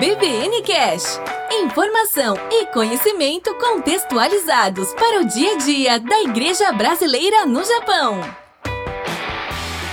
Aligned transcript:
EBVN 0.00 0.62
Cash. 0.62 1.20
Informação 1.50 2.36
e 2.52 2.66
conhecimento 2.66 3.52
contextualizados 3.56 4.94
para 4.94 5.20
o 5.20 5.24
dia 5.26 5.54
a 5.54 5.58
dia 5.58 5.98
da 5.98 6.22
Igreja 6.22 6.70
Brasileira 6.70 7.44
no 7.44 7.64
Japão. 7.64 8.20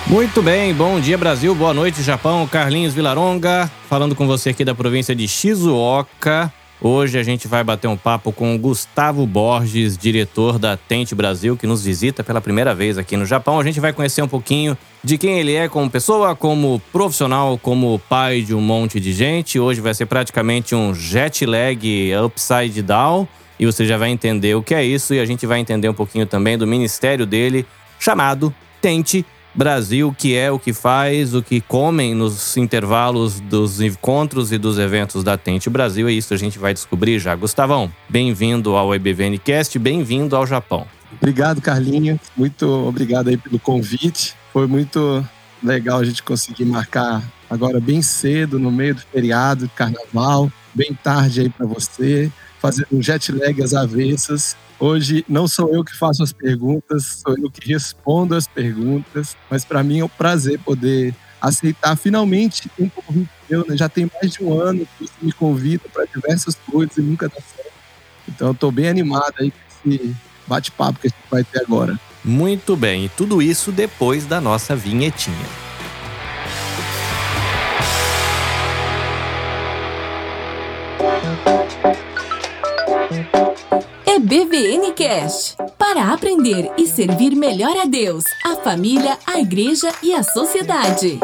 Muito 0.06 0.44
bem, 0.44 0.76
bom 0.76 1.00
dia 1.00 1.18
Brasil, 1.18 1.56
boa 1.56 1.74
noite 1.74 2.04
Japão. 2.04 2.48
Carlinhos 2.48 2.94
Vilaronga, 2.94 3.68
falando 3.90 4.16
com 4.16 4.28
você 4.28 4.52
aqui 4.52 4.64
da 4.64 4.76
província 4.76 5.16
de 5.16 5.28
Shizuoka. 5.28 6.54
Hoje 6.82 7.18
a 7.18 7.24
gente 7.24 7.48
vai 7.48 7.64
bater 7.64 7.88
um 7.88 7.96
papo 7.96 8.34
com 8.34 8.54
o 8.54 8.60
Gustavo 8.60 9.26
Borges, 9.26 9.98
diretor 9.98 10.60
da 10.60 10.76
Tente 10.76 11.16
Brasil, 11.16 11.56
que 11.56 11.66
nos 11.66 11.84
visita 11.84 12.24
pela 12.24 12.42
primeira 12.42 12.76
vez 12.76 12.98
aqui 12.98 13.16
no 13.16 13.26
Japão. 13.26 13.60
A 13.60 13.64
gente 13.64 13.80
vai 13.80 13.94
conhecer 13.94 14.22
um 14.22 14.28
pouquinho 14.28 14.78
de 15.02 15.18
quem 15.18 15.40
ele 15.40 15.54
é 15.54 15.70
como 15.70 15.90
pessoa, 15.90 16.36
como 16.36 16.82
profissional, 16.92 17.58
como 17.58 17.98
pai 18.10 18.42
de 18.42 18.54
um 18.54 18.60
monte 18.60 19.00
de 19.00 19.14
gente. 19.14 19.58
Hoje 19.58 19.80
vai 19.80 19.94
ser 19.94 20.06
praticamente 20.06 20.76
um 20.76 20.94
jet 20.94 21.46
lag 21.46 22.12
upside 22.26 22.82
down 22.82 23.26
e 23.58 23.66
você 23.66 23.86
já 23.86 23.98
vai 23.98 24.10
entender 24.10 24.54
o 24.54 24.62
que 24.62 24.76
é 24.76 24.84
isso 24.84 25.14
e 25.14 25.20
a 25.20 25.26
gente 25.26 25.46
vai 25.46 25.60
entender 25.60 25.88
um 25.88 25.94
pouquinho 25.94 26.26
também 26.26 26.58
do 26.58 26.68
ministério 26.68 27.26
dele, 27.26 27.66
chamado 27.98 28.54
Tente 28.82 29.26
Brasil, 29.56 30.14
que 30.18 30.36
é 30.36 30.52
o 30.52 30.60
que 30.60 30.74
faz, 30.74 31.34
o 31.34 31.42
que 31.42 31.62
comem 31.62 32.14
nos 32.14 32.58
intervalos 32.58 33.40
dos 33.40 33.80
encontros 33.80 34.52
e 34.52 34.58
dos 34.58 34.78
eventos 34.78 35.24
da 35.24 35.38
Tente 35.38 35.70
Brasil. 35.70 36.10
É 36.10 36.12
isso 36.12 36.34
a 36.34 36.38
gente 36.38 36.60
vai 36.60 36.74
descobrir 36.74 37.20
já. 37.20 37.34
Gustavão, 37.36 37.90
bem-vindo 38.10 38.76
ao 38.76 38.94
EBVNcast, 38.94 39.80
bem-vindo 39.80 40.36
ao 40.36 40.46
Japão. 40.46 40.86
Obrigado, 41.22 41.62
Carlinho. 41.62 42.20
Muito 42.36 42.68
obrigado 42.68 43.30
aí 43.30 43.38
pelo 43.38 43.58
convite. 43.58 44.36
Foi 44.52 44.68
muito 44.68 45.26
legal 45.64 46.00
a 46.00 46.04
gente 46.04 46.22
conseguir 46.22 46.66
marcar 46.66 47.24
agora 47.50 47.80
bem 47.80 48.02
cedo, 48.02 48.60
no 48.60 48.70
meio 48.70 48.96
do 48.96 49.02
feriado, 49.02 49.72
carnaval, 49.74 50.52
bem 50.74 50.94
tarde 51.02 51.42
aí 51.42 51.50
para 51.50 51.66
você, 51.66 52.30
fazer 52.60 52.86
um 52.92 53.02
jet 53.02 53.32
lag 53.32 53.64
às 53.64 53.74
avessas 53.74 54.58
Hoje 54.80 55.26
não 55.28 55.48
sou 55.48 55.74
eu 55.74 55.84
que 55.84 55.96
faço 55.96 56.22
as 56.22 56.34
perguntas, 56.34 57.22
sou 57.26 57.38
eu 57.38 57.50
que 57.50 57.66
respondo 57.68 58.36
as 58.36 58.46
perguntas, 58.46 59.36
mas 59.50 59.64
para 59.64 59.82
mim 59.82 60.00
é 60.00 60.06
um 60.06 60.10
prazer 60.10 60.60
poder 60.60 61.16
aceitar 61.42 61.96
finalmente 61.96 62.70
um 62.78 62.90
convite 62.90 63.30
meu. 63.50 63.66
Né? 63.68 63.78
Já 63.78 63.88
tem 63.88 64.10
mais 64.14 64.34
de 64.34 64.44
um 64.44 64.60
ano 64.60 64.86
que 64.98 65.06
você 65.06 65.14
me 65.22 65.32
convida 65.32 65.84
para 65.94 66.06
diversas 66.06 66.56
coisas 66.56 66.98
e 66.98 67.02
nunca 67.02 67.30
dá 67.30 67.36
certo. 67.36 67.72
Então 68.28 68.52
estou 68.52 68.72
bem 68.72 68.90
animado 68.90 69.34
aí 69.40 69.52
com 69.52 69.90
esse 69.90 70.16
bate-papo 70.46 71.00
que 71.00 71.08
a 71.08 71.10
gente 71.10 71.30
vai 71.30 71.44
ter 71.44 71.62
agora. 71.62 72.00
Muito 72.24 72.76
bem, 72.76 73.06
e 73.06 73.10
tudo 73.10 73.42
isso 73.42 73.72
depois 73.72 74.26
da 74.26 74.42
nossa 74.42 74.76
vinhetinha. 74.76 75.66
BVN 84.28 84.92
Cast 84.96 85.56
para 85.78 86.12
aprender 86.12 86.72
e 86.80 86.88
servir 86.88 87.36
melhor 87.36 87.78
a 87.78 87.86
Deus, 87.86 88.24
a 88.44 88.56
família, 88.56 89.20
a 89.24 89.40
igreja 89.40 89.92
e 90.02 90.16
a 90.16 90.24
sociedade. 90.24 91.20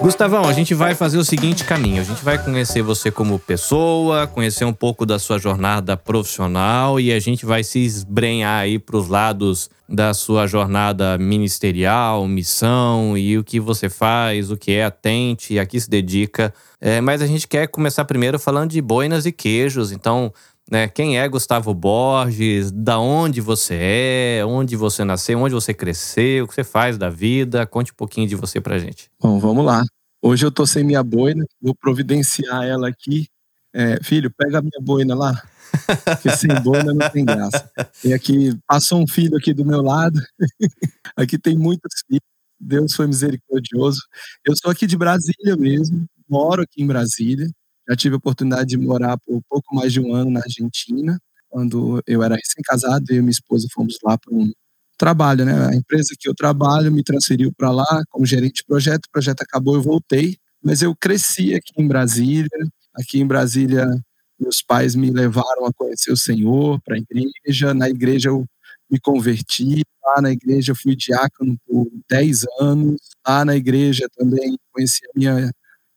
Gustavão, 0.00 0.48
a 0.48 0.52
gente 0.54 0.72
vai 0.72 0.94
fazer 0.94 1.18
o 1.18 1.24
seguinte 1.24 1.62
caminho: 1.62 2.00
a 2.00 2.04
gente 2.04 2.24
vai 2.24 2.42
conhecer 2.42 2.80
você 2.80 3.10
como 3.10 3.38
pessoa, 3.38 4.26
conhecer 4.26 4.64
um 4.64 4.72
pouco 4.72 5.04
da 5.04 5.18
sua 5.18 5.38
jornada 5.38 5.94
profissional 5.94 6.98
e 6.98 7.12
a 7.12 7.20
gente 7.20 7.44
vai 7.44 7.62
se 7.62 7.80
esbrenhar 7.80 8.62
aí 8.62 8.78
para 8.78 8.96
os 8.96 9.08
lados 9.08 9.68
da 9.86 10.14
sua 10.14 10.46
jornada 10.46 11.18
ministerial, 11.18 12.26
missão 12.26 13.18
e 13.18 13.36
o 13.36 13.44
que 13.44 13.60
você 13.60 13.90
faz, 13.90 14.50
o 14.50 14.56
que 14.56 14.72
é 14.72 14.84
atente, 14.84 15.58
a 15.58 15.66
que 15.66 15.78
se 15.78 15.90
dedica 15.90 16.54
é, 16.80 17.00
mas 17.00 17.20
a 17.20 17.26
gente 17.26 17.46
quer 17.46 17.68
começar 17.68 18.06
primeiro 18.06 18.38
falando 18.38 18.70
de 18.70 18.80
boinas 18.80 19.26
e 19.26 19.32
queijos. 19.32 19.92
Então, 19.92 20.32
né, 20.70 20.88
quem 20.88 21.18
é 21.18 21.28
Gustavo 21.28 21.74
Borges? 21.74 22.70
Da 22.70 22.98
onde 22.98 23.40
você 23.40 23.74
é? 23.74 24.44
Onde 24.44 24.76
você 24.76 25.04
nasceu? 25.04 25.38
Onde 25.40 25.54
você 25.54 25.74
cresceu? 25.74 26.44
O 26.44 26.48
que 26.48 26.54
você 26.54 26.64
faz 26.64 26.96
da 26.96 27.10
vida? 27.10 27.66
Conte 27.66 27.92
um 27.92 27.96
pouquinho 27.96 28.28
de 28.28 28.36
você 28.36 28.60
pra 28.60 28.78
gente. 28.78 29.10
Bom, 29.20 29.38
vamos 29.38 29.64
lá. 29.64 29.82
Hoje 30.22 30.46
eu 30.46 30.52
tô 30.52 30.66
sem 30.66 30.84
minha 30.84 31.02
boina, 31.02 31.44
vou 31.60 31.74
providenciar 31.74 32.64
ela 32.64 32.88
aqui. 32.88 33.26
É, 33.72 34.02
filho, 34.02 34.30
pega 34.30 34.58
a 34.58 34.62
minha 34.62 34.80
boina 34.80 35.14
lá. 35.14 35.42
Porque 36.04 36.30
sem 36.36 36.54
boina 36.62 36.92
não 36.92 37.08
tem 37.10 37.24
graça. 37.24 37.70
E 38.04 38.12
aqui, 38.12 38.58
passou 38.66 39.02
um 39.02 39.06
filho 39.06 39.36
aqui 39.36 39.54
do 39.54 39.64
meu 39.64 39.82
lado. 39.82 40.20
aqui 41.16 41.38
tem 41.38 41.56
muitos 41.56 42.02
filhos. 42.06 42.20
Deus 42.60 42.94
foi 42.94 43.06
misericordioso. 43.06 44.00
Eu 44.44 44.54
sou 44.56 44.70
aqui 44.70 44.86
de 44.86 44.96
Brasília 44.96 45.56
mesmo, 45.56 46.04
moro 46.28 46.62
aqui 46.62 46.82
em 46.82 46.86
Brasília. 46.86 47.48
Já 47.90 47.96
tive 47.96 48.14
a 48.14 48.18
oportunidade 48.18 48.66
de 48.70 48.78
morar 48.78 49.18
por 49.18 49.42
pouco 49.48 49.74
mais 49.74 49.92
de 49.92 49.98
um 50.00 50.14
ano 50.14 50.30
na 50.30 50.38
Argentina, 50.40 51.18
quando 51.48 52.00
eu 52.06 52.22
era 52.22 52.36
recém-casado, 52.36 53.04
eu 53.10 53.16
e 53.16 53.20
minha 53.20 53.32
esposa 53.32 53.66
fomos 53.72 53.98
lá 54.04 54.16
para 54.16 54.32
um 54.32 54.52
trabalho, 54.96 55.44
né? 55.44 55.66
A 55.68 55.74
empresa 55.74 56.14
que 56.18 56.28
eu 56.28 56.34
trabalho 56.34 56.92
me 56.92 57.02
transferiu 57.02 57.52
para 57.52 57.72
lá 57.72 58.02
como 58.08 58.24
gerente 58.24 58.58
de 58.58 58.64
projeto, 58.64 59.06
o 59.06 59.10
projeto 59.10 59.42
acabou, 59.42 59.74
eu 59.74 59.82
voltei, 59.82 60.36
mas 60.62 60.82
eu 60.82 60.94
cresci 60.94 61.52
aqui 61.54 61.72
em 61.78 61.88
Brasília. 61.88 62.48
Aqui 62.94 63.18
em 63.20 63.26
Brasília, 63.26 63.86
meus 64.38 64.62
pais 64.62 64.94
me 64.94 65.10
levaram 65.10 65.66
a 65.66 65.72
conhecer 65.72 66.12
o 66.12 66.16
Senhor, 66.16 66.80
para 66.82 66.94
a 66.96 66.98
igreja. 66.98 67.74
Na 67.74 67.88
igreja 67.90 68.28
eu 68.28 68.46
me 68.90 69.00
converti, 69.00 69.82
lá 70.04 70.22
na 70.22 70.30
igreja 70.30 70.70
eu 70.72 70.76
fui 70.76 70.94
diácono 70.94 71.56
por 71.66 71.88
10 72.08 72.44
anos. 72.60 73.00
Lá 73.26 73.44
na 73.44 73.56
igreja 73.56 74.06
também 74.16 74.56
conheci 74.72 75.00
a 75.06 75.18
minha 75.18 75.50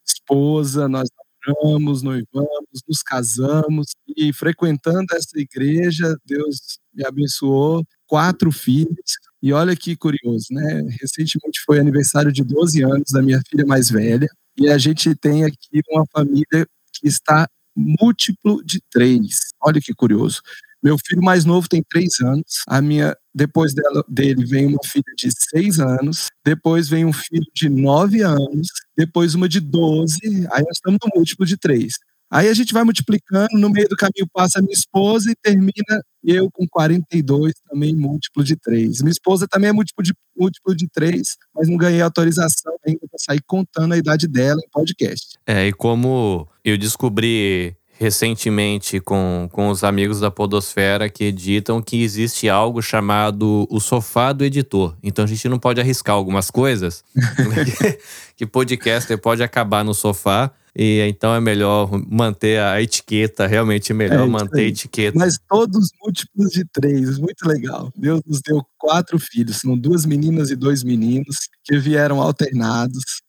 esposa, 0.05 0.87
nós 0.89 1.09
namoramos, 1.45 2.01
noivamos, 2.01 2.81
nos 2.87 3.01
casamos 3.03 3.87
e 4.15 4.31
frequentando 4.33 5.07
essa 5.13 5.37
igreja, 5.39 6.15
Deus 6.25 6.79
me 6.93 7.05
abençoou, 7.05 7.83
quatro 8.07 8.51
filhos. 8.51 9.17
E 9.41 9.51
olha 9.51 9.75
que 9.75 9.95
curioso, 9.95 10.47
né? 10.51 10.81
Recentemente 11.01 11.61
foi 11.65 11.79
aniversário 11.79 12.31
de 12.31 12.43
12 12.43 12.83
anos 12.83 13.11
da 13.11 13.21
minha 13.21 13.41
filha 13.49 13.65
mais 13.65 13.89
velha 13.89 14.27
e 14.57 14.69
a 14.69 14.77
gente 14.77 15.15
tem 15.15 15.43
aqui 15.43 15.81
uma 15.89 16.05
família 16.11 16.67
que 16.93 17.07
está 17.07 17.47
múltiplo 17.75 18.63
de 18.63 18.79
três. 18.91 19.39
Olha 19.61 19.81
que 19.81 19.93
curioso. 19.93 20.41
Meu 20.83 20.97
filho 20.97 21.21
mais 21.23 21.45
novo 21.45 21.67
tem 21.69 21.81
três 21.89 22.19
anos. 22.19 22.63
A 22.67 22.81
minha, 22.81 23.15
depois 23.33 23.73
dela, 23.73 24.03
dele 24.07 24.45
vem 24.45 24.67
uma 24.67 24.79
filha 24.83 25.03
de 25.17 25.29
seis 25.31 25.79
anos. 25.79 26.27
Depois 26.45 26.89
vem 26.89 27.05
um 27.05 27.13
filho 27.13 27.45
de 27.55 27.69
nove 27.69 28.21
anos. 28.21 28.67
Depois 28.97 29.33
uma 29.33 29.47
de 29.47 29.59
doze. 29.59 30.19
Aí 30.51 30.63
nós 30.63 30.75
estamos 30.75 30.99
no 31.03 31.11
múltiplo 31.15 31.45
de 31.45 31.57
três. 31.57 31.93
Aí 32.33 32.49
a 32.49 32.53
gente 32.55 32.73
vai 32.73 32.83
multiplicando, 32.83 33.59
no 33.59 33.69
meio 33.69 33.87
do 33.87 33.95
caminho 33.95 34.27
passa 34.33 34.57
a 34.57 34.61
minha 34.61 34.73
esposa 34.73 35.29
e 35.31 35.35
termina 35.35 36.01
eu 36.23 36.49
com 36.51 36.67
42, 36.67 37.53
também 37.69 37.95
múltiplo 37.95 38.43
de 38.43 38.55
3. 38.55 39.01
Minha 39.01 39.11
esposa 39.11 39.47
também 39.47 39.69
é 39.69 39.71
múltiplo 39.71 40.03
de, 40.03 40.15
múltiplo 40.35 40.75
de 40.75 40.87
3, 40.87 41.21
mas 41.53 41.69
não 41.69 41.77
ganhei 41.77 42.01
autorização 42.01 42.73
ainda 42.87 43.01
para 43.07 43.19
sair 43.19 43.41
contando 43.45 43.93
a 43.93 43.97
idade 43.99 44.27
dela 44.27 44.59
em 44.65 44.69
podcast. 44.71 45.37
É, 45.45 45.67
e 45.67 45.73
como 45.73 46.47
eu 46.65 46.75
descobri 46.75 47.77
recentemente 48.03 48.99
com, 48.99 49.47
com 49.49 49.69
os 49.69 49.81
amigos 49.81 50.19
da 50.19 50.29
Podosfera 50.29 51.09
que 51.09 51.23
editam 51.23 51.81
que 51.81 52.03
existe 52.03 52.49
algo 52.49 52.81
chamado 52.81 53.65
o 53.69 53.79
sofá 53.79 54.33
do 54.33 54.43
editor. 54.43 54.93
Então 55.01 55.23
a 55.23 55.27
gente 55.27 55.47
não 55.47 55.57
pode 55.57 55.79
arriscar 55.79 56.13
algumas 56.13 56.51
coisas 56.51 57.01
que, 57.15 57.99
que 58.35 58.45
podcaster 58.45 59.17
pode 59.17 59.41
acabar 59.41 59.85
no 59.85 59.93
sofá. 59.93 60.51
E 60.75 60.99
então 61.07 61.33
é 61.33 61.39
melhor 61.39 61.89
manter 62.09 62.59
a 62.59 62.81
etiqueta, 62.81 63.45
realmente 63.45 63.91
é 63.91 63.95
melhor 63.95 64.27
é, 64.27 64.29
manter 64.29 64.61
a 64.61 64.67
etiqueta. 64.67 65.17
Mas 65.17 65.37
todos 65.47 65.89
múltiplos 66.01 66.49
de 66.49 66.65
três, 66.65 67.19
muito 67.19 67.47
legal. 67.47 67.93
Deus 67.95 68.21
nos 68.25 68.41
deu 68.41 68.61
quatro 68.77 69.17
filhos, 69.19 69.57
são 69.57 69.77
duas 69.77 70.03
meninas 70.03 70.49
e 70.49 70.55
dois 70.55 70.83
meninos 70.83 71.47
que 71.63 71.77
vieram 71.77 72.19
alternados. 72.19 73.21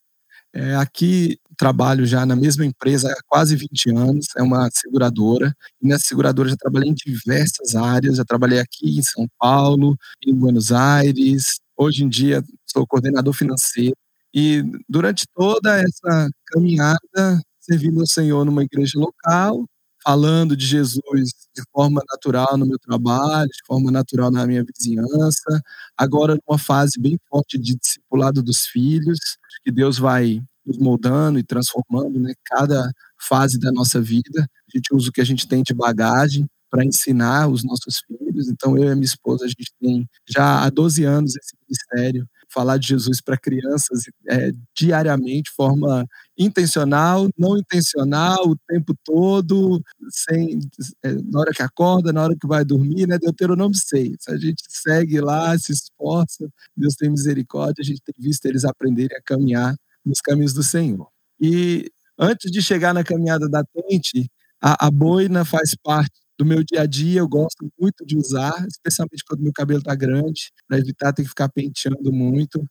É, 0.54 0.74
aqui 0.76 1.38
trabalho 1.56 2.06
já 2.06 2.24
na 2.26 2.36
mesma 2.36 2.64
empresa 2.64 3.10
há 3.10 3.16
quase 3.26 3.56
20 3.56 3.90
anos, 3.90 4.26
é 4.36 4.42
uma 4.42 4.68
seguradora. 4.72 5.54
E 5.82 5.86
nessa 5.88 6.06
seguradora 6.06 6.48
já 6.48 6.56
trabalhei 6.56 6.90
em 6.90 6.94
diversas 6.94 7.74
áreas, 7.74 8.16
já 8.16 8.24
trabalhei 8.24 8.58
aqui 8.60 8.98
em 8.98 9.02
São 9.02 9.26
Paulo, 9.38 9.96
em 10.26 10.34
Buenos 10.34 10.72
Aires. 10.72 11.60
Hoje 11.76 12.04
em 12.04 12.08
dia 12.08 12.42
sou 12.66 12.86
coordenador 12.86 13.32
financeiro. 13.32 13.96
E 14.34 14.64
durante 14.88 15.24
toda 15.34 15.80
essa 15.80 16.28
caminhada, 16.46 17.40
servindo 17.60 18.00
ao 18.00 18.06
Senhor 18.06 18.44
numa 18.44 18.64
igreja 18.64 18.98
local, 18.98 19.64
falando 20.04 20.56
de 20.56 20.66
Jesus 20.66 21.30
de 21.56 21.62
forma 21.72 22.02
natural 22.10 22.58
no 22.58 22.66
meu 22.66 22.78
trabalho, 22.78 23.48
de 23.48 23.64
forma 23.66 23.90
natural 23.90 24.30
na 24.30 24.46
minha 24.46 24.64
vizinhança. 24.64 25.62
Agora, 25.96 26.36
numa 26.46 26.58
fase 26.58 27.00
bem 27.00 27.18
forte 27.28 27.58
de 27.58 27.74
discipulado 27.76 28.42
dos 28.42 28.66
filhos, 28.66 29.18
que 29.64 29.72
Deus 29.72 29.98
vai 29.98 30.42
nos 30.66 30.78
moldando 30.78 31.38
e 31.38 31.44
transformando, 31.44 32.20
né? 32.20 32.32
Cada 32.44 32.90
fase 33.20 33.58
da 33.58 33.72
nossa 33.72 34.00
vida, 34.00 34.42
a 34.42 34.76
gente 34.76 34.94
usa 34.94 35.08
o 35.08 35.12
que 35.12 35.20
a 35.20 35.24
gente 35.24 35.46
tem 35.46 35.62
de 35.62 35.74
bagagem 35.74 36.46
para 36.70 36.84
ensinar 36.84 37.48
os 37.48 37.62
nossos 37.62 38.00
filhos. 38.06 38.48
Então, 38.48 38.76
eu 38.76 38.90
e 38.90 38.94
minha 38.94 39.04
esposa, 39.04 39.44
a 39.44 39.48
gente 39.48 39.72
tem 39.80 40.08
já 40.28 40.64
há 40.64 40.70
12 40.70 41.04
anos 41.04 41.36
esse 41.36 41.54
ministério 41.62 42.28
falar 42.52 42.78
de 42.78 42.88
Jesus 42.88 43.20
para 43.20 43.36
crianças 43.36 44.04
é, 44.28 44.50
diariamente, 44.76 45.50
forma 45.56 46.06
intencional, 46.38 47.28
não 47.38 47.56
intencional, 47.56 48.48
o 48.48 48.56
tempo 48.68 48.94
todo, 49.04 49.82
sem, 50.08 50.58
é, 51.04 51.12
na 51.12 51.40
hora 51.40 51.52
que 51.52 51.62
acorda, 51.62 52.12
na 52.12 52.22
hora 52.22 52.36
que 52.40 52.46
vai 52.46 52.64
dormir, 52.64 53.06
né? 53.06 53.18
Deuteronômio 53.18 53.76
6. 53.76 54.16
A 54.28 54.36
gente 54.36 54.62
segue 54.68 55.20
lá, 55.20 55.56
se 55.58 55.72
esforça, 55.72 56.48
Deus 56.76 56.94
tem 56.94 57.10
misericórdia, 57.10 57.82
a 57.82 57.84
gente 57.84 58.00
tem 58.04 58.14
visto 58.18 58.46
eles 58.46 58.64
aprenderem 58.64 59.16
a 59.16 59.22
caminhar 59.22 59.76
nos 60.04 60.20
caminhos 60.20 60.52
do 60.52 60.62
Senhor. 60.62 61.08
E 61.40 61.90
antes 62.18 62.50
de 62.50 62.62
chegar 62.62 62.94
na 62.94 63.04
caminhada 63.04 63.48
da 63.48 63.64
tente, 63.64 64.30
a, 64.60 64.86
a 64.86 64.90
boina 64.90 65.44
faz 65.44 65.74
parte 65.82 66.24
do 66.38 66.44
meu 66.44 66.64
dia 66.64 66.82
a 66.82 66.86
dia, 66.86 67.20
eu 67.20 67.28
gosto 67.28 67.70
muito 67.78 68.04
de 68.04 68.16
usar, 68.16 68.54
especialmente 68.68 69.24
quando 69.26 69.42
meu 69.42 69.52
cabelo 69.52 69.78
está 69.80 69.94
grande, 69.94 70.52
para 70.66 70.78
evitar 70.78 71.12
ter 71.12 71.22
que 71.22 71.28
ficar 71.28 71.48
penteando 71.48 72.12
muito. 72.12 72.64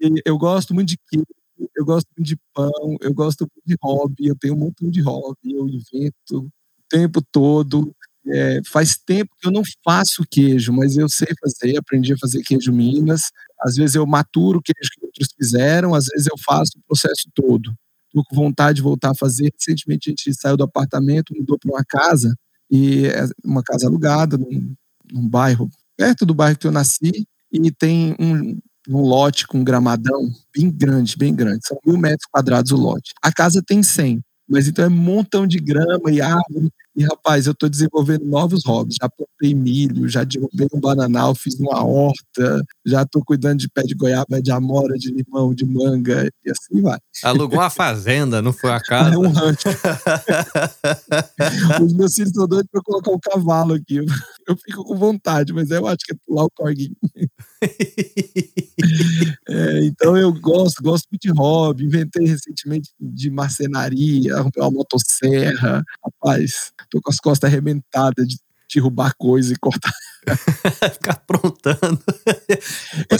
E 0.00 0.22
eu 0.24 0.38
gosto 0.38 0.74
muito 0.74 0.88
de 0.88 0.98
queijo, 1.08 1.26
eu 1.76 1.84
gosto 1.84 2.06
muito 2.16 2.28
de 2.28 2.38
pão, 2.54 2.96
eu 3.00 3.12
gosto 3.12 3.40
muito 3.40 3.66
de 3.66 3.76
hobby, 3.82 4.26
eu 4.26 4.36
tenho 4.38 4.54
um 4.54 4.58
montão 4.58 4.90
de 4.90 5.00
hobby, 5.00 5.52
eu 5.52 5.68
invento 5.68 6.46
o 6.46 6.50
tempo 6.88 7.20
todo. 7.30 7.94
É, 8.26 8.60
faz 8.66 8.96
tempo 8.96 9.30
que 9.40 9.48
eu 9.48 9.52
não 9.52 9.62
faço 9.84 10.24
queijo, 10.30 10.72
mas 10.72 10.96
eu 10.96 11.08
sei 11.08 11.28
fazer, 11.40 11.76
aprendi 11.78 12.12
a 12.12 12.18
fazer 12.18 12.42
queijo 12.42 12.72
Minas. 12.72 13.30
Às 13.60 13.76
vezes 13.76 13.96
eu 13.96 14.06
maturo 14.06 14.58
o 14.58 14.62
queijo 14.62 14.90
que 14.94 14.99
outros 15.10 15.34
fizeram, 15.36 15.94
às 15.94 16.06
vezes 16.06 16.26
eu 16.26 16.36
faço 16.38 16.72
o 16.78 16.82
processo 16.86 17.28
todo. 17.34 17.74
Estou 18.06 18.24
com 18.24 18.36
vontade 18.36 18.76
de 18.76 18.82
voltar 18.82 19.10
a 19.10 19.14
fazer. 19.14 19.52
Recentemente 19.52 20.08
a 20.08 20.10
gente 20.10 20.34
saiu 20.34 20.56
do 20.56 20.64
apartamento, 20.64 21.34
mudou 21.36 21.58
para 21.58 21.70
uma 21.70 21.84
casa, 21.84 22.34
e 22.70 23.06
é 23.06 23.26
uma 23.44 23.62
casa 23.62 23.86
alugada 23.86 24.38
num, 24.38 24.74
num, 25.12 25.28
bairro 25.28 25.68
perto 25.96 26.24
do 26.24 26.32
bairro 26.32 26.56
que 26.56 26.66
eu 26.66 26.70
nasci 26.70 27.26
e 27.52 27.70
tem 27.72 28.14
um, 28.18 28.58
um 28.88 29.00
lote 29.02 29.46
com 29.46 29.58
um 29.58 29.64
gramadão 29.64 30.30
bem 30.56 30.70
grande, 30.70 31.16
bem 31.16 31.34
grande. 31.34 31.66
São 31.66 31.78
mil 31.84 31.98
metros 31.98 32.26
quadrados 32.30 32.70
o 32.70 32.76
lote. 32.76 33.12
A 33.20 33.32
casa 33.32 33.62
tem 33.66 33.82
100, 33.82 34.22
mas 34.48 34.68
então 34.68 34.84
é 34.84 34.88
um 34.88 34.90
montão 34.90 35.46
de 35.46 35.58
grama 35.58 36.10
e 36.10 36.20
árvore. 36.20 36.70
E, 37.00 37.04
rapaz, 37.04 37.46
eu 37.46 37.52
estou 37.52 37.66
desenvolvendo 37.66 38.26
novos 38.26 38.62
hobbies. 38.66 38.98
Já 39.00 39.08
plantei 39.08 39.54
milho, 39.54 40.06
já 40.06 40.22
derrubei 40.22 40.68
um 40.70 40.78
bananal, 40.78 41.34
fiz 41.34 41.58
uma 41.58 41.82
horta, 41.82 42.62
já 42.84 43.00
estou 43.00 43.24
cuidando 43.24 43.60
de 43.60 43.70
pé 43.70 43.82
de 43.84 43.94
goiaba, 43.94 44.42
de 44.42 44.52
amora, 44.52 44.98
de 44.98 45.10
limão, 45.10 45.54
de 45.54 45.64
manga, 45.64 46.30
e 46.44 46.50
assim 46.50 46.82
vai. 46.82 46.98
Alugou 47.24 47.58
uma 47.58 47.70
fazenda, 47.70 48.42
não 48.42 48.52
foi 48.52 48.70
a 48.70 48.80
casa? 48.80 49.14
É 49.14 49.18
um 49.18 49.30
rancho. 49.30 49.68
Os 51.82 51.94
meus 51.94 52.14
filhos 52.14 52.32
estão 52.32 52.46
doidos 52.46 52.68
para 52.70 52.82
colocar 52.82 53.12
um 53.12 53.18
cavalo 53.18 53.72
aqui. 53.72 54.04
Eu 54.46 54.56
fico 54.58 54.84
com 54.84 54.98
vontade, 54.98 55.54
mas 55.54 55.70
eu 55.70 55.86
acho 55.86 56.04
que 56.04 56.12
é 56.12 56.16
pular 56.26 56.44
o 56.44 56.50
corguinho. 56.54 56.94
é, 59.48 59.84
então 59.84 60.16
eu 60.16 60.32
gosto, 60.32 60.82
gosto 60.82 61.06
muito 61.10 61.22
de 61.22 61.30
hobby. 61.30 61.84
Inventei 61.84 62.26
recentemente 62.26 62.90
de 62.98 63.30
marcenaria, 63.30 64.34
arrumei 64.34 64.52
uma 64.58 64.70
motosserra. 64.70 65.84
Rapaz, 66.04 66.72
tô 66.90 67.00
com 67.00 67.10
as 67.10 67.18
costas 67.18 67.50
arrebentadas 67.50 68.26
de 68.26 68.38
derrubar 68.72 69.12
coisa 69.18 69.52
e 69.52 69.56
cortar. 69.56 69.92
Ficar 70.94 71.12
aprontando. 71.12 72.02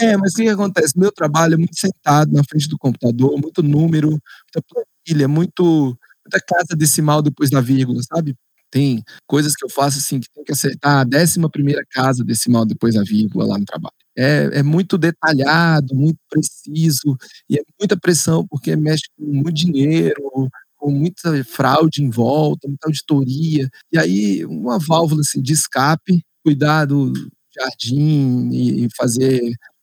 é, 0.00 0.16
mas 0.16 0.32
o 0.32 0.36
que, 0.36 0.48
acontece? 0.48 0.98
Meu 0.98 1.12
trabalho 1.12 1.54
é 1.54 1.56
muito 1.56 1.78
sentado 1.78 2.32
na 2.32 2.44
frente 2.44 2.68
do 2.68 2.78
computador, 2.78 3.38
muito 3.38 3.62
número, 3.62 4.08
muita 4.10 4.62
planilha, 5.06 5.28
muito, 5.28 5.96
muita 6.24 6.40
casa 6.46 6.76
decimal 6.76 7.22
depois 7.22 7.50
da 7.50 7.60
vírgula, 7.60 8.00
sabe? 8.02 8.34
Tem 8.70 9.02
coisas 9.26 9.54
que 9.56 9.64
eu 9.64 9.68
faço 9.68 9.98
assim, 9.98 10.20
que 10.20 10.30
tem 10.32 10.44
que 10.44 10.52
acertar 10.52 11.00
a 11.00 11.04
décima 11.04 11.50
primeira 11.50 11.82
casa 11.90 12.22
decimal 12.22 12.64
depois 12.64 12.94
da 12.94 13.02
vírgula 13.02 13.46
lá 13.46 13.58
no 13.58 13.64
trabalho. 13.64 13.94
É, 14.20 14.60
é 14.60 14.62
muito 14.62 14.98
detalhado, 14.98 15.94
muito 15.94 16.18
preciso, 16.30 17.16
e 17.48 17.56
é 17.58 17.62
muita 17.80 17.96
pressão, 17.98 18.46
porque 18.48 18.76
mexe 18.76 19.04
com 19.18 19.24
muito 19.26 19.52
dinheiro, 19.54 20.48
com 20.76 20.90
muita 20.92 21.42
fraude 21.44 22.02
em 22.04 22.10
volta, 22.10 22.68
muita 22.68 22.88
auditoria. 22.88 23.68
E 23.92 23.98
aí, 23.98 24.44
uma 24.46 24.78
válvula 24.78 25.22
assim, 25.22 25.40
de 25.42 25.52
escape, 25.54 26.22
cuidar 26.44 26.86
do 26.86 27.12
jardim 27.58 28.50
e 28.52 28.88
fazer 28.96 29.40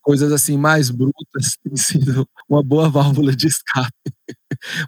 coisas 0.08 0.32
assim 0.32 0.58
mais 0.58 0.90
brutas 0.90 1.58
tem 1.62 1.76
sido 1.76 2.26
uma 2.48 2.64
boa 2.64 2.90
válvula 2.90 3.36
de 3.36 3.48
escape. 3.48 3.92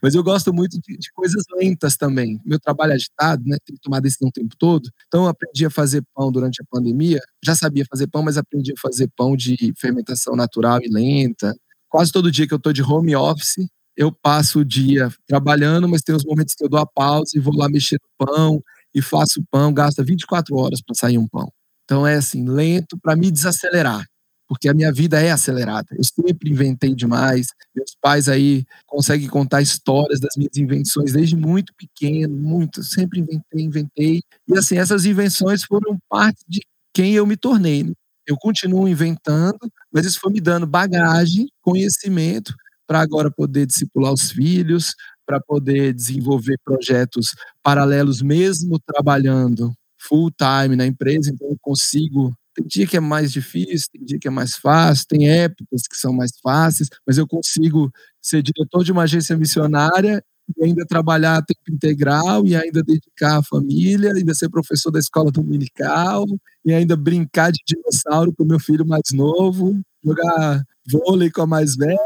Mas 0.01 0.15
eu 0.15 0.23
gosto 0.23 0.53
muito 0.53 0.79
de, 0.79 0.97
de, 0.97 1.11
coisas 1.11 1.43
lentas 1.57 1.97
também. 1.97 2.39
Meu 2.45 2.57
trabalho 2.57 2.93
é 2.93 2.95
agitado, 2.95 3.43
né? 3.45 3.57
Tem 3.65 3.75
que 3.75 3.81
tomar 3.81 3.99
decisão 3.99 4.29
o 4.29 4.31
tempo 4.31 4.55
todo. 4.57 4.89
Então 5.07 5.23
eu 5.23 5.27
aprendi 5.27 5.65
a 5.65 5.69
fazer 5.69 6.01
pão 6.15 6.31
durante 6.31 6.61
a 6.61 6.65
pandemia. 6.71 7.19
Já 7.43 7.53
sabia 7.53 7.83
fazer 7.89 8.07
pão, 8.07 8.23
mas 8.23 8.37
aprendi 8.37 8.71
a 8.71 8.79
fazer 8.81 9.09
pão 9.17 9.35
de 9.35 9.73
fermentação 9.77 10.37
natural 10.37 10.79
e 10.81 10.87
lenta. 10.87 11.53
Quase 11.89 12.13
todo 12.13 12.31
dia 12.31 12.47
que 12.47 12.53
eu 12.53 12.57
estou 12.57 12.71
de 12.71 12.81
home 12.81 13.13
office, 13.13 13.67
eu 13.97 14.13
passo 14.13 14.59
o 14.59 14.65
dia 14.65 15.09
trabalhando, 15.27 15.89
mas 15.89 16.01
tem 16.01 16.15
os 16.15 16.23
momentos 16.23 16.55
que 16.55 16.63
eu 16.63 16.69
dou 16.69 16.79
a 16.79 16.87
pausa 16.87 17.31
e 17.35 17.41
vou 17.41 17.53
lá 17.53 17.67
mexer 17.67 17.99
no 18.01 18.25
pão 18.25 18.63
e 18.95 19.01
faço 19.01 19.43
pão, 19.51 19.73
gasta 19.73 20.01
24 20.01 20.55
horas 20.55 20.81
para 20.81 20.95
sair 20.95 21.17
um 21.17 21.27
pão. 21.27 21.51
Então 21.83 22.07
é 22.07 22.15
assim, 22.15 22.47
lento 22.47 22.97
para 23.01 23.17
me 23.17 23.29
desacelerar, 23.29 24.05
porque 24.49 24.67
a 24.67 24.73
minha 24.73 24.91
vida 24.91 25.21
é 25.21 25.29
acelerada. 25.29 25.87
Eu 25.95 26.03
sempre 26.03 26.49
inventei 26.49 26.95
demais. 26.95 27.49
Meus 27.75 27.95
pais 28.01 28.27
aí 28.27 28.65
conseguem 28.87 29.27
contar 29.29 29.61
histórias 29.61 30.19
das 30.19 30.35
minhas 30.35 30.57
invenções 30.57 31.13
desde 31.13 31.35
muito 31.35 31.71
pequeno, 31.77 32.35
muito, 32.35 32.83
sempre 32.83 33.19
inventei, 33.19 33.63
inventei. 33.63 34.21
E 34.47 34.57
assim, 34.57 34.79
essas 34.79 35.05
invenções 35.05 35.63
foram 35.63 35.99
parte 36.09 36.43
de 36.47 36.61
quem 36.91 37.13
eu 37.13 37.27
me 37.27 37.37
tornei. 37.37 37.83
Né? 37.83 37.93
Eu 38.25 38.35
continuo 38.37 38.87
inventando, 38.87 39.59
mas 39.93 40.07
isso 40.07 40.19
foi 40.19 40.33
me 40.33 40.41
dando 40.41 40.65
bagagem, 40.65 41.47
conhecimento 41.61 42.55
para 42.87 43.01
agora 43.01 43.29
poder 43.29 43.67
discipular 43.67 44.11
os 44.11 44.31
filhos, 44.31 44.95
para 45.27 45.39
poder 45.39 45.93
desenvolver 45.93 46.57
projetos 46.65 47.35
paralelos, 47.61 48.19
mesmo 48.19 48.79
trabalhando 48.79 49.71
full 49.99 50.31
time 50.31 50.75
na 50.75 50.87
empresa, 50.87 51.29
então 51.29 51.49
eu 51.49 51.57
consigo. 51.61 52.33
Tem 52.59 52.67
dia 52.67 52.87
que 52.87 52.97
é 52.97 52.99
mais 52.99 53.31
difícil, 53.31 53.87
tem 53.93 54.03
dia 54.03 54.19
que 54.19 54.27
é 54.27 54.31
mais 54.31 54.55
fácil, 54.55 55.05
tem 55.07 55.29
épocas 55.29 55.83
que 55.89 55.95
são 55.95 56.11
mais 56.11 56.31
fáceis, 56.43 56.89
mas 57.07 57.17
eu 57.17 57.25
consigo 57.25 57.89
ser 58.21 58.41
diretor 58.43 58.83
de 58.83 58.91
uma 58.91 59.03
agência 59.03 59.37
missionária 59.37 60.21
e 60.57 60.65
ainda 60.65 60.85
trabalhar 60.85 61.37
a 61.37 61.41
tempo 61.41 61.61
integral 61.71 62.45
e 62.45 62.55
ainda 62.55 62.83
dedicar 62.83 63.37
à 63.37 63.43
família, 63.43 64.11
ainda 64.13 64.33
ser 64.33 64.49
professor 64.49 64.91
da 64.91 64.99
escola 64.99 65.31
dominical 65.31 66.25
e 66.65 66.73
ainda 66.73 66.97
brincar 66.97 67.51
de 67.51 67.59
dinossauro 67.65 68.33
com 68.33 68.43
meu 68.43 68.59
filho 68.59 68.85
mais 68.85 69.13
novo, 69.13 69.79
jogar 70.03 70.61
vôlei 70.91 71.29
com 71.31 71.43
a 71.43 71.47
mais 71.47 71.77
velha, 71.77 71.97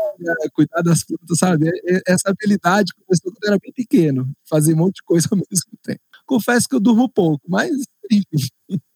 cuidar 0.54 0.82
das 0.84 1.04
plantas, 1.04 1.40
sabe? 1.40 1.72
Essa 2.06 2.30
habilidade 2.30 2.94
começou 2.94 3.32
quando 3.32 3.44
eu 3.44 3.50
era 3.54 3.60
bem 3.60 3.72
pequeno, 3.74 4.30
fazer 4.48 4.74
um 4.74 4.78
monte 4.78 4.96
de 4.98 5.04
coisa 5.04 5.28
ao 5.32 5.38
mesmo 5.50 5.72
tempo. 5.82 6.02
Confesso 6.28 6.68
que 6.68 6.76
eu 6.76 6.80
durmo 6.80 7.10
pouco, 7.10 7.42
mas 7.48 7.72
enfim. 8.12 8.24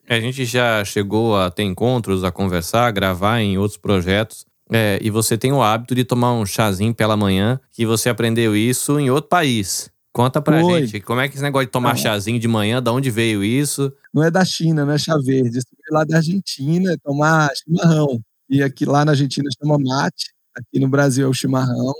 A 0.09 0.19
gente 0.19 0.45
já 0.45 0.83
chegou 0.85 1.35
a 1.35 1.51
ter 1.51 1.63
encontros, 1.63 2.23
a 2.23 2.31
conversar, 2.31 2.87
a 2.87 2.91
gravar 2.91 3.41
em 3.41 3.57
outros 3.57 3.77
projetos. 3.77 4.45
É, 4.69 4.99
e 5.01 5.09
você 5.09 5.37
tem 5.37 5.51
o 5.51 5.61
hábito 5.61 5.95
de 5.95 6.03
tomar 6.03 6.33
um 6.33 6.45
chazinho 6.45 6.93
pela 6.93 7.17
manhã, 7.17 7.59
que 7.71 7.85
você 7.85 8.09
aprendeu 8.09 8.55
isso 8.55 8.99
em 8.99 9.09
outro 9.09 9.29
país. 9.29 9.89
Conta 10.13 10.41
pra 10.41 10.65
Oi. 10.65 10.87
gente, 10.87 11.01
como 11.01 11.21
é 11.21 11.29
que 11.29 11.35
esse 11.35 11.43
negócio 11.43 11.67
de 11.67 11.71
tomar 11.71 11.91
ah. 11.91 11.95
chazinho 11.95 12.39
de 12.39 12.47
manhã, 12.47 12.81
da 12.81 12.91
onde 12.91 13.11
veio 13.11 13.43
isso? 13.43 13.93
Não 14.13 14.23
é 14.23 14.31
da 14.31 14.43
China, 14.43 14.85
não 14.85 14.93
é 14.93 14.97
chá 14.97 15.15
verde. 15.17 15.59
Isso 15.59 15.67
é 15.89 15.93
lá 15.93 16.03
da 16.03 16.17
Argentina, 16.17 16.93
é 16.93 16.97
tomar 16.97 17.49
chimarrão. 17.55 18.19
E 18.49 18.63
aqui 18.63 18.85
lá 18.85 19.05
na 19.05 19.11
Argentina 19.11 19.47
chama 19.61 19.77
mate, 19.77 20.33
aqui 20.55 20.79
no 20.79 20.87
Brasil 20.87 21.27
é 21.27 21.29
o 21.29 21.33
chimarrão. 21.33 21.93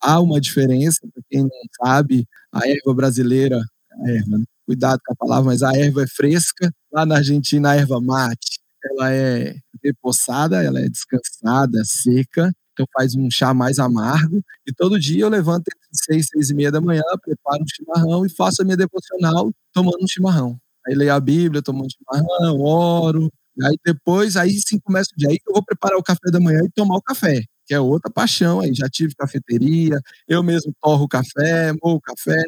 Há 0.00 0.20
uma 0.20 0.40
diferença, 0.40 0.98
para 1.12 1.22
quem 1.30 1.42
não 1.42 1.50
sabe, 1.80 2.26
a 2.52 2.68
erva 2.68 2.92
brasileira, 2.94 3.60
a 4.04 4.10
erva, 4.10 4.38
né? 4.38 4.44
Cuidado 4.66 5.00
com 5.04 5.12
a 5.12 5.16
palavra, 5.16 5.46
mas 5.46 5.62
a 5.62 5.72
erva 5.76 6.02
é 6.02 6.06
fresca. 6.06 6.70
Lá 6.92 7.06
na 7.06 7.16
Argentina, 7.16 7.70
a 7.70 7.76
erva 7.76 8.00
mate, 8.00 8.60
ela 8.84 9.12
é 9.12 9.56
repoçada, 9.82 10.62
ela 10.62 10.80
é 10.80 10.88
descansada, 10.88 11.82
seca, 11.84 12.52
então 12.72 12.86
faz 12.92 13.14
um 13.14 13.30
chá 13.30 13.54
mais 13.54 13.78
amargo. 13.78 14.42
E 14.66 14.72
todo 14.72 14.98
dia 14.98 15.22
eu 15.24 15.28
levanto 15.28 15.64
entre 15.68 15.88
seis, 15.92 16.26
seis 16.32 16.50
e 16.50 16.54
meia 16.54 16.72
da 16.72 16.80
manhã, 16.80 17.02
preparo 17.22 17.62
um 17.62 17.66
chimarrão 17.68 18.26
e 18.26 18.30
faço 18.30 18.62
a 18.62 18.64
minha 18.64 18.76
devocional 18.76 19.52
tomando 19.72 20.02
um 20.02 20.08
chimarrão. 20.08 20.58
Aí 20.86 20.94
leio 20.94 21.14
a 21.14 21.20
Bíblia, 21.20 21.62
tomando 21.62 21.86
um 21.86 21.90
chimarrão, 21.90 22.60
oro, 22.60 23.30
Aí 23.62 23.76
depois, 23.84 24.36
aí 24.36 24.50
sim 24.66 24.78
começa 24.80 25.10
o 25.14 25.16
dia. 25.18 25.28
Aí 25.30 25.38
eu 25.46 25.52
vou 25.52 25.64
preparar 25.64 25.96
o 25.98 26.02
café 26.02 26.30
da 26.30 26.40
manhã 26.40 26.60
e 26.64 26.70
tomar 26.70 26.96
o 26.96 27.02
café, 27.02 27.44
que 27.66 27.74
é 27.74 27.80
outra 27.80 28.10
paixão 28.10 28.60
aí. 28.60 28.74
Já 28.74 28.88
tive 28.88 29.14
cafeteria, 29.14 30.00
eu 30.28 30.42
mesmo 30.42 30.74
torro 30.82 31.08
café, 31.08 31.72
moo 31.82 32.00
café. 32.00 32.42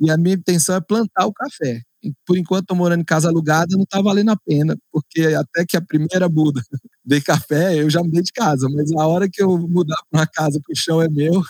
E 0.00 0.10
a 0.10 0.16
minha 0.16 0.34
intenção 0.34 0.76
é 0.76 0.80
plantar 0.80 1.26
o 1.26 1.32
café. 1.32 1.80
E 2.02 2.12
por 2.26 2.36
enquanto 2.36 2.62
estou 2.62 2.76
morando 2.76 3.00
em 3.00 3.04
casa 3.04 3.28
alugada, 3.28 3.76
não 3.76 3.84
está 3.84 4.00
valendo 4.00 4.30
a 4.30 4.36
pena, 4.36 4.76
porque 4.90 5.22
até 5.22 5.64
que 5.64 5.76
a 5.76 5.80
primeira 5.80 6.28
muda 6.28 6.60
de 7.04 7.20
café, 7.20 7.80
eu 7.80 7.88
já 7.88 8.02
mudei 8.02 8.22
de 8.22 8.32
casa. 8.32 8.68
Mas 8.68 8.90
a 8.92 9.06
hora 9.06 9.28
que 9.30 9.42
eu 9.42 9.56
mudar 9.56 9.96
para 10.10 10.20
uma 10.20 10.26
casa 10.26 10.60
que 10.64 10.72
o 10.72 10.76
chão 10.76 11.00
é 11.00 11.08
meu, 11.08 11.40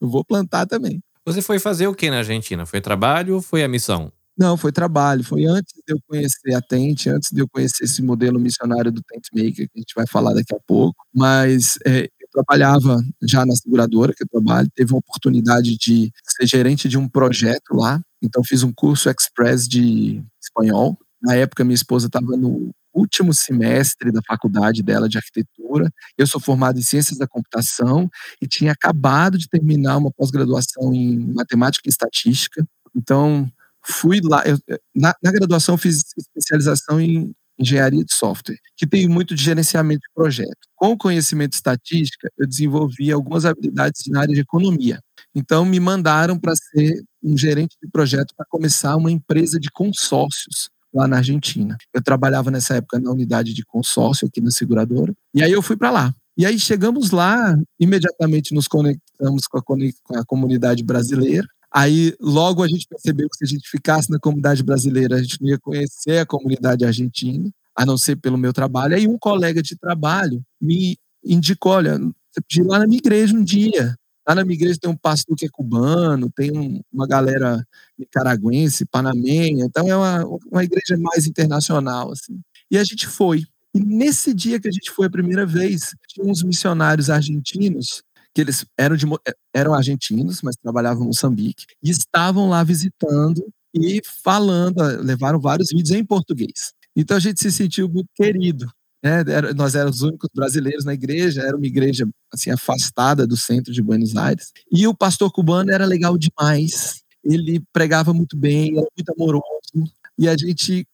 eu 0.00 0.08
vou 0.08 0.24
plantar 0.24 0.66
também. 0.66 1.02
Você 1.24 1.42
foi 1.42 1.58
fazer 1.58 1.86
o 1.86 1.94
que 1.94 2.10
na 2.10 2.18
Argentina? 2.18 2.64
Foi 2.64 2.80
trabalho 2.80 3.34
ou 3.36 3.42
foi 3.42 3.62
a 3.62 3.68
missão? 3.68 4.10
Não, 4.40 4.56
foi 4.56 4.72
trabalho. 4.72 5.22
Foi 5.22 5.44
antes 5.44 5.74
de 5.86 5.92
eu 5.92 6.00
conhecer 6.08 6.54
a 6.54 6.62
Tente, 6.62 7.10
antes 7.10 7.30
de 7.30 7.42
eu 7.42 7.48
conhecer 7.48 7.84
esse 7.84 8.02
modelo 8.02 8.40
missionário 8.40 8.90
do 8.90 9.02
Tent 9.02 9.26
Maker, 9.34 9.68
que 9.68 9.76
a 9.76 9.78
gente 9.78 9.94
vai 9.94 10.06
falar 10.06 10.32
daqui 10.32 10.54
a 10.54 10.58
pouco. 10.66 10.96
Mas 11.14 11.78
é, 11.86 12.08
trabalhava 12.32 13.02
já 13.22 13.44
na 13.44 13.54
seguradora 13.54 14.14
que 14.14 14.22
eu 14.22 14.28
trabalho, 14.28 14.70
teve 14.74 14.92
uma 14.92 14.98
oportunidade 14.98 15.76
de 15.76 16.12
ser 16.24 16.46
gerente 16.46 16.88
de 16.88 16.98
um 16.98 17.08
projeto 17.08 17.74
lá, 17.74 18.00
então 18.22 18.42
fiz 18.44 18.62
um 18.62 18.72
curso 18.72 19.08
express 19.10 19.68
de 19.68 20.22
espanhol. 20.42 20.98
Na 21.22 21.34
época, 21.34 21.64
minha 21.64 21.74
esposa 21.74 22.06
estava 22.06 22.36
no 22.36 22.70
último 22.94 23.32
semestre 23.32 24.10
da 24.10 24.20
faculdade 24.26 24.82
dela 24.82 25.08
de 25.08 25.18
arquitetura. 25.18 25.90
Eu 26.16 26.26
sou 26.26 26.40
formado 26.40 26.78
em 26.78 26.82
ciências 26.82 27.18
da 27.18 27.26
computação 27.26 28.08
e 28.40 28.46
tinha 28.46 28.72
acabado 28.72 29.38
de 29.38 29.48
terminar 29.48 29.96
uma 29.98 30.10
pós-graduação 30.10 30.92
em 30.92 31.18
matemática 31.32 31.88
e 31.88 31.90
estatística. 31.90 32.64
Então, 32.94 33.50
fui 33.82 34.20
lá. 34.22 34.42
Eu, 34.44 34.58
na, 34.94 35.14
na 35.22 35.32
graduação, 35.32 35.78
fiz 35.78 36.02
especialização 36.16 37.00
em 37.00 37.32
engenharia 37.60 38.04
de 38.04 38.14
software, 38.14 38.58
que 38.76 38.86
tem 38.86 39.06
muito 39.08 39.34
de 39.34 39.42
gerenciamento 39.42 40.00
de 40.00 40.14
projeto. 40.14 40.58
Com 40.74 40.96
conhecimento 40.96 41.50
de 41.50 41.56
estatística, 41.56 42.30
eu 42.38 42.46
desenvolvi 42.46 43.12
algumas 43.12 43.44
habilidades 43.44 44.02
na 44.08 44.20
área 44.20 44.34
de 44.34 44.40
economia. 44.40 44.98
Então, 45.34 45.64
me 45.64 45.78
mandaram 45.78 46.38
para 46.38 46.54
ser 46.56 47.02
um 47.22 47.36
gerente 47.36 47.76
de 47.82 47.88
projeto 47.90 48.34
para 48.36 48.46
começar 48.48 48.96
uma 48.96 49.10
empresa 49.10 49.60
de 49.60 49.70
consórcios 49.70 50.70
lá 50.92 51.06
na 51.06 51.18
Argentina. 51.18 51.76
Eu 51.94 52.02
trabalhava 52.02 52.50
nessa 52.50 52.76
época 52.76 52.98
na 52.98 53.10
unidade 53.10 53.54
de 53.54 53.64
consórcio 53.64 54.26
aqui 54.26 54.40
na 54.40 54.50
seguradora, 54.50 55.14
e 55.34 55.42
aí 55.42 55.52
eu 55.52 55.62
fui 55.62 55.76
para 55.76 55.90
lá. 55.90 56.14
E 56.36 56.46
aí 56.46 56.58
chegamos 56.58 57.10
lá, 57.10 57.56
imediatamente 57.78 58.54
nos 58.54 58.66
conectamos 58.66 59.46
com 59.46 59.58
a, 59.58 59.62
com 59.62 60.18
a 60.18 60.24
comunidade 60.24 60.82
brasileira, 60.82 61.46
Aí 61.72 62.14
logo 62.20 62.62
a 62.62 62.68
gente 62.68 62.86
percebeu 62.88 63.28
que 63.28 63.36
se 63.36 63.44
a 63.44 63.46
gente 63.46 63.68
ficasse 63.68 64.10
na 64.10 64.18
comunidade 64.18 64.62
brasileira, 64.62 65.16
a 65.16 65.22
gente 65.22 65.40
não 65.40 65.48
ia 65.48 65.58
conhecer 65.58 66.18
a 66.18 66.26
comunidade 66.26 66.84
argentina, 66.84 67.48
a 67.76 67.86
não 67.86 67.96
ser 67.96 68.16
pelo 68.16 68.36
meu 68.36 68.52
trabalho. 68.52 68.96
Aí 68.96 69.06
um 69.06 69.18
colega 69.18 69.62
de 69.62 69.76
trabalho 69.76 70.42
me 70.60 70.98
indicou, 71.24 71.72
olha, 71.72 71.98
você 71.98 72.40
podia 72.40 72.62
ir 72.62 72.66
lá 72.66 72.78
na 72.80 72.86
minha 72.86 72.98
igreja 72.98 73.36
um 73.36 73.44
dia. 73.44 73.94
Lá 74.28 74.34
na 74.34 74.44
minha 74.44 74.54
igreja 74.54 74.78
tem 74.80 74.90
um 74.90 74.96
pastor 74.96 75.36
que 75.36 75.46
é 75.46 75.48
cubano, 75.50 76.30
tem 76.30 76.56
um, 76.56 76.80
uma 76.92 77.06
galera 77.06 77.64
nicaragüense, 77.98 78.84
panamenha, 78.86 79.64
então 79.64 79.88
é 79.88 79.96
uma, 79.96 80.24
uma 80.50 80.64
igreja 80.64 80.96
mais 80.98 81.26
internacional, 81.26 82.12
assim. 82.12 82.38
E 82.70 82.78
a 82.78 82.84
gente 82.84 83.06
foi. 83.06 83.44
E 83.74 83.80
nesse 83.80 84.34
dia 84.34 84.60
que 84.60 84.68
a 84.68 84.72
gente 84.72 84.90
foi 84.90 85.06
a 85.06 85.10
primeira 85.10 85.46
vez, 85.46 85.94
tinha 86.08 86.26
uns 86.26 86.42
missionários 86.42 87.08
argentinos 87.08 88.02
que 88.34 88.40
eles 88.40 88.64
eram, 88.78 88.96
de, 88.96 89.06
eh, 89.06 89.34
eram 89.54 89.74
argentinos, 89.74 90.40
mas 90.42 90.56
trabalhavam 90.56 91.04
em 91.04 91.06
Moçambique, 91.06 91.64
e 91.82 91.90
estavam 91.90 92.48
lá 92.48 92.62
visitando 92.62 93.44
e 93.74 94.00
falando, 94.22 94.82
eh, 94.82 94.96
levaram 94.98 95.40
vários 95.40 95.68
vídeos 95.70 95.90
em 95.90 96.04
português. 96.04 96.72
Então 96.94 97.16
a 97.16 97.20
gente 97.20 97.40
se 97.40 97.50
sentiu 97.50 97.88
muito 97.88 98.08
querido. 98.14 98.70
Né? 99.02 99.24
nós 99.56 99.74
éramos 99.74 99.96
os 99.96 100.02
únicos 100.02 100.28
brasileiros 100.34 100.84
na 100.84 100.92
igreja, 100.92 101.40
era 101.40 101.56
uma 101.56 101.66
igreja 101.66 102.06
assim 102.30 102.50
afastada 102.50 103.26
do 103.26 103.34
centro 103.34 103.72
de 103.72 103.82
Buenos 103.82 104.14
Aires. 104.14 104.52
E 104.70 104.86
o 104.86 104.94
pastor 104.94 105.32
cubano 105.32 105.72
era 105.72 105.86
legal 105.86 106.18
demais. 106.18 107.00
Ele 107.24 107.62
pregava 107.72 108.12
muito 108.12 108.36
bem, 108.36 108.76
era 108.76 108.86
muito 108.94 109.10
amoroso. 109.16 109.90
E 110.18 110.28
a 110.28 110.36
gente, 110.36 110.86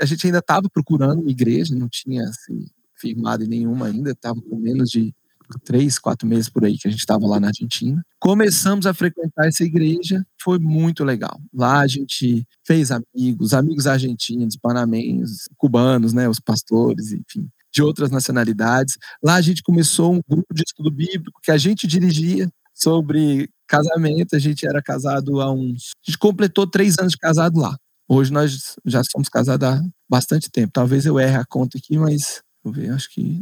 a 0.00 0.04
gente 0.04 0.26
ainda 0.26 0.38
estava 0.38 0.68
procurando 0.68 1.22
uma 1.22 1.30
igreja, 1.30 1.74
não 1.74 1.88
tinha 1.88 2.24
assim, 2.24 2.66
firmado 2.94 3.42
em 3.42 3.48
nenhuma 3.48 3.86
ainda, 3.86 4.10
estava 4.10 4.38
com 4.42 4.56
menos 4.56 4.90
de 4.90 5.14
três, 5.58 5.98
quatro 5.98 6.26
meses 6.26 6.48
por 6.48 6.64
aí 6.64 6.78
que 6.78 6.86
a 6.86 6.90
gente 6.90 7.00
estava 7.00 7.26
lá 7.26 7.40
na 7.40 7.48
Argentina. 7.48 8.02
Começamos 8.18 8.86
a 8.86 8.94
frequentar 8.94 9.46
essa 9.46 9.64
igreja, 9.64 10.24
foi 10.40 10.58
muito 10.58 11.04
legal. 11.04 11.40
Lá 11.52 11.80
a 11.80 11.86
gente 11.86 12.46
fez 12.66 12.90
amigos, 12.90 13.54
amigos 13.54 13.86
argentinos, 13.86 14.56
panamenhos, 14.56 15.48
cubanos, 15.56 16.12
né, 16.12 16.28
os 16.28 16.40
pastores, 16.40 17.12
enfim, 17.12 17.48
de 17.72 17.82
outras 17.82 18.10
nacionalidades. 18.10 18.96
Lá 19.22 19.34
a 19.34 19.40
gente 19.40 19.62
começou 19.62 20.14
um 20.14 20.20
grupo 20.28 20.54
de 20.54 20.62
estudo 20.62 20.90
bíblico 20.90 21.40
que 21.42 21.50
a 21.50 21.56
gente 21.56 21.86
dirigia 21.86 22.48
sobre 22.74 23.48
casamento. 23.66 24.34
A 24.34 24.38
gente 24.38 24.66
era 24.66 24.82
casado 24.82 25.40
há 25.40 25.52
uns. 25.52 25.92
A 26.04 26.10
gente 26.10 26.18
completou 26.18 26.66
três 26.66 26.98
anos 26.98 27.12
de 27.12 27.18
casado 27.18 27.58
lá. 27.58 27.76
Hoje 28.08 28.32
nós 28.32 28.74
já 28.84 29.02
somos 29.04 29.28
casados 29.28 29.68
há 29.68 29.80
bastante 30.08 30.50
tempo. 30.50 30.72
Talvez 30.72 31.06
eu 31.06 31.18
erre 31.18 31.36
a 31.36 31.44
conta 31.44 31.78
aqui, 31.78 31.96
mas 31.96 32.42
vou 32.62 32.72
ver, 32.72 32.90
acho 32.90 33.08
que 33.08 33.40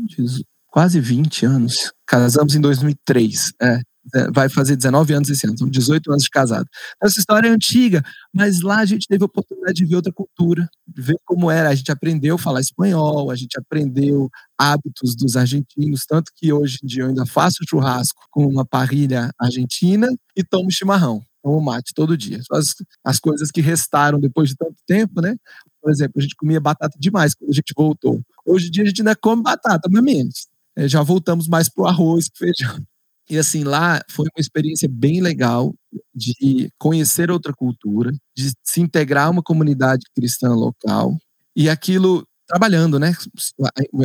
quase 0.71 1.01
20 1.01 1.47
anos. 1.47 1.93
Casamos 2.07 2.55
em 2.55 2.61
2003. 2.61 3.53
É, 3.61 3.81
é, 4.15 4.31
vai 4.31 4.49
fazer 4.49 4.77
19 4.77 5.13
anos 5.13 5.29
esse 5.29 5.47
ano, 5.47 5.59
são 5.59 5.69
18 5.69 6.11
anos 6.11 6.23
de 6.25 6.31
casado. 6.31 6.67
Essa 7.03 7.19
história 7.19 7.49
é 7.49 7.51
antiga, 7.51 8.03
mas 8.35 8.63
lá 8.63 8.79
a 8.79 8.85
gente 8.87 9.07
teve 9.07 9.23
a 9.23 9.27
oportunidade 9.27 9.75
de 9.75 9.87
ver 9.87 9.97
outra 9.97 10.13
cultura, 10.13 10.69
de 10.87 11.03
ver 11.03 11.17
como 11.25 11.51
era. 11.51 11.69
A 11.69 11.75
gente 11.75 11.93
aprendeu 11.93 12.37
a 12.37 12.39
falar 12.39 12.61
espanhol, 12.61 13.31
a 13.31 13.37
gente 13.37 13.59
aprendeu 13.59 14.31
hábitos 14.57 15.15
dos 15.15 15.37
argentinos, 15.37 16.07
tanto 16.07 16.33
que 16.35 16.53
hoje 16.53 16.79
em 16.83 16.87
dia 16.87 17.03
eu 17.03 17.09
ainda 17.09 17.27
faço 17.27 17.65
churrasco 17.69 18.23
com 18.31 18.47
uma 18.47 18.65
parrilha 18.65 19.31
argentina 19.39 20.09
e 20.35 20.43
tomo 20.43 20.71
chimarrão, 20.71 21.23
tomo 21.43 21.61
mate 21.61 21.93
todo 21.95 22.17
dia. 22.17 22.41
As, 22.51 22.75
as 23.05 23.21
coisas 23.21 23.51
que 23.51 23.61
restaram 23.61 24.19
depois 24.19 24.49
de 24.49 24.57
tanto 24.57 24.77
tempo, 24.87 25.21
né? 25.21 25.37
Por 25.83 25.91
exemplo, 25.91 26.15
a 26.17 26.21
gente 26.21 26.35
comia 26.35 26.61
batata 26.61 26.97
demais 26.99 27.35
quando 27.35 27.51
a 27.51 27.55
gente 27.55 27.73
voltou. 27.77 28.21
Hoje 28.47 28.69
em 28.69 28.71
dia 28.71 28.85
a 28.85 28.87
gente 28.87 29.03
ainda 29.03 29.15
come 29.15 29.43
batata, 29.43 29.89
mas 29.91 30.03
menos. 30.03 30.49
É, 30.79 30.87
já 30.89 31.03
voltamos 31.03 31.49
mais 31.49 31.69
para 31.69 31.83
o 31.83 31.87
arroz 31.89 32.27
e 32.27 32.39
feijão. 32.39 32.81
E 33.29 33.37
assim, 33.37 33.65
lá 33.65 34.01
foi 34.11 34.27
uma 34.27 34.41
experiência 34.41 34.89
bem 34.89 35.21
legal 35.21 35.75
de 36.15 36.71
conhecer 36.79 37.31
outra 37.33 37.53
cultura, 37.53 38.13
de 38.37 38.53
se 38.63 38.81
integrar 38.81 39.27
a 39.27 39.31
uma 39.31 39.43
comunidade 39.43 40.05
cristã 40.15 40.55
local 40.55 41.19
e 41.57 41.69
aquilo 41.69 42.25
trabalhando, 42.47 42.99
né? 42.99 43.13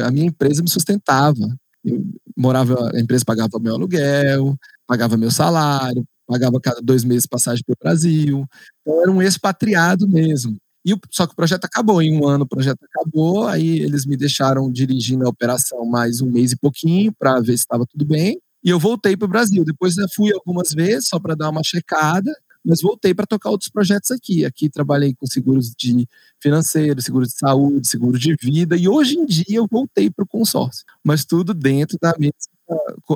A 0.03 0.11
minha 0.11 0.25
empresa 0.25 0.63
me 0.63 0.69
sustentava. 0.69 1.39
Eu 1.85 2.03
morava, 2.35 2.89
a 2.95 2.99
empresa 2.99 3.23
pagava 3.25 3.59
meu 3.59 3.75
aluguel, 3.75 4.57
pagava 4.87 5.15
meu 5.15 5.29
salário, 5.31 6.03
pagava 6.27 6.59
cada 6.59 6.81
dois 6.81 7.03
meses 7.03 7.27
passagem 7.27 7.63
para 7.63 7.73
o 7.73 7.77
Brasil. 7.83 8.45
Então 8.81 9.01
era 9.01 9.11
um 9.11 9.21
expatriado 9.21 10.07
mesmo. 10.07 10.57
E 10.85 10.93
o, 10.93 10.99
só 11.11 11.25
que 11.25 11.33
o 11.33 11.35
projeto 11.35 11.65
acabou, 11.65 12.01
em 12.01 12.17
um 12.19 12.27
ano 12.27 12.43
o 12.43 12.47
projeto 12.47 12.79
acabou, 12.83 13.47
aí 13.47 13.79
eles 13.79 14.05
me 14.05 14.17
deixaram 14.17 14.71
dirigindo 14.71 15.25
a 15.25 15.29
operação 15.29 15.85
mais 15.85 16.21
um 16.21 16.29
mês 16.29 16.51
e 16.51 16.57
pouquinho 16.57 17.13
para 17.13 17.39
ver 17.39 17.57
se 17.57 17.63
estava 17.63 17.85
tudo 17.85 18.05
bem. 18.05 18.39
E 18.63 18.69
eu 18.69 18.79
voltei 18.79 19.15
para 19.17 19.25
o 19.25 19.29
Brasil. 19.29 19.63
Depois 19.65 19.97
eu 19.97 20.07
fui 20.13 20.31
algumas 20.33 20.73
vezes 20.73 21.07
só 21.09 21.19
para 21.19 21.35
dar 21.35 21.49
uma 21.49 21.63
checada, 21.63 22.33
mas 22.65 22.81
voltei 22.81 23.13
para 23.13 23.25
tocar 23.25 23.49
outros 23.49 23.69
projetos 23.69 24.11
aqui. 24.11 24.45
Aqui 24.45 24.69
trabalhei 24.69 25.13
com 25.13 25.25
seguros 25.25 25.71
de 25.77 26.07
financeiro, 26.41 27.01
seguro 27.01 27.25
de 27.25 27.33
saúde, 27.33 27.87
seguro 27.87 28.17
de 28.19 28.35
vida, 28.41 28.75
e 28.77 28.87
hoje 28.87 29.17
em 29.17 29.25
dia 29.25 29.45
eu 29.57 29.67
voltei 29.69 30.09
para 30.09 30.23
o 30.23 30.27
consórcio, 30.27 30.83
mas 31.03 31.23
tudo 31.25 31.53
dentro 31.53 31.97
da 32.01 32.13
mesma, 32.19 32.33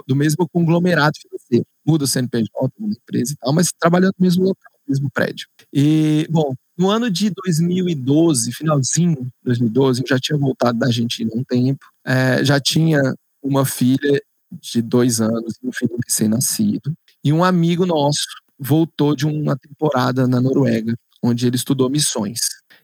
do 0.07 0.15
mesmo 0.15 0.47
conglomerado 0.49 1.17
financeiro. 1.19 1.65
Muda 1.85 2.05
o 2.05 2.07
CNPJ, 2.07 2.49
muda 2.79 2.93
a 2.93 2.97
empresa 3.01 3.33
e 3.33 3.37
tal, 3.37 3.53
mas 3.53 3.69
trabalhando 3.79 4.13
no 4.19 4.23
mesmo 4.25 4.43
local, 4.43 4.71
no 4.85 4.91
mesmo 4.93 5.09
prédio. 5.11 5.47
E, 5.73 6.27
bom, 6.29 6.53
no 6.77 6.89
ano 6.89 7.09
de 7.09 7.31
2012, 7.31 8.51
finalzinho 8.53 9.15
de 9.15 9.31
2012, 9.43 10.01
eu 10.01 10.07
já 10.07 10.19
tinha 10.19 10.37
voltado 10.37 10.77
da 10.77 10.87
Argentina 10.87 11.31
há 11.33 11.37
um 11.37 11.43
tempo, 11.43 11.85
é, 12.05 12.43
já 12.43 12.59
tinha 12.59 13.01
uma 13.41 13.65
filha 13.65 14.21
de 14.51 14.81
dois 14.81 15.19
anos 15.19 15.55
e 15.61 15.67
um 15.67 15.71
filho 15.71 15.97
recém-nascido. 16.05 16.93
E 17.23 17.33
um 17.33 17.43
amigo 17.43 17.85
nosso 17.85 18.27
voltou 18.59 19.15
de 19.15 19.25
uma 19.25 19.57
temporada 19.57 20.27
na 20.27 20.39
Noruega, 20.39 20.95
onde 21.23 21.47
ele 21.47 21.55
estudou 21.55 21.89
missões. 21.89 22.39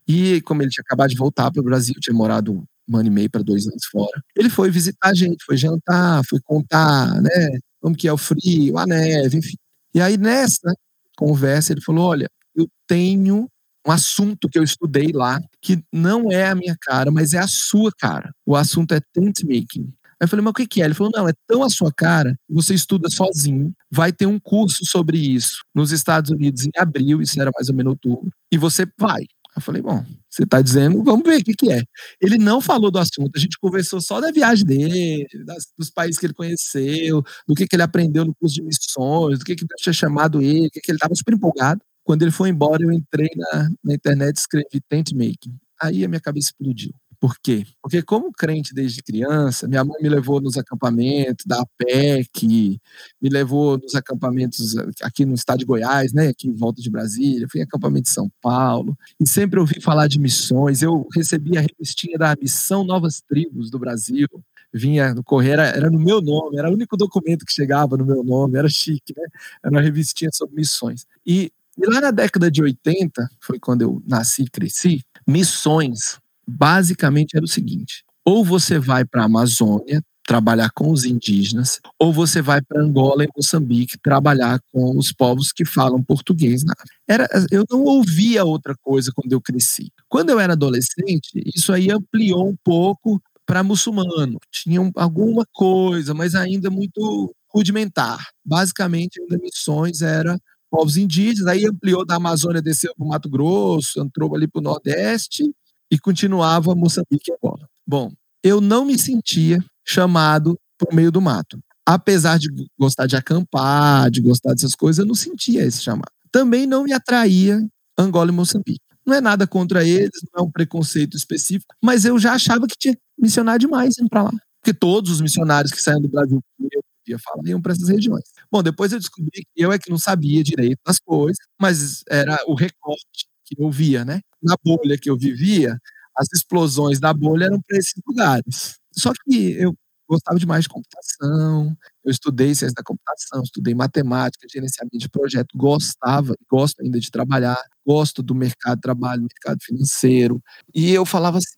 E 0.08 0.42
como 0.42 0.62
ele 0.62 0.70
tinha 0.72 0.84
acabado 0.86 1.10
de 1.10 1.16
voltar 1.16 1.52
para 1.52 1.62
o 1.62 1.64
Brasil, 1.66 1.96
tinha 2.02 2.16
morado 2.16 2.54
um 2.90 2.98
ano 2.98 3.08
e 3.08 3.12
meio 3.12 3.30
para 3.30 3.42
dois 3.44 3.66
anos 3.68 3.86
fora, 3.86 4.22
ele 4.36 4.50
foi 4.50 4.70
visitar 4.70 5.10
a 5.10 5.14
gente, 5.14 5.44
foi 5.46 5.56
jantar, 5.56 6.22
foi 6.30 6.40
contar, 6.44 7.22
né, 7.22 7.60
como 7.80 7.96
que 7.96 8.08
é 8.08 8.14
o 8.14 8.18
frio, 8.18 8.78
a 8.78 8.86
neve, 8.86 9.38
enfim. 9.38 9.56
E 9.94 10.02
aí 10.02 10.18
nessa 10.18 10.74
conversa 11.16 11.72
ele 11.74 11.82
falou, 11.82 12.06
olha, 12.08 12.30
eu 12.56 12.68
tenho 12.88 13.48
um 13.86 13.92
assunto 13.92 14.50
que 14.50 14.58
eu 14.58 14.64
estudei 14.64 15.12
lá, 15.14 15.40
que 15.62 15.84
não 15.92 16.32
é 16.32 16.48
a 16.50 16.56
minha 16.56 16.76
cara, 16.80 17.12
mas 17.12 17.34
é 17.34 17.40
a 17.40 17.48
sua 17.48 17.92
cara. 17.92 18.34
O 18.46 18.56
assunto 18.56 18.94
é 18.94 19.02
tent 19.14 19.44
making. 19.44 19.92
Aí 20.20 20.26
eu 20.26 20.28
falei, 20.28 20.44
mas 20.44 20.52
o 20.52 20.54
que 20.54 20.82
é? 20.82 20.86
Ele 20.86 20.94
falou, 20.94 21.12
não, 21.14 21.28
é 21.28 21.34
tão 21.48 21.64
a 21.64 21.70
sua 21.70 21.92
cara, 21.92 22.38
você 22.50 22.74
estuda 22.74 23.10
sozinho, 23.10 23.74
vai 23.92 24.14
ter 24.14 24.26
um 24.26 24.40
curso 24.40 24.86
sobre 24.86 25.18
isso 25.18 25.58
nos 25.76 25.92
Estados 25.92 26.32
Unidos 26.32 26.66
em 26.66 26.72
abril, 26.78 27.22
isso 27.22 27.40
era 27.42 27.52
mais 27.54 27.68
ou 27.68 27.76
menos 27.76 27.92
outubro, 27.92 28.32
e 28.52 28.58
você 28.58 28.86
vai. 28.98 29.24
Eu 29.56 29.62
falei, 29.62 29.82
bom, 29.82 30.04
você 30.30 30.44
está 30.44 30.62
dizendo, 30.62 31.04
vamos 31.04 31.24
ver 31.24 31.42
o 31.42 31.44
que, 31.44 31.54
que 31.54 31.72
é. 31.72 31.84
Ele 32.20 32.38
não 32.40 32.60
falou 32.60 32.90
do 32.90 32.98
assunto, 32.98 33.32
a 33.36 33.40
gente 33.40 33.58
conversou 33.60 34.02
só 34.02 34.20
da 34.20 34.32
viagem 34.32 34.66
dele, 34.66 35.28
das, 35.46 35.66
dos 35.78 35.92
países 35.92 36.18
que 36.18 36.26
ele 36.26 36.34
conheceu, 36.34 37.24
do 37.48 37.54
que, 37.54 37.68
que 37.68 37.76
ele 37.76 37.84
aprendeu 37.84 38.26
no 38.26 38.34
curso 38.34 38.56
de 38.56 38.64
missões, 38.64 39.40
do 39.40 39.46
que, 39.46 39.56
que 39.56 39.66
tinha 39.78 39.94
chamado 39.94 40.42
ele, 40.42 40.70
que, 40.72 40.80
que 40.80 40.90
ele 40.90 40.96
estava 40.96 41.14
super 41.14 41.36
empolgado. 41.36 41.82
Quando 42.04 42.22
ele 42.24 42.32
foi 42.32 42.50
embora, 42.50 42.84
eu 42.84 42.92
entrei 42.92 43.30
na, 43.36 43.70
na 43.84 43.94
internet 43.94 44.36
e 44.36 44.40
escrevi 44.40 44.82
tent 44.88 45.12
making. 45.14 45.58
Aí 45.82 46.04
a 46.04 46.08
minha 46.08 46.22
cabeça 46.22 46.48
explodiu. 46.48 46.94
Por 47.24 47.38
quê? 47.42 47.66
Porque 47.82 48.02
como 48.02 48.34
crente 48.34 48.74
desde 48.74 49.02
criança, 49.02 49.66
minha 49.66 49.82
mãe 49.86 49.96
me 50.02 50.10
levou 50.10 50.42
nos 50.42 50.58
acampamentos 50.58 51.46
da 51.46 51.62
APEC, 51.62 52.82
me 53.22 53.30
levou 53.30 53.78
nos 53.78 53.96
acampamentos 53.96 54.76
aqui 55.02 55.24
no 55.24 55.34
estado 55.34 55.60
de 55.60 55.66
Goiás, 55.66 56.12
né, 56.12 56.28
aqui 56.28 56.50
em 56.50 56.54
volta 56.54 56.82
de 56.82 56.90
Brasília, 56.90 57.48
fui 57.50 57.62
em 57.62 57.64
acampamento 57.64 58.04
de 58.04 58.10
São 58.10 58.30
Paulo, 58.42 58.98
e 59.18 59.26
sempre 59.26 59.58
ouvi 59.58 59.80
falar 59.80 60.10
de 60.10 60.20
missões. 60.20 60.82
Eu 60.82 61.08
recebi 61.16 61.58
a 61.58 61.62
revistinha 61.62 62.18
da 62.18 62.36
Missão 62.36 62.84
Novas 62.84 63.22
Tribos 63.22 63.72
do 63.72 63.80
Brasil, 63.80 64.28
vinha 64.74 65.14
no 65.14 65.24
correio, 65.24 65.54
era, 65.54 65.68
era, 65.68 65.90
no 65.90 66.00
meu 66.00 66.20
nome, 66.20 66.58
era 66.58 66.70
o 66.70 66.74
único 66.74 66.98
documento 66.98 67.46
que 67.46 67.54
chegava 67.54 67.96
no 67.96 68.06
meu 68.06 68.22
nome, 68.22 68.58
era 68.58 68.68
chique, 68.68 69.14
né? 69.16 69.24
Era 69.64 69.72
uma 69.72 69.82
revistinha 69.82 70.30
sobre 70.34 70.56
missões. 70.56 71.06
E, 71.26 71.54
e 71.78 71.86
lá 71.88 72.02
na 72.02 72.12
década 72.12 72.52
de 72.52 72.62
80, 72.62 73.30
foi 73.42 73.60
quando 73.60 73.82
eu 73.82 74.02
nasci 74.08 74.44
e 74.44 74.50
cresci, 74.50 75.02
missões 75.28 76.18
basicamente 76.48 77.36
era 77.36 77.46
o 77.46 77.48
seguinte: 77.48 78.04
ou 78.26 78.44
você 78.44 78.80
vai 78.80 79.06
para 79.06 79.24
a 79.24 79.26
Amazônia 79.26 80.02
trabalhar 80.26 80.70
com 80.74 80.90
os 80.90 81.04
indígenas, 81.04 81.80
ou 82.00 82.14
você 82.14 82.42
vai 82.42 82.62
para 82.62 82.82
Angola 82.82 83.26
e 83.26 83.30
Moçambique 83.36 83.98
trabalhar 84.02 84.60
com 84.72 84.98
os 84.98 85.12
povos 85.12 85.52
que 85.52 85.66
falam 85.66 86.02
português. 86.02 86.64
Era, 87.08 87.28
eu 87.52 87.66
não 87.70 87.84
ouvia 87.84 88.46
outra 88.46 88.74
coisa 88.82 89.12
quando 89.14 89.34
eu 89.34 89.42
cresci. 89.42 89.92
Quando 90.08 90.30
eu 90.30 90.40
era 90.40 90.54
adolescente, 90.54 91.44
isso 91.54 91.74
aí 91.74 91.92
ampliou 91.92 92.48
um 92.48 92.56
pouco 92.64 93.22
para 93.46 93.64
muçulmano. 93.64 94.40
Tinha 94.50 94.80
alguma 94.96 95.46
coisa, 95.52 96.14
mas 96.14 96.36
ainda 96.36 96.70
muito 96.70 97.36
rudimentar. 97.54 98.26
Basicamente, 98.46 99.20
ainda 99.22 99.38
missões 99.38 100.02
era 100.02 100.40
povos 100.74 100.98
indígenas, 100.98 101.46
aí 101.46 101.68
ampliou 101.68 102.04
da 102.04 102.16
Amazônia, 102.16 102.60
desceu 102.60 102.96
para 102.96 103.06
o 103.06 103.08
Mato 103.08 103.30
Grosso, 103.30 104.02
entrou 104.02 104.36
ali 104.36 104.48
para 104.48 104.60
o 104.60 104.64
Nordeste 104.64 105.44
e 105.92 106.00
continuava 106.00 106.74
Moçambique 106.74 107.30
e 107.30 107.34
Angola. 107.34 107.70
Bom, 107.86 108.12
eu 108.44 108.60
não 108.60 108.84
me 108.84 108.98
sentia 108.98 109.64
chamado 109.86 110.60
para 110.76 110.92
o 110.92 110.96
meio 110.96 111.12
do 111.12 111.22
mato. 111.22 111.60
Apesar 111.86 112.40
de 112.40 112.50
gostar 112.80 113.06
de 113.06 113.16
acampar, 113.16 114.10
de 114.10 114.20
gostar 114.20 114.54
dessas 114.54 114.74
coisas, 114.74 114.98
eu 114.98 115.06
não 115.06 115.14
sentia 115.14 115.64
esse 115.64 115.84
chamado. 115.84 116.12
Também 116.32 116.66
não 116.66 116.84
me 116.84 116.92
atraía 116.92 117.62
Angola 117.96 118.32
e 118.32 118.34
Moçambique. 118.34 118.82
Não 119.06 119.14
é 119.14 119.22
nada 119.22 119.46
contra 119.46 119.84
eles, 119.84 120.22
não 120.34 120.44
é 120.44 120.48
um 120.48 120.52
preconceito 120.52 121.16
específico, 121.16 121.76
mas 121.84 122.04
eu 122.04 122.18
já 122.18 122.34
achava 122.34 122.66
que 122.66 122.76
tinha 122.80 122.98
missionário 123.16 123.60
demais 123.60 123.94
indo 124.00 124.10
para 124.10 124.24
lá. 124.24 124.32
Porque 124.60 124.74
todos 124.74 125.12
os 125.12 125.22
missionários 125.22 125.72
que 125.72 125.84
saíam 125.84 126.02
do 126.02 126.08
Brasil 126.08 126.42
eu 126.72 126.82
podia 127.06 127.20
falar 127.20 127.48
iam 127.48 127.62
para 127.62 127.74
essas 127.74 127.90
regiões. 127.90 128.24
Bom, 128.54 128.62
depois 128.62 128.92
eu 128.94 129.00
descobri 129.00 129.32
que 129.56 129.64
eu 129.64 129.72
é 129.72 129.80
que 129.80 129.90
não 129.90 129.98
sabia 129.98 130.44
direito 130.44 130.78
das 130.86 131.00
coisas, 131.00 131.38
mas 131.60 132.04
era 132.08 132.38
o 132.48 132.54
recorte 132.54 133.26
que 133.44 133.56
eu 133.60 133.72
via, 133.72 134.06
né? 134.06 134.22
Na 134.44 134.56
bolha 134.64 134.96
que 134.96 135.10
eu 135.10 135.18
vivia, 135.18 135.76
as 136.16 136.28
explosões 136.36 137.00
da 137.00 137.12
bolha 137.16 137.46
eram 137.46 137.60
para 137.68 137.80
esses 137.80 137.96
lugares. 138.08 138.76
Só 138.96 139.12
que 139.26 139.54
eu 139.54 139.74
gostava 140.08 140.38
demais 140.38 140.66
de 140.66 140.70
computação, 140.70 141.76
eu 142.06 142.12
estudei 142.12 142.54
ciência 142.54 142.76
da 142.76 142.84
computação, 142.84 143.42
estudei 143.42 143.74
matemática, 143.74 144.46
gerenciamento 144.48 145.00
de 145.00 145.10
projeto, 145.10 145.58
gostava, 145.58 146.36
gosto 146.48 146.80
ainda 146.84 147.00
de 147.00 147.10
trabalhar, 147.10 147.58
gosto 147.88 148.22
do 148.22 148.36
mercado 148.36 148.76
de 148.76 148.82
trabalho, 148.82 149.24
mercado 149.24 149.58
financeiro, 149.64 150.40
e 150.76 150.92
eu 150.92 151.06
falava 151.08 151.40
assim, 151.40 151.56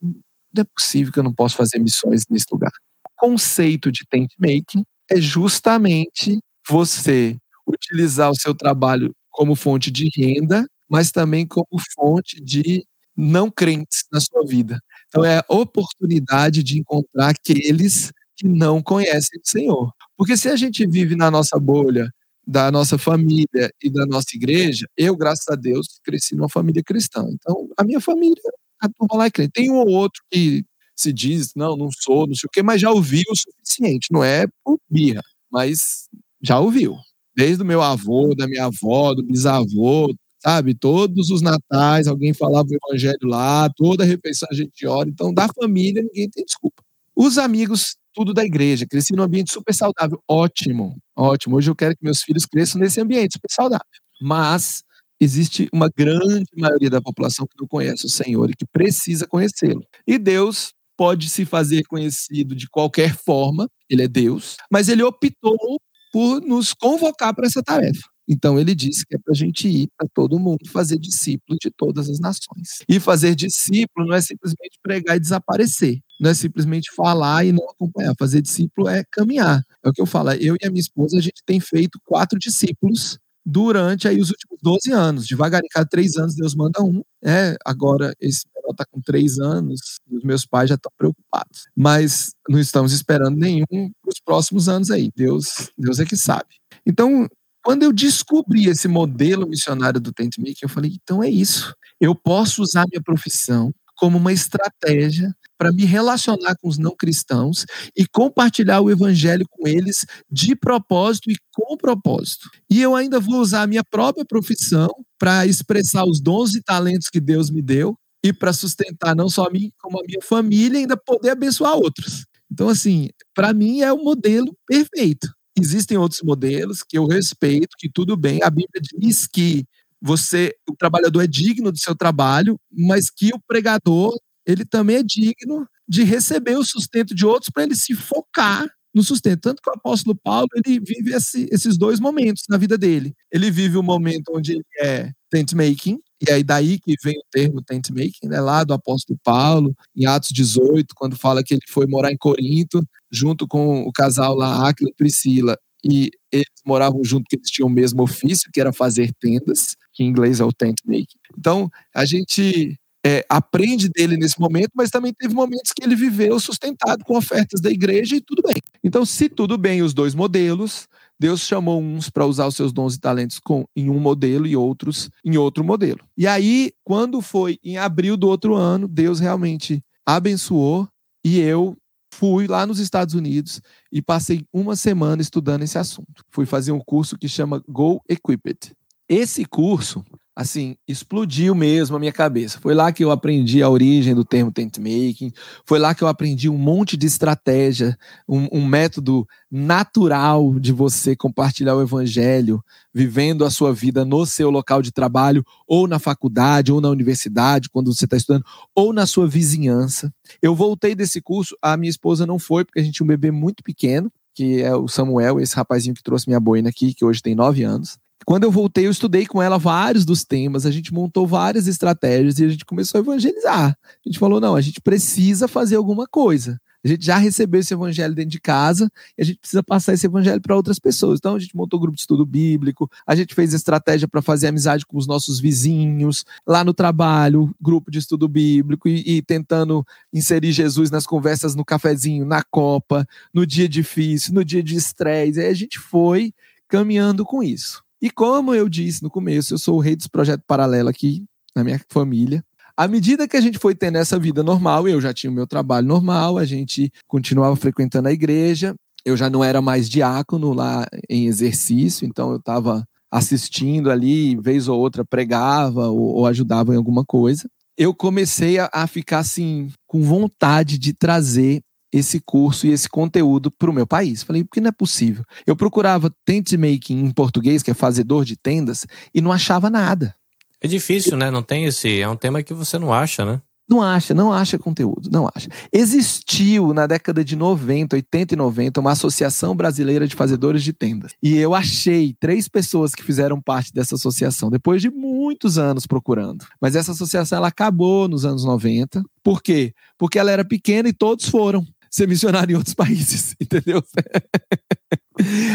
não 0.53 0.61
é 0.61 0.65
possível 0.73 1.11
que 1.11 1.19
eu 1.19 1.23
não 1.23 1.33
possa 1.33 1.57
fazer 1.57 1.77
missões 1.79 2.23
nesse 2.29 2.45
lugar. 2.49 2.71
O 3.05 3.27
conceito 3.27 3.91
de 3.91 4.05
tent 4.09 4.29
making 4.39 4.85
é 5.11 5.19
justamente 5.19 6.39
você 6.69 7.37
utilizar 7.67 8.29
o 8.31 8.35
seu 8.39 8.53
trabalho 8.55 9.13
como 9.31 9.55
fonte 9.55 9.91
de 9.91 10.09
renda, 10.15 10.65
mas 10.89 11.11
também 11.11 11.45
como 11.47 11.67
fonte 11.95 12.41
de 12.43 12.85
não 13.17 13.49
crentes 13.49 14.03
na 14.11 14.19
sua 14.19 14.45
vida. 14.45 14.79
Então 15.07 15.23
é 15.23 15.39
a 15.39 15.45
oportunidade 15.49 16.63
de 16.63 16.79
encontrar 16.79 17.29
aqueles 17.29 18.11
que 18.37 18.47
não 18.47 18.81
conhecem 18.81 19.39
o 19.39 19.49
Senhor. 19.49 19.91
Porque 20.17 20.35
se 20.37 20.49
a 20.49 20.55
gente 20.55 20.85
vive 20.87 21.15
na 21.15 21.31
nossa 21.31 21.57
bolha, 21.59 22.09
da 22.47 22.71
nossa 22.71 22.97
família 22.97 23.71
e 23.83 23.89
da 23.89 24.05
nossa 24.05 24.27
igreja, 24.35 24.85
eu, 24.95 25.15
graças 25.15 25.47
a 25.49 25.55
Deus, 25.55 25.99
cresci 26.03 26.35
numa 26.35 26.49
família 26.49 26.83
cristã. 26.83 27.25
Então, 27.31 27.67
a 27.77 27.83
minha 27.83 27.99
família, 27.99 28.41
a 28.81 28.87
turma 28.89 29.17
lá 29.17 29.25
é 29.25 29.31
crente. 29.31 29.51
Tem 29.53 29.71
um 29.71 29.77
ou 29.77 29.87
outro 29.89 30.21
que 30.31 30.63
se 30.95 31.11
diz, 31.11 31.51
não, 31.55 31.75
não 31.75 31.89
sou, 31.91 32.27
não 32.27 32.35
sei 32.35 32.47
o 32.47 32.51
quê, 32.51 32.61
mas 32.61 32.79
já 32.81 32.91
ouviu 32.91 33.23
o 33.31 33.35
suficiente. 33.35 34.07
Não 34.11 34.23
é 34.23 34.45
por 34.63 34.77
birra, 34.89 35.21
mas 35.51 36.04
já 36.45 36.59
ouviu. 36.59 36.95
Desde 37.35 37.63
o 37.63 37.65
meu 37.65 37.81
avô, 37.81 38.33
da 38.35 38.47
minha 38.47 38.65
avó, 38.65 39.13
do 39.13 39.23
bisavô, 39.23 40.13
sabe? 40.39 40.75
Todos 40.75 41.29
os 41.31 41.41
natais 41.41 42.07
alguém 42.07 42.33
falava 42.33 42.67
o 42.69 42.75
evangelho 42.75 43.17
lá, 43.27 43.69
toda 43.75 44.05
refeição 44.05 44.47
a 44.51 44.55
gente 44.55 44.85
ora. 44.85 45.09
Então, 45.09 45.33
da 45.33 45.47
família, 45.47 46.01
ninguém 46.03 46.29
tem 46.29 46.45
desculpa. 46.45 46.83
Os 47.15 47.37
amigos, 47.37 47.95
tudo 48.13 48.33
da 48.33 48.45
igreja, 48.45 48.85
cresci 48.87 49.13
num 49.15 49.23
ambiente 49.23 49.51
super 49.51 49.73
saudável. 49.73 50.21
Ótimo, 50.29 50.97
ótimo. 51.15 51.57
Hoje 51.57 51.71
eu 51.71 51.75
quero 51.75 51.95
que 51.97 52.03
meus 52.03 52.21
filhos 52.21 52.45
cresçam 52.45 52.79
nesse 52.79 53.01
ambiente 53.01 53.33
super 53.33 53.51
saudável. 53.51 53.85
Mas 54.21 54.83
existe 55.19 55.67
uma 55.73 55.89
grande 55.89 56.45
maioria 56.55 56.89
da 56.89 57.01
população 57.01 57.47
que 57.47 57.59
não 57.59 57.67
conhece 57.67 58.05
o 58.05 58.09
Senhor 58.09 58.49
e 58.49 58.55
que 58.55 58.65
precisa 58.65 59.27
conhecê-lo. 59.27 59.83
E 60.05 60.17
Deus 60.17 60.73
pode 60.97 61.29
se 61.29 61.45
fazer 61.45 61.83
conhecido 61.87 62.55
de 62.55 62.69
qualquer 62.69 63.15
forma, 63.17 63.67
ele 63.89 64.03
é 64.03 64.07
Deus, 64.07 64.55
mas 64.71 64.87
ele 64.87 65.03
optou 65.03 65.79
por 66.15 66.39
nos 66.39 66.73
convocar 66.73 67.35
para 67.35 67.45
essa 67.45 67.61
tarefa. 67.61 68.07
Então 68.25 68.57
ele 68.57 68.73
disse 68.73 69.05
que 69.05 69.17
é 69.17 69.19
para 69.19 69.33
a 69.33 69.35
gente 69.35 69.67
ir 69.67 69.89
para 69.97 70.07
todo 70.13 70.39
mundo 70.39 70.65
fazer 70.71 70.97
discípulo 70.97 71.59
de 71.61 71.69
todas 71.69 72.09
as 72.09 72.21
nações. 72.21 72.85
E 72.87 73.01
fazer 73.01 73.35
discípulo 73.35 74.07
não 74.07 74.15
é 74.15 74.21
simplesmente 74.21 74.79
pregar 74.81 75.17
e 75.17 75.19
desaparecer. 75.19 75.99
Não 76.17 76.29
é 76.29 76.33
simplesmente 76.33 76.89
falar 76.95 77.45
e 77.45 77.51
não 77.51 77.69
acompanhar. 77.69 78.15
Fazer 78.17 78.41
discípulo 78.41 78.87
é 78.87 79.03
caminhar. 79.11 79.61
É 79.83 79.89
o 79.89 79.91
que 79.91 80.01
eu 80.01 80.05
falo. 80.05 80.31
Eu 80.31 80.55
e 80.55 80.65
a 80.65 80.69
minha 80.69 80.79
esposa, 80.79 81.17
a 81.17 81.21
gente 81.21 81.43
tem 81.45 81.59
feito 81.59 81.99
quatro 82.05 82.39
discípulos 82.39 83.19
durante 83.45 84.07
aí 84.07 84.17
os 84.21 84.29
últimos 84.29 84.57
12 84.63 84.93
anos. 84.93 85.27
Devagarinho, 85.27 85.69
cada 85.69 85.85
três 85.85 86.15
anos 86.15 86.33
Deus 86.33 86.55
manda 86.55 86.81
um. 86.81 87.03
É, 87.25 87.57
agora 87.65 88.15
esse 88.21 88.45
menor 88.65 88.71
está 88.71 88.85
com 88.85 88.99
três 89.01 89.39
anos 89.39 89.79
e 90.09 90.17
os 90.17 90.23
meus 90.23 90.45
pais 90.45 90.69
já 90.69 90.75
estão 90.75 90.91
preocupados. 90.97 91.67
Mas 91.75 92.31
não 92.49 92.59
estamos 92.59 92.91
esperando 92.91 93.37
nenhum 93.37 93.65
para 93.69 94.09
os 94.09 94.19
próximos 94.23 94.67
anos 94.67 94.89
aí. 94.89 95.09
Deus, 95.15 95.71
Deus 95.77 95.99
é 95.99 96.05
que 96.05 96.17
sabe. 96.17 96.49
Então, 96.85 97.27
quando 97.63 97.83
eu 97.83 97.93
descobri 97.93 98.67
esse 98.67 98.87
modelo 98.87 99.47
missionário 99.47 99.99
do 99.99 100.11
Tent 100.11 100.37
Making, 100.37 100.55
eu 100.63 100.69
falei, 100.69 100.97
então 101.01 101.23
é 101.23 101.29
isso. 101.29 101.73
Eu 101.99 102.15
posso 102.15 102.61
usar 102.61 102.85
minha 102.89 103.01
profissão 103.01 103.73
como 103.97 104.17
uma 104.17 104.33
estratégia 104.33 105.33
para 105.57 105.71
me 105.71 105.85
relacionar 105.85 106.55
com 106.61 106.67
os 106.67 106.77
não 106.77 106.93
cristãos 106.93 107.65
e 107.95 108.05
compartilhar 108.05 108.81
o 108.81 108.91
evangelho 108.91 109.45
com 109.49 109.65
eles 109.65 110.05
de 110.29 110.53
propósito 110.53 111.31
e 111.31 111.35
com 111.53 111.77
propósito. 111.77 112.49
E 112.69 112.81
eu 112.81 112.93
ainda 112.93 113.21
vou 113.21 113.39
usar 113.39 113.61
a 113.61 113.67
minha 113.67 113.83
própria 113.89 114.25
profissão 114.25 114.89
para 115.17 115.45
expressar 115.45 116.03
os 116.05 116.19
dons 116.19 116.55
e 116.55 116.61
talentos 116.61 117.07
que 117.07 117.21
Deus 117.21 117.49
me 117.49 117.61
deu 117.61 117.97
e 118.25 118.33
para 118.33 118.51
sustentar 118.51 119.15
não 119.15 119.29
só 119.29 119.45
a 119.45 119.51
mim, 119.51 119.71
como 119.77 119.99
a 119.99 120.03
minha 120.03 120.19
família 120.19 120.79
ainda 120.79 120.97
poder 120.97 121.29
abençoar 121.29 121.75
outros. 121.75 122.25
Então, 122.51 122.67
assim, 122.67 123.09
para 123.35 123.53
mim 123.53 123.81
é 123.81 123.93
o 123.93 124.03
modelo 124.03 124.57
perfeito. 124.65 125.31
Existem 125.55 125.95
outros 125.95 126.23
modelos 126.23 126.81
que 126.81 126.97
eu 126.97 127.05
respeito, 127.05 127.75
que 127.77 127.87
tudo 127.87 128.17
bem. 128.17 128.39
A 128.41 128.49
Bíblia 128.49 128.81
diz 128.97 129.27
que 129.27 129.63
você, 130.01 130.55
o 130.67 130.75
trabalhador 130.75 131.21
é 131.21 131.27
digno 131.27 131.71
do 131.71 131.77
seu 131.77 131.95
trabalho, 131.95 132.59
mas 132.71 133.11
que 133.11 133.29
o 133.31 133.39
pregador, 133.47 134.11
ele 134.43 134.65
também 134.65 134.97
é 134.97 135.03
digno 135.03 135.67
de 135.87 136.03
receber 136.03 136.57
o 136.57 136.65
sustento 136.65 137.13
de 137.13 137.27
outros 137.27 137.51
para 137.51 137.61
ele 137.61 137.75
se 137.75 137.93
focar 137.93 138.67
no 138.91 139.03
sustento. 139.03 139.41
Tanto 139.41 139.61
que 139.61 139.69
o 139.69 139.73
apóstolo 139.73 140.15
Paulo, 140.15 140.47
ele 140.55 140.79
vive 140.79 141.13
esse, 141.13 141.47
esses 141.51 141.77
dois 141.77 141.99
momentos 141.99 142.45
na 142.49 142.57
vida 142.57 142.75
dele. 142.75 143.13
Ele 143.31 143.51
vive 143.51 143.77
o 143.77 143.83
momento 143.83 144.31
onde 144.33 144.53
ele 144.53 144.65
é 144.81 145.11
tent 145.29 145.53
making, 145.53 145.99
e 146.27 146.31
aí 146.31 146.43
daí 146.43 146.79
que 146.79 146.95
vem 147.03 147.17
o 147.17 147.23
termo 147.31 147.61
tent 147.61 147.89
making, 147.89 148.27
né, 148.27 148.39
lá 148.41 148.63
do 148.63 148.73
apóstolo 148.73 149.19
Paulo, 149.23 149.75
em 149.95 150.05
Atos 150.05 150.29
18, 150.31 150.93
quando 150.95 151.15
fala 151.15 151.43
que 151.43 151.53
ele 151.53 151.61
foi 151.67 151.87
morar 151.87 152.11
em 152.11 152.17
Corinto, 152.17 152.81
junto 153.11 153.47
com 153.47 153.81
o 153.83 153.91
casal 153.91 154.35
lá, 154.35 154.67
Aquila 154.69 154.89
e 154.89 154.95
Priscila, 154.95 155.57
e 155.83 156.09
eles 156.31 156.47
moravam 156.65 157.03
junto 157.03 157.23
porque 157.23 157.35
eles 157.35 157.51
tinham 157.51 157.67
o 157.67 157.71
mesmo 157.71 158.01
ofício, 158.01 158.49
que 158.51 158.59
era 158.59 158.73
fazer 158.73 159.13
tendas, 159.19 159.75
que 159.93 160.03
em 160.03 160.07
inglês 160.07 160.39
é 160.39 160.43
o 160.43 160.51
tent 160.51 160.77
making. 160.85 161.05
Então, 161.37 161.69
a 161.93 162.05
gente 162.05 162.77
é, 163.05 163.23
aprende 163.29 163.87
dele 163.87 164.17
nesse 164.17 164.39
momento, 164.39 164.71
mas 164.73 164.89
também 164.89 165.13
teve 165.13 165.33
momentos 165.35 165.71
que 165.73 165.83
ele 165.83 165.95
viveu 165.95 166.39
sustentado 166.39 167.05
com 167.05 167.15
ofertas 167.15 167.61
da 167.61 167.69
igreja 167.69 168.15
e 168.15 168.21
tudo 168.21 168.41
bem. 168.41 168.55
Então, 168.83 169.05
se 169.05 169.29
tudo 169.29 169.59
bem 169.59 169.83
os 169.83 169.93
dois 169.93 170.15
modelos, 170.15 170.87
Deus 171.19 171.41
chamou 171.41 171.81
uns 171.81 172.09
para 172.09 172.25
usar 172.25 172.47
os 172.47 172.55
seus 172.55 172.73
dons 172.73 172.95
e 172.95 172.99
talentos 172.99 173.39
com, 173.39 173.65
em 173.75 173.89
um 173.89 173.99
modelo 173.99 174.45
e 174.45 174.55
outros 174.55 175.09
em 175.23 175.37
outro 175.37 175.63
modelo. 175.63 176.01
E 176.17 176.27
aí, 176.27 176.71
quando 176.83 177.21
foi 177.21 177.57
em 177.63 177.77
abril 177.77 178.17
do 178.17 178.27
outro 178.27 178.55
ano, 178.55 178.87
Deus 178.87 179.19
realmente 179.19 179.81
abençoou 180.05 180.87
e 181.23 181.39
eu 181.39 181.77
fui 182.13 182.47
lá 182.47 182.65
nos 182.65 182.79
Estados 182.79 183.13
Unidos 183.13 183.61
e 183.91 184.01
passei 184.01 184.45
uma 184.53 184.75
semana 184.75 185.21
estudando 185.21 185.63
esse 185.63 185.77
assunto. 185.77 186.23
Fui 186.31 186.45
fazer 186.45 186.71
um 186.71 186.79
curso 186.79 187.17
que 187.17 187.27
chama 187.27 187.63
Go 187.67 188.01
Equipped. 188.07 188.73
Esse 189.07 189.45
curso, 189.45 190.03
assim, 190.35 190.75
explodiu 190.85 191.55
mesmo 191.55 191.95
a 191.95 191.99
minha 191.99 192.11
cabeça. 192.11 192.59
Foi 192.59 192.73
lá 192.73 192.91
que 192.91 193.03
eu 193.03 193.09
aprendi 193.09 193.63
a 193.63 193.69
origem 193.69 194.13
do 194.13 194.25
termo 194.25 194.51
tent 194.51 194.77
making, 194.79 195.31
foi 195.65 195.79
lá 195.79 195.95
que 195.95 196.03
eu 196.03 196.09
aprendi 196.09 196.49
um 196.49 196.57
monte 196.57 196.97
de 196.97 197.07
estratégia, 197.07 197.97
um, 198.27 198.47
um, 198.51 198.65
método 198.65 199.25
natural 199.49 200.59
de 200.59 200.73
você 200.73 201.15
compartilhar 201.15 201.75
o 201.75 201.81
evangelho, 201.81 202.61
vivendo 202.93 203.45
a 203.45 203.49
sua 203.49 203.73
vida 203.73 204.03
no 204.03 204.25
seu 204.25 204.49
local 204.49 204.81
de 204.81 204.91
trabalho, 204.91 205.45
ou 205.65 205.87
na 205.87 205.99
faculdade, 205.99 206.71
ou 206.71 206.81
na 206.81 206.89
universidade, 206.89 207.69
quando 207.69 207.93
você 207.93 208.03
está 208.03 208.17
estudando, 208.17 208.43
ou 208.75 208.91
na 208.91 209.05
sua 209.05 209.27
vizinhança. 209.27 210.13
Eu 210.41 210.53
voltei 210.53 210.93
desse 210.93 211.21
curso, 211.21 211.55
a 211.61 211.77
minha 211.77 211.89
esposa 211.89 212.25
não 212.25 212.37
foi, 212.37 212.65
porque 212.65 212.81
a 212.81 212.83
gente 212.83 212.95
tinha 212.95 213.05
um 213.05 213.07
bebê 213.07 213.31
muito 213.31 213.63
pequeno, 213.63 214.11
que 214.33 214.61
é 214.61 214.75
o 214.75 214.89
Samuel, 214.89 215.39
esse 215.39 215.55
rapazinho 215.55 215.95
que 215.95 216.03
trouxe 216.03 216.27
minha 216.27 216.41
boina 216.41 216.67
aqui, 216.67 216.93
que 216.93 217.05
hoje 217.05 217.21
tem 217.21 217.33
nove 217.33 217.63
anos. 217.63 217.97
Quando 218.25 218.43
eu 218.43 218.51
voltei, 218.51 218.87
eu 218.87 218.91
estudei 218.91 219.25
com 219.25 219.41
ela 219.41 219.59
vários 219.59 220.03
dos 220.03 220.23
temas, 220.23 220.65
a 220.65 220.71
gente 220.71 220.91
montou 220.91 221.27
várias 221.27 221.67
estratégias 221.67 222.39
e 222.39 222.45
a 222.45 222.49
gente 222.49 222.65
começou 222.65 222.99
a 222.99 223.03
evangelizar. 223.03 223.77
A 223.83 224.09
gente 224.09 224.17
falou: 224.17 224.41
não, 224.41 224.55
a 224.55 224.61
gente 224.61 224.81
precisa 224.81 225.47
fazer 225.47 225.75
alguma 225.75 226.07
coisa. 226.07 226.59
A 226.83 226.87
gente 226.87 227.03
já 227.03 227.17
recebeu 227.17 227.61
esse 227.61 227.73
evangelho 227.73 228.13
dentro 228.13 228.29
de 228.29 228.39
casa 228.39 228.91
e 229.17 229.21
a 229.23 229.25
gente 229.25 229.39
precisa 229.39 229.63
passar 229.63 229.93
esse 229.93 230.05
evangelho 230.05 230.39
para 230.39 230.55
outras 230.55 230.77
pessoas. 230.77 231.17
Então 231.17 231.35
a 231.35 231.39
gente 231.39 231.55
montou 231.55 231.79
grupo 231.79 231.95
de 231.95 232.01
estudo 232.01 232.23
bíblico, 232.25 232.89
a 233.07 233.15
gente 233.15 233.33
fez 233.33 233.53
estratégia 233.53 234.07
para 234.07 234.21
fazer 234.21 234.47
amizade 234.47 234.85
com 234.85 234.95
os 234.95 235.07
nossos 235.07 235.39
vizinhos, 235.39 236.23
lá 236.45 236.63
no 236.63 236.75
trabalho, 236.75 237.55
grupo 237.59 237.89
de 237.89 237.97
estudo 237.97 238.27
bíblico 238.27 238.87
e, 238.87 239.17
e 239.17 239.21
tentando 239.23 239.85
inserir 240.13 240.51
Jesus 240.51 240.91
nas 240.91 241.07
conversas 241.07 241.55
no 241.55 241.65
cafezinho, 241.65 242.23
na 242.23 242.43
copa, 242.43 243.07
no 243.33 243.47
dia 243.47 243.67
difícil, 243.67 244.35
no 244.35 244.45
dia 244.45 244.61
de 244.61 244.75
estresse. 244.75 245.39
Aí 245.39 245.47
a 245.47 245.55
gente 245.55 245.79
foi 245.79 246.33
caminhando 246.67 247.25
com 247.25 247.41
isso. 247.41 247.84
E 248.01 248.09
como 248.09 248.53
eu 248.53 248.67
disse 248.67 249.01
no 249.01 249.09
começo, 249.09 249.53
eu 249.53 249.57
sou 249.57 249.77
o 249.77 249.79
rei 249.79 249.95
dos 249.95 250.07
projetos 250.07 250.45
paralelos 250.47 250.89
aqui 250.89 251.23
na 251.55 251.63
minha 251.63 251.79
família. 251.89 252.43
À 252.77 252.87
medida 252.87 253.27
que 253.27 253.37
a 253.37 253.41
gente 253.41 253.57
foi 253.57 253.73
tendo 253.73 253.97
essa 253.97 254.19
vida 254.19 254.43
normal, 254.43 254.87
eu 254.87 254.99
já 254.99 255.13
tinha 255.13 255.31
o 255.31 255.33
meu 255.33 255.47
trabalho 255.47 255.87
normal, 255.87 256.37
a 256.37 256.43
gente 256.43 256.91
continuava 257.07 257.55
frequentando 257.55 258.09
a 258.09 258.11
igreja, 258.11 258.75
eu 259.05 259.15
já 259.15 259.29
não 259.29 259.43
era 259.43 259.61
mais 259.61 259.89
diácono 259.89 260.51
lá 260.51 260.85
em 261.09 261.27
exercício, 261.27 262.05
então 262.05 262.31
eu 262.31 262.37
estava 262.37 262.83
assistindo 263.09 263.89
ali, 263.89 264.35
vez 264.35 264.67
ou 264.67 264.77
outra 264.77 265.05
pregava 265.05 265.87
ou, 265.87 266.15
ou 266.15 266.27
ajudava 266.27 266.73
em 266.73 266.77
alguma 266.77 267.05
coisa. 267.05 267.47
Eu 267.77 267.93
comecei 267.93 268.59
a, 268.59 268.69
a 268.73 268.87
ficar 268.87 269.19
assim, 269.19 269.71
com 269.87 270.01
vontade 270.01 270.77
de 270.77 270.91
trazer 270.91 271.61
esse 271.97 272.19
curso 272.19 272.67
e 272.67 272.71
esse 272.71 272.89
conteúdo 272.89 273.49
para 273.49 273.69
o 273.69 273.73
meu 273.73 273.87
país. 273.87 274.21
Falei, 274.21 274.43
porque 274.43 274.59
não 274.59 274.67
é 274.67 274.71
possível. 274.71 275.23
Eu 275.47 275.55
procurava 275.55 276.13
tent 276.25 276.51
making 276.53 277.05
em 277.05 277.11
português, 277.11 277.63
que 277.63 277.71
é 277.71 277.73
fazedor 277.73 278.25
de 278.25 278.35
tendas, 278.35 278.85
e 279.13 279.21
não 279.21 279.31
achava 279.31 279.69
nada. 279.69 280.13
É 280.59 280.67
difícil, 280.67 281.15
né? 281.15 281.31
Não 281.31 281.41
tem 281.41 281.65
esse. 281.65 282.01
É 282.01 282.09
um 282.09 282.17
tema 282.17 282.43
que 282.43 282.53
você 282.53 282.77
não 282.77 282.93
acha, 282.93 283.23
né? 283.23 283.41
Não 283.67 283.81
acha, 283.81 284.13
não 284.13 284.31
acha 284.31 284.59
conteúdo, 284.59 285.09
não 285.11 285.27
acha. 285.33 285.49
Existiu 285.73 286.71
na 286.71 286.85
década 286.85 287.25
de 287.25 287.35
90, 287.35 287.95
80 287.95 288.35
e 288.35 288.37
90 288.37 288.79
uma 288.79 288.91
associação 288.91 289.55
brasileira 289.55 290.07
de 290.07 290.15
fazedores 290.15 290.63
de 290.63 290.71
tendas. 290.71 291.13
E 291.21 291.35
eu 291.35 291.55
achei 291.55 292.15
três 292.19 292.47
pessoas 292.47 292.93
que 292.93 293.03
fizeram 293.03 293.41
parte 293.41 293.73
dessa 293.73 293.95
associação 293.95 294.51
depois 294.51 294.83
de 294.83 294.91
muitos 294.91 295.57
anos 295.57 295.87
procurando. 295.87 296.45
Mas 296.61 296.75
essa 296.75 296.91
associação 296.91 297.39
ela 297.39 297.47
acabou 297.47 298.07
nos 298.07 298.23
anos 298.23 298.45
90. 298.45 299.03
Por 299.23 299.41
quê? 299.41 299.73
Porque 299.97 300.19
ela 300.19 300.29
era 300.29 300.45
pequena 300.45 300.87
e 300.87 300.93
todos 300.93 301.27
foram 301.27 301.65
ser 301.95 302.09
missionário 302.09 302.53
em 302.53 302.57
outros 302.57 302.75
países, 302.75 303.35
entendeu? 303.39 303.81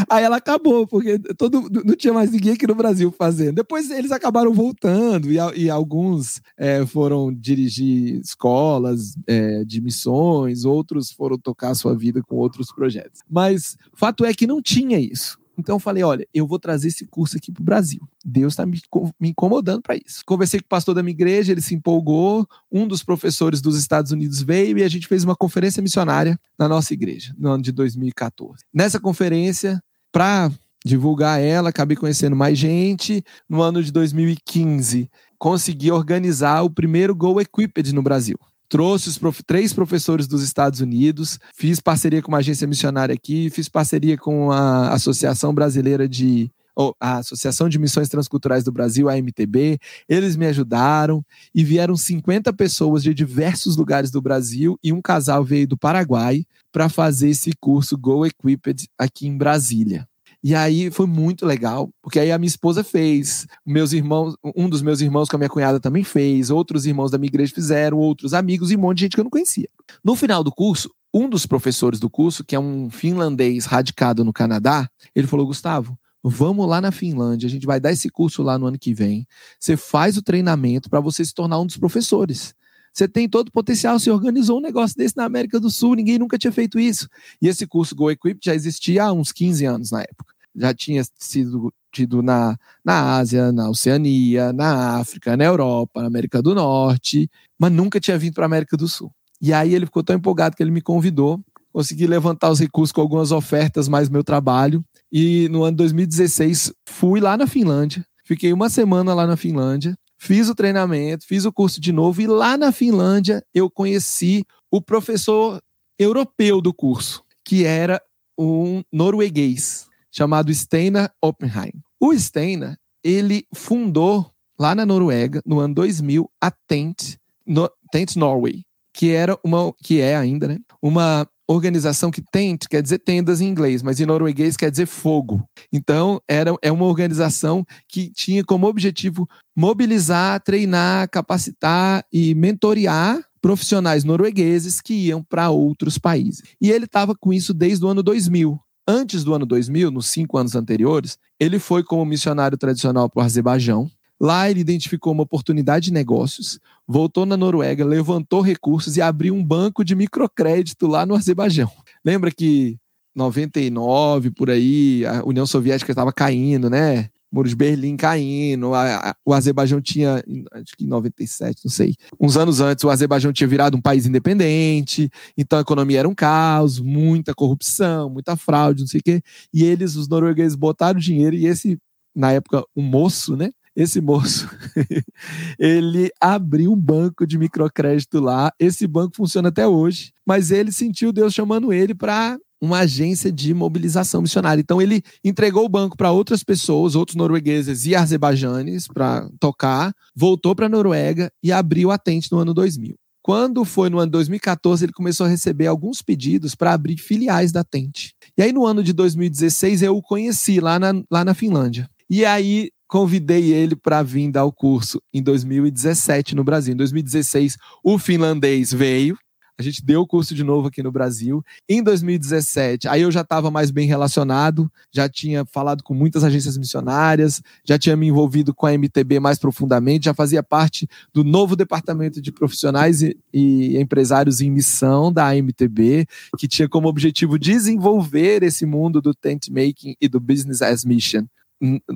Aí 0.09 0.25
ela 0.25 0.39
acabou, 0.39 0.87
porque 0.87 1.19
todo, 1.37 1.69
não 1.85 1.95
tinha 1.95 2.15
mais 2.15 2.31
ninguém 2.31 2.55
aqui 2.55 2.67
no 2.67 2.75
Brasil 2.75 3.13
fazendo. 3.13 3.57
Depois 3.57 3.91
eles 3.91 4.11
acabaram 4.11 4.55
voltando 4.55 5.31
e, 5.31 5.37
e 5.55 5.69
alguns 5.69 6.41
é, 6.57 6.87
foram 6.87 7.31
dirigir 7.31 8.19
escolas 8.21 9.15
é, 9.27 9.65
de 9.65 9.83
missões, 9.83 10.65
outros 10.65 11.13
foram 11.13 11.37
tocar 11.37 11.75
sua 11.75 11.95
vida 11.95 12.23
com 12.23 12.37
outros 12.37 12.73
projetos. 12.73 13.21
Mas 13.29 13.77
fato 13.93 14.25
é 14.25 14.33
que 14.33 14.47
não 14.47 14.63
tinha 14.63 14.99
isso. 14.99 15.39
Então 15.61 15.77
eu 15.77 15.81
falei, 15.81 16.03
olha, 16.03 16.27
eu 16.35 16.47
vou 16.47 16.59
trazer 16.59 16.89
esse 16.89 17.07
curso 17.07 17.37
aqui 17.37 17.53
para 17.53 17.63
o 17.63 17.65
Brasil. 17.65 18.01
Deus 18.25 18.55
está 18.55 18.67
me, 18.67 18.81
me, 19.21 19.31
incomodando 19.31 19.83
para 19.83 19.97
isso. 19.97 20.23
Conversei 20.27 20.61
com 20.61 20.67
o 20.67 20.69
pastor 20.69 20.95
da 20.95 21.03
minha 21.03 21.13
igreja, 21.13 21.53
ele 21.53 21.61
se 21.61 21.75
empolgou. 21.75 22.47
Um 22.71 22.87
dos 22.87 23.03
professores 23.03 23.61
dos 23.61 23.79
Estados 23.79 24.13
Unidos 24.13 24.43
veio 24.43 24.79
e 24.79 24.83
a 24.83 24.89
gente 24.89 25.07
fez 25.07 25.23
uma 25.23 25.37
conferência 25.37 25.83
missionária 25.83 26.39
na 26.59 26.69
nossa 26.69 26.93
igreja, 26.93 27.35
no 27.39 27.51
ano 27.51 27.63
de 27.63 27.73
2014. 27.73 28.65
Nessa 28.75 28.99
conferência, 28.99 29.83
para 30.11 30.51
divulgar 30.85 31.41
ela, 31.41 31.69
acabei 31.69 31.97
conhecendo 31.97 32.35
mais 32.35 32.59
gente. 32.59 33.23
No 33.49 33.63
ano 33.63 33.83
de 33.83 33.93
2015, 33.93 35.11
consegui 35.39 35.93
organizar 35.93 36.63
o 36.63 36.71
primeiro 36.71 37.15
Go 37.15 37.41
Equipped 37.41 37.95
no 37.95 38.03
Brasil 38.03 38.39
trouxe 38.71 39.19
prof... 39.19 39.43
três 39.43 39.73
professores 39.75 40.27
dos 40.27 40.43
Estados 40.43 40.81
Unidos, 40.81 41.39
fiz 41.55 41.81
parceria 41.81 42.23
com 42.23 42.29
uma 42.29 42.39
agência 42.39 42.67
missionária 42.67 43.13
aqui, 43.13 43.51
fiz 43.51 43.69
parceria 43.69 44.17
com 44.17 44.51
a 44.51 44.95
Associação 44.95 45.53
Brasileira 45.53 46.09
de 46.09 46.51
a 46.99 47.19
Associação 47.19 47.69
de 47.69 47.79
Missões 47.79 48.09
Transculturais 48.09 48.65
do 48.65 48.73
Brasil, 48.73 49.11
a 49.11 49.17
MTB, 49.19 49.79
eles 50.09 50.35
me 50.35 50.47
ajudaram 50.47 51.23
e 51.55 51.63
vieram 51.63 51.95
50 51.95 52.51
pessoas 52.55 53.03
de 53.03 53.13
diversos 53.13 53.77
lugares 53.77 54.11
do 54.11 54.23
Brasil 54.23 54.79
e 54.83 54.91
um 54.91 55.03
casal 55.03 55.45
veio 55.45 55.69
do 55.69 55.77
Paraguai 55.77 56.43
para 56.73 56.89
fazer 56.89 57.31
esse 57.31 57.51
curso 57.61 57.99
Go 57.99 58.25
Equipped 58.25 58.89
aqui 58.97 59.27
em 59.27 59.37
Brasília. 59.37 60.09
E 60.43 60.55
aí 60.55 60.91
foi 60.91 61.07
muito 61.07 61.45
legal, 61.45 61.91
porque 62.03 62.19
aí 62.19 62.33
a 62.33 62.39
minha 62.39 62.49
esposa 62.49 62.83
fez, 62.83 63.47
meus 63.65 63.93
irmãos, 63.93 64.35
um 64.57 64.71
dos 64.71 64.81
meus 64.81 65.03
irmãos 65.03 65.29
com 65.29 65.37
a 65.37 65.39
minha 65.39 65.51
cunhada 65.51 65.79
também 65.79 66.03
fez, 66.03 66.51
outros 66.51 66.87
irmãos 66.87 67.11
da 67.11 67.19
minha 67.19 67.29
igreja 67.29 67.53
fizeram, 67.55 67.99
outros 67.99 68.33
amigos 68.33 68.71
e 68.71 68.77
um 68.77 68.81
monte 68.81 68.99
de 68.99 69.05
gente 69.05 69.15
que 69.15 69.21
eu 69.21 69.25
não 69.25 69.31
conhecia. 69.31 69.69
No 70.03 70.17
final 70.17 70.43
do 70.43 70.51
curso, 70.51 70.91
um 71.13 71.29
dos 71.29 71.45
professores 71.45 72.01
do 72.01 72.09
curso, 72.09 72.43
que 72.43 72.57
é 72.57 72.61
um 72.61 72.89
finlandês 72.89 73.67
radicado 73.67 74.25
no 74.25 74.33
Canadá, 74.33 74.89
ele 75.15 75.27
falou: 75.27 75.47
Gustavo, 75.47 75.99
vamos 76.23 76.67
lá 76.67 76.81
na 76.81 76.91
Finlândia, 76.91 77.47
a 77.47 77.51
gente 77.51 77.67
vai 77.67 77.79
dar 77.79 77.93
esse 77.93 78.09
curso 78.09 78.43
lá 78.43 78.59
no 78.59 78.67
ano 78.67 78.79
que 78.79 78.95
vem. 78.95 79.27
Você 79.59 79.77
faz 79.77 80.17
o 80.17 80.23
treinamento 80.23 80.89
para 80.89 81.01
você 81.01 81.23
se 81.23 81.35
tornar 81.35 81.59
um 81.61 81.67
dos 81.67 81.77
professores. 81.77 82.55
Você 82.93 83.07
tem 83.07 83.29
todo 83.29 83.49
o 83.49 83.53
potencial, 83.53 83.99
você 83.99 84.11
organizou 84.11 84.59
um 84.59 84.63
negócio 84.63 84.97
desse 84.97 85.17
na 85.17 85.25
América 85.25 85.61
do 85.61 85.71
Sul, 85.71 85.95
ninguém 85.95 86.19
nunca 86.19 86.37
tinha 86.37 86.53
feito 86.53 86.79
isso. 86.79 87.09
E 87.41 87.47
esse 87.47 87.67
curso 87.67 87.95
Go 87.95 88.11
Equip 88.11 88.41
já 88.43 88.55
existia 88.55 89.05
há 89.05 89.13
uns 89.13 89.33
15 89.33 89.65
anos 89.65 89.91
na 89.91 90.03
época. 90.03 90.30
Já 90.55 90.75
tinha 90.75 91.03
sido 91.19 91.73
tido 91.91 92.23
na, 92.23 92.57
na 92.85 93.17
Ásia, 93.17 93.53
na 93.53 93.69
Oceania, 93.69 94.53
na 94.53 94.99
África, 94.99 95.37
na 95.37 95.45
Europa, 95.45 96.01
na 96.01 96.07
América 96.07 96.41
do 96.41 96.55
Norte, 96.55 97.29
mas 97.59 97.73
nunca 97.73 98.01
tinha 98.01 98.19
vindo 98.19 98.35
para 98.35 98.45
a 98.45 98.47
América 98.47 98.77
do 98.77 98.89
Sul. 98.89 99.13
E 99.41 99.53
aí 99.53 99.75
ele 99.75 99.87
ficou 99.87 100.03
tão 100.03 100.17
empolgado 100.17 100.57
que 100.57 100.63
ele 100.63 100.71
me 100.71 100.81
convidou, 100.81 101.41
consegui 101.73 102.07
levantar 102.07 102.51
os 102.51 102.61
recursos 102.61 102.93
com 102.93 103.01
algumas 103.01 103.33
ofertas 103.33 103.89
mais 103.89 104.09
meu 104.09 104.25
trabalho, 104.25 104.85
e 105.11 105.49
no 105.49 105.65
ano 105.65 105.77
2016 105.79 106.73
fui 106.89 107.21
lá 107.21 107.37
na 107.37 107.47
Finlândia, 107.47 108.05
fiquei 108.25 108.53
uma 108.53 108.69
semana 108.69 109.15
lá 109.15 109.27
na 109.27 109.37
Finlândia, 109.37 109.97
fiz 110.19 110.49
o 110.49 110.55
treinamento, 110.55 111.27
fiz 111.27 111.45
o 111.45 111.53
curso 111.53 111.81
de 111.81 111.93
novo 111.93 112.21
e 112.21 112.27
lá 112.27 112.57
na 112.57 112.71
Finlândia 112.71 113.43
eu 113.55 113.71
conheci 113.71 114.45
o 114.71 114.81
professor 114.81 115.61
europeu 115.99 116.61
do 116.61 116.73
curso, 116.73 117.25
que 117.45 117.65
era 117.65 118.01
um 118.39 118.83
norueguês 118.93 119.90
chamado 120.11 120.53
Steinar 120.53 121.13
Oppenheim. 121.23 121.73
O 122.01 122.17
Steinar, 122.17 122.77
ele 123.03 123.45
fundou 123.55 124.31
lá 124.59 124.75
na 124.75 124.85
Noruega, 124.85 125.41
no 125.47 125.61
ano 125.61 125.75
2000, 125.75 126.31
a 126.41 126.51
Tent, 126.51 127.17
no, 127.47 127.71
Tent 127.91 128.17
Norway, 128.17 128.63
que 128.93 129.11
era 129.11 129.39
uma 129.45 129.73
que 129.83 130.01
é 130.01 130.17
ainda, 130.17 130.49
né, 130.49 130.59
uma 130.83 131.27
organização 131.53 132.11
que 132.11 132.23
tent 132.23 132.67
quer 132.69 132.83
dizer 132.83 132.99
tendas 132.99 133.41
em 133.41 133.49
inglês, 133.49 133.83
mas 133.83 133.99
em 133.99 134.07
norueguês 134.07 134.57
quer 134.57 134.71
dizer 134.71 134.87
fogo. 134.87 135.43
Então, 135.73 136.21
era, 136.29 136.55
é 136.63 136.71
uma 136.71 136.87
organização 136.87 137.65
que 137.89 138.11
tinha 138.13 138.45
como 138.45 138.69
objetivo 138.69 139.29
mobilizar, 139.57 140.41
treinar, 140.41 141.09
capacitar 141.11 142.05
e 142.13 142.35
mentorear 142.35 143.21
profissionais 143.41 144.05
noruegueses 144.05 144.81
que 144.81 144.95
iam 144.95 145.23
para 145.23 145.51
outros 145.51 145.99
países. 145.99 146.43
E 146.61 146.71
ele 146.71 146.85
estava 146.85 147.15
com 147.19 147.33
isso 147.33 147.53
desde 147.53 147.85
o 147.85 147.89
ano 147.89 148.03
2000. 148.03 148.61
Antes 148.87 149.23
do 149.25 149.35
ano 149.35 149.47
2000, 149.47 149.91
nos 149.91 150.07
cinco 150.07 150.39
anos 150.39 150.55
anteriores, 150.55 151.19
ele 151.39 151.59
foi 151.59 151.83
como 151.83 152.05
missionário 152.05 152.59
tradicional 152.59 153.09
para 153.09 153.23
o 153.23 153.25
Azerbaijão, 153.25 153.91
Lá 154.21 154.51
ele 154.51 154.61
identificou 154.61 155.15
uma 155.15 155.23
oportunidade 155.23 155.87
de 155.87 155.93
negócios, 155.93 156.61
voltou 156.87 157.25
na 157.25 157.39
Noruega, 157.39 157.87
levantou 157.87 158.43
recursos 158.43 158.99
e 158.99 159.01
abriu 159.01 159.35
um 159.35 159.43
banco 159.43 159.83
de 159.83 159.95
microcrédito 159.95 160.87
lá 160.87 161.07
no 161.07 161.15
Azerbaijão. 161.15 161.71
Lembra 162.05 162.31
que 162.31 162.77
99 163.15 164.31
por 164.31 164.51
aí, 164.51 165.07
a 165.07 165.25
União 165.25 165.47
Soviética 165.47 165.91
estava 165.91 166.13
caindo, 166.13 166.69
né? 166.69 167.09
Muro 167.33 167.49
de 167.49 167.55
Berlim 167.55 167.97
caindo, 167.97 168.75
a, 168.75 169.11
a, 169.11 169.17
o 169.25 169.33
Azerbaijão 169.33 169.81
tinha, 169.81 170.23
acho 170.53 170.77
que 170.77 170.85
em 170.85 170.89
97, 170.89 171.61
não 171.65 171.71
sei, 171.71 171.95
uns 172.19 172.37
anos 172.37 172.61
antes, 172.61 172.83
o 172.83 172.91
Azerbaijão 172.91 173.33
tinha 173.33 173.47
virado 173.47 173.77
um 173.77 173.81
país 173.81 174.07
independente, 174.07 175.09
então 175.37 175.59
a 175.59 175.63
economia 175.63 176.01
era 176.01 176.09
um 176.09 176.15
caos, 176.15 176.81
muita 176.81 177.35
corrupção, 177.35 178.11
muita 178.11 178.37
fraude, 178.37 178.81
não 178.81 178.89
sei 178.89 179.01
o 179.01 179.03
quê, 179.03 179.23
e 179.55 179.65
eles, 179.65 179.95
os 179.95 180.09
noruegueses, 180.09 180.57
botaram 180.57 180.99
dinheiro 180.99 181.37
e 181.37 181.47
esse, 181.47 181.79
na 182.15 182.33
época, 182.33 182.65
um 182.77 182.83
moço, 182.83 183.37
né, 183.37 183.51
esse 183.75 184.01
moço, 184.01 184.49
ele 185.59 186.11
abriu 186.21 186.73
um 186.73 186.77
banco 186.77 187.27
de 187.27 187.39
microcrédito 187.39 188.21
lá. 188.21 188.53
Esse 188.59 188.87
banco 188.87 189.17
funciona 189.17 189.49
até 189.49 189.67
hoje, 189.67 190.13
mas 190.27 190.51
ele 190.51 190.73
sentiu 190.73 191.13
Deus 191.13 191.33
chamando 191.33 191.73
ele 191.73 191.95
para 191.95 192.37
uma 192.61 192.81
agência 192.81 193.33
de 193.33 193.55
mobilização 193.55 194.23
missionária. 194.23 194.61
Então 194.61 194.81
ele 194.81 195.03
entregou 195.25 195.65
o 195.65 195.69
banco 195.69 195.97
para 195.97 196.13
outras 196.13 196.45
pessoas, 196.45 196.95
outros 196.95 197.17
noruegueses 197.17 197.87
e 197.87 197.95
azerbaijanes 197.95 198.87
para 198.87 199.29
tocar, 199.39 199.93
voltou 200.15 200.55
para 200.55 200.67
a 200.67 200.69
Noruega 200.69 201.31
e 201.43 201.51
abriu 201.51 201.91
a 201.91 201.99
Tente 201.99 202.31
no 202.31 202.39
ano 202.39 202.53
2000. 202.53 202.95
Quando 203.23 203.65
foi 203.65 203.91
no 203.91 203.99
ano 203.99 204.11
2014, 204.13 204.85
ele 204.85 204.93
começou 204.93 205.27
a 205.27 205.29
receber 205.29 205.67
alguns 205.67 206.01
pedidos 206.01 206.55
para 206.55 206.73
abrir 206.73 206.97
filiais 206.97 207.53
da 207.53 207.63
Tente. 207.63 208.15
E 208.37 208.43
aí, 208.43 208.53
no 208.53 208.67
ano 208.67 208.83
de 208.83 208.93
2016, 208.93 209.83
eu 209.83 209.97
o 209.97 210.03
conheci 210.03 210.59
lá 210.59 210.79
na, 210.79 210.93
lá 211.11 211.25
na 211.25 211.35
Finlândia. 211.35 211.89
E 212.09 212.25
aí, 212.25 212.71
convidei 212.89 213.53
ele 213.53 213.77
para 213.77 214.03
vir 214.03 214.31
dar 214.31 214.45
o 214.45 214.53
curso 214.53 215.01
em 215.13 215.23
2017 215.23 216.35
no 216.35 216.43
Brasil. 216.43 216.73
Em 216.75 216.77
2016, 216.77 217.57
o 217.85 217.99
finlandês 217.99 218.73
veio, 218.73 219.17
a 219.61 219.63
gente 219.63 219.85
deu 219.85 220.01
o 220.01 220.07
curso 220.07 220.35
de 220.35 220.43
novo 220.43 220.69
aqui 220.69 220.83
no 220.83 220.91
Brasil. 220.91 221.45
Em 221.69 221.83
2017, 221.83 222.89
aí 222.89 223.03
eu 223.03 223.11
já 223.11 223.21
estava 223.21 223.51
mais 223.51 223.71
bem 223.71 223.87
relacionado, 223.87 224.73
já 224.91 225.07
tinha 225.07 225.45
falado 225.45 225.85
com 225.85 225.93
muitas 225.93 226.25
agências 226.25 226.57
missionárias, 226.57 227.43
já 227.63 227.79
tinha 227.79 227.95
me 227.95 228.07
envolvido 228.07 228.55
com 228.55 228.65
a 228.65 228.73
MTB 228.73 229.21
mais 229.21 229.39
profundamente, 229.39 230.07
já 230.07 230.15
fazia 230.15 230.43
parte 230.43 230.89
do 231.13 231.23
novo 231.23 231.55
departamento 231.55 232.23
de 232.23 232.33
profissionais 232.33 233.03
e, 233.03 233.15
e 233.35 233.79
empresários 233.79 234.41
em 234.41 234.51
missão 234.51 235.13
da 235.13 235.37
MTB, 235.37 236.07
que 236.39 236.49
tinha 236.49 236.67
como 236.67 236.89
objetivo 236.89 237.39
desenvolver 237.39 238.43
esse 238.43 238.65
mundo 238.65 239.03
do 239.03 239.13
tent 239.13 239.49
making 239.51 239.95
e 240.01 240.09
do 240.09 240.19
business 240.19 240.63
as 240.63 240.87
mission 240.87 241.27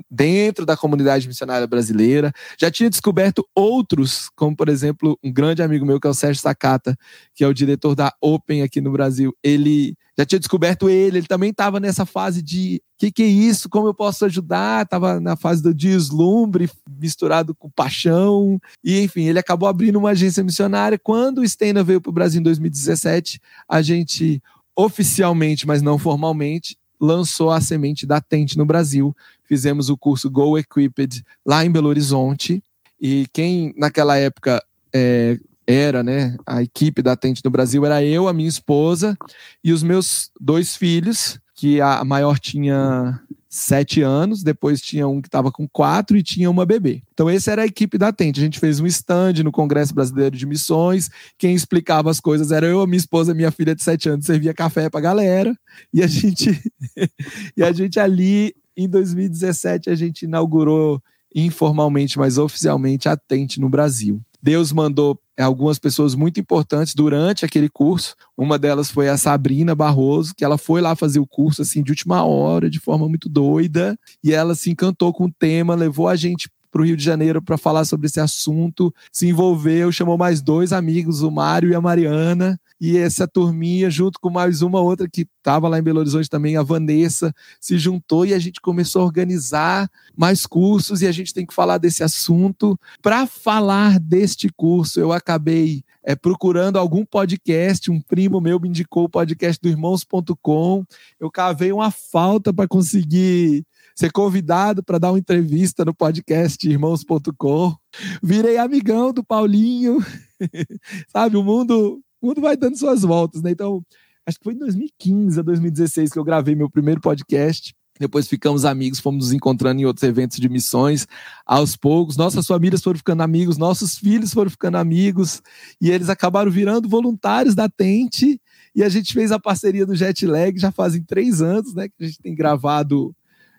dentro 0.09 0.65
da 0.65 0.77
comunidade 0.77 1.27
missionária 1.27 1.65
brasileira. 1.65 2.31
Já 2.59 2.69
tinha 2.69 2.89
descoberto 2.89 3.47
outros, 3.55 4.29
como 4.35 4.55
por 4.55 4.69
exemplo, 4.69 5.17
um 5.23 5.31
grande 5.31 5.61
amigo 5.61 5.85
meu 5.85 5.99
que 5.99 6.07
é 6.07 6.09
o 6.09 6.13
Sérgio 6.13 6.41
Sakata, 6.41 6.97
que 7.33 7.43
é 7.43 7.47
o 7.47 7.53
diretor 7.53 7.95
da 7.95 8.13
Open 8.21 8.61
aqui 8.61 8.79
no 8.79 8.91
Brasil. 8.91 9.35
Ele 9.43 9.95
já 10.17 10.25
tinha 10.25 10.39
descoberto 10.39 10.89
ele, 10.89 11.17
ele 11.17 11.27
também 11.27 11.49
estava 11.49 11.79
nessa 11.79 12.05
fase 12.05 12.41
de 12.41 12.81
que, 12.97 13.11
que 13.11 13.23
é 13.23 13.27
isso, 13.27 13.67
como 13.67 13.87
eu 13.87 13.93
posso 13.93 14.23
ajudar, 14.25 14.83
estava 14.83 15.19
na 15.19 15.35
fase 15.35 15.61
do 15.61 15.73
deslumbre 15.73 16.69
misturado 16.89 17.53
com 17.53 17.69
paixão, 17.69 18.57
e 18.81 19.01
enfim, 19.01 19.23
ele 19.23 19.39
acabou 19.39 19.67
abrindo 19.67 19.99
uma 19.99 20.11
agência 20.11 20.41
missionária. 20.41 20.97
Quando 20.97 21.39
o 21.39 21.47
Stena 21.47 21.83
veio 21.83 21.99
para 21.99 22.09
o 22.09 22.13
Brasil 22.13 22.39
em 22.39 22.43
2017, 22.43 23.41
a 23.67 23.81
gente 23.81 24.41
oficialmente, 24.75 25.67
mas 25.67 25.81
não 25.81 25.97
formalmente, 25.97 26.77
lançou 26.99 27.51
a 27.51 27.61
semente 27.61 28.05
da 28.05 28.21
Tente 28.21 28.57
no 28.57 28.65
Brasil. 28.65 29.15
Fizemos 29.47 29.89
o 29.89 29.97
curso 29.97 30.29
Go 30.29 30.57
Equipped 30.57 31.23
lá 31.45 31.65
em 31.65 31.71
Belo 31.71 31.89
Horizonte. 31.89 32.63
E 32.99 33.27
quem 33.33 33.73
naquela 33.77 34.17
época 34.17 34.63
é, 34.93 35.37
era, 35.67 36.03
né, 36.03 36.35
a 36.45 36.61
equipe 36.61 37.01
da 37.01 37.15
Tente 37.15 37.41
no 37.43 37.51
Brasil 37.51 37.85
era 37.85 38.03
eu, 38.03 38.27
a 38.27 38.33
minha 38.33 38.49
esposa 38.49 39.17
e 39.63 39.71
os 39.71 39.83
meus 39.83 40.31
dois 40.39 40.75
filhos, 40.75 41.39
que 41.55 41.81
a 41.81 42.03
maior 42.03 42.37
tinha 42.37 43.19
sete 43.55 44.01
anos, 44.01 44.43
depois 44.43 44.81
tinha 44.81 45.07
um 45.07 45.21
que 45.21 45.29
estava 45.29 45.49
com 45.49 45.65
quatro 45.65 46.17
e 46.17 46.23
tinha 46.23 46.51
uma 46.51 46.65
bebê. 46.65 47.01
Então, 47.13 47.29
essa 47.29 47.51
era 47.51 47.61
a 47.61 47.65
equipe 47.65 47.97
da 47.97 48.11
Tente. 48.11 48.41
A 48.41 48.43
gente 48.43 48.59
fez 48.59 48.81
um 48.81 48.85
stand 48.85 49.35
no 49.43 49.51
Congresso 49.51 49.95
Brasileiro 49.95 50.35
de 50.35 50.45
Missões. 50.45 51.09
Quem 51.37 51.55
explicava 51.55 52.11
as 52.11 52.19
coisas 52.19 52.51
era 52.51 52.65
eu, 52.65 52.85
minha 52.85 52.97
esposa, 52.97 53.33
minha 53.33 53.51
filha 53.51 53.73
de 53.73 53.81
sete 53.81 54.09
anos, 54.09 54.25
servia 54.25 54.53
café 54.53 54.89
para 54.89 54.99
a 54.99 55.03
galera. 55.03 55.57
E 55.93 56.03
a 56.03 56.07
gente, 56.07 56.61
e 57.55 57.63
a 57.63 57.71
gente 57.71 57.97
ali, 57.97 58.53
em 58.75 58.87
2017, 58.87 59.89
a 59.89 59.95
gente 59.95 60.23
inaugurou 60.23 61.01
informalmente, 61.33 62.17
mas 62.17 62.37
oficialmente, 62.37 63.09
a 63.09 63.17
Tente 63.17 63.59
no 63.59 63.69
Brasil. 63.69 64.21
Deus 64.41 64.71
mandou 64.71 65.19
algumas 65.37 65.79
pessoas 65.79 66.15
muito 66.15 66.39
importantes 66.39 66.93
durante 66.93 67.43
aquele 67.43 67.67
curso. 67.67 68.15
Uma 68.37 68.57
delas 68.57 68.89
foi 68.89 69.09
a 69.09 69.17
Sabrina 69.17 69.75
Barroso, 69.75 70.33
que 70.35 70.45
ela 70.45 70.57
foi 70.57 70.81
lá 70.81 70.95
fazer 70.95 71.19
o 71.19 71.27
curso 71.27 71.61
assim 71.61 71.83
de 71.83 71.91
última 71.91 72.23
hora, 72.23 72.69
de 72.69 72.79
forma 72.79 73.09
muito 73.09 73.27
doida, 73.27 73.97
e 74.23 74.31
ela 74.31 74.55
se 74.55 74.69
encantou 74.69 75.11
com 75.11 75.25
o 75.25 75.31
tema, 75.31 75.75
levou 75.75 76.07
a 76.07 76.15
gente 76.15 76.49
para 76.71 76.81
o 76.81 76.85
Rio 76.85 76.97
de 76.97 77.03
Janeiro 77.03 77.41
para 77.41 77.57
falar 77.57 77.85
sobre 77.85 78.07
esse 78.07 78.19
assunto, 78.19 78.93
se 79.11 79.27
envolveu, 79.27 79.91
chamou 79.91 80.17
mais 80.17 80.41
dois 80.41 80.73
amigos, 80.73 81.21
o 81.21 81.31
Mário 81.31 81.69
e 81.69 81.75
a 81.75 81.81
Mariana, 81.81 82.59
e 82.79 82.97
essa 82.97 83.27
turminha, 83.27 83.89
junto 83.89 84.19
com 84.19 84.29
mais 84.29 84.61
uma 84.61 84.81
outra 84.81 85.07
que 85.09 85.21
estava 85.21 85.69
lá 85.69 85.79
em 85.79 85.83
Belo 85.83 85.99
Horizonte 85.99 86.29
também, 86.29 86.57
a 86.57 86.63
Vanessa, 86.63 87.33
se 87.59 87.77
juntou 87.77 88.25
e 88.25 88.33
a 88.33 88.39
gente 88.39 88.59
começou 88.59 89.01
a 89.01 89.05
organizar 89.05 89.89
mais 90.15 90.45
cursos 90.45 91.01
e 91.01 91.07
a 91.07 91.11
gente 91.11 91.33
tem 91.33 91.45
que 91.45 91.53
falar 91.53 91.77
desse 91.77 92.03
assunto. 92.03 92.77
Para 93.01 93.25
falar 93.25 93.99
deste 93.99 94.49
curso, 94.49 94.99
eu 94.99 95.13
acabei 95.13 95.83
é, 96.03 96.15
procurando 96.15 96.77
algum 96.77 97.05
podcast, 97.05 97.89
um 97.89 97.99
primo 97.99 98.39
meu 98.39 98.59
me 98.59 98.69
indicou 98.69 99.05
o 99.05 99.09
podcast 99.09 99.59
do 99.61 99.69
irmãos.com. 99.69 100.83
Eu 101.19 101.31
cavei 101.31 101.71
uma 101.71 101.89
falta 101.89 102.53
para 102.53 102.67
conseguir 102.67 103.65
ser 103.95 104.11
convidado 104.11 104.83
para 104.83 104.99
dar 104.99 105.11
uma 105.11 105.19
entrevista 105.19 105.85
no 105.85 105.93
podcast 105.93 106.67
irmãos.com. 106.69 107.75
Virei 108.21 108.57
amigão 108.57 109.13
do 109.13 109.23
Paulinho. 109.23 109.97
Sabe, 111.07 111.37
o 111.37 111.43
mundo 111.43 112.03
mundo 112.25 112.41
vai 112.41 112.57
dando 112.57 112.77
suas 112.77 113.01
voltas, 113.01 113.41
né? 113.41 113.51
Então, 113.51 113.83
acho 114.25 114.37
que 114.37 114.43
foi 114.43 114.53
em 114.53 114.57
2015 114.57 115.39
a 115.39 115.43
2016 115.43 116.11
que 116.11 116.19
eu 116.19 116.23
gravei 116.23 116.55
meu 116.55 116.69
primeiro 116.69 117.01
podcast. 117.01 117.73
Depois 117.97 118.27
ficamos 118.27 118.65
amigos, 118.65 118.99
fomos 118.99 119.25
nos 119.25 119.33
encontrando 119.33 119.79
em 119.79 119.85
outros 119.85 120.03
eventos 120.03 120.37
de 120.37 120.49
missões. 120.49 121.07
Aos 121.45 121.77
poucos, 121.77 122.17
nossas 122.17 122.45
famílias 122.45 122.83
foram 122.83 122.97
ficando 122.97 123.23
amigos, 123.23 123.57
nossos 123.57 123.97
filhos 123.97 124.33
foram 124.33 124.51
ficando 124.51 124.75
amigos, 124.75 125.41
e 125.79 125.89
eles 125.89 126.09
acabaram 126.09 126.51
virando 126.51 126.89
voluntários 126.89 127.55
da 127.55 127.69
Tente. 127.69 128.41
E 128.75 128.83
a 128.83 128.89
gente 128.89 129.13
fez 129.13 129.31
a 129.31 129.39
parceria 129.39 129.85
do 129.85 129.95
Jetlag 129.95 130.59
já 130.59 130.71
fazem 130.71 131.01
três 131.03 131.41
anos, 131.41 131.73
né? 131.73 131.87
Que 131.87 132.03
a 132.03 132.07
gente 132.07 132.19
tem 132.19 132.35
gravado 132.35 133.15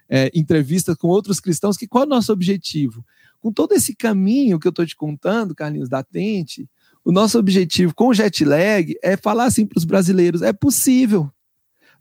é, 0.07 0.31
entrevistas 0.35 0.95
com 0.97 1.09
outros 1.09 1.41
cristãos. 1.41 1.79
Que 1.79 1.89
qual 1.89 2.05
é 2.05 2.07
o 2.07 2.11
nosso 2.11 2.31
objetivo? 2.31 3.03
Com 3.41 3.51
todo 3.51 3.73
esse 3.73 3.97
caminho 3.97 4.59
que 4.59 4.69
eu 4.69 4.71
estou 4.71 4.85
te 4.85 4.95
contando, 4.95 5.55
Carlinhos, 5.55 5.89
da 5.89 6.03
Tente, 6.03 6.69
o 7.07 7.13
nosso 7.13 7.39
objetivo 7.39 7.95
com 7.95 8.09
o 8.09 8.15
jet 8.15 8.45
lag 8.45 8.93
é 9.01 9.17
falar 9.17 9.45
assim 9.45 9.65
para 9.65 9.79
os 9.79 9.85
brasileiros: 9.85 10.43
é 10.43 10.53
possível. 10.53 11.31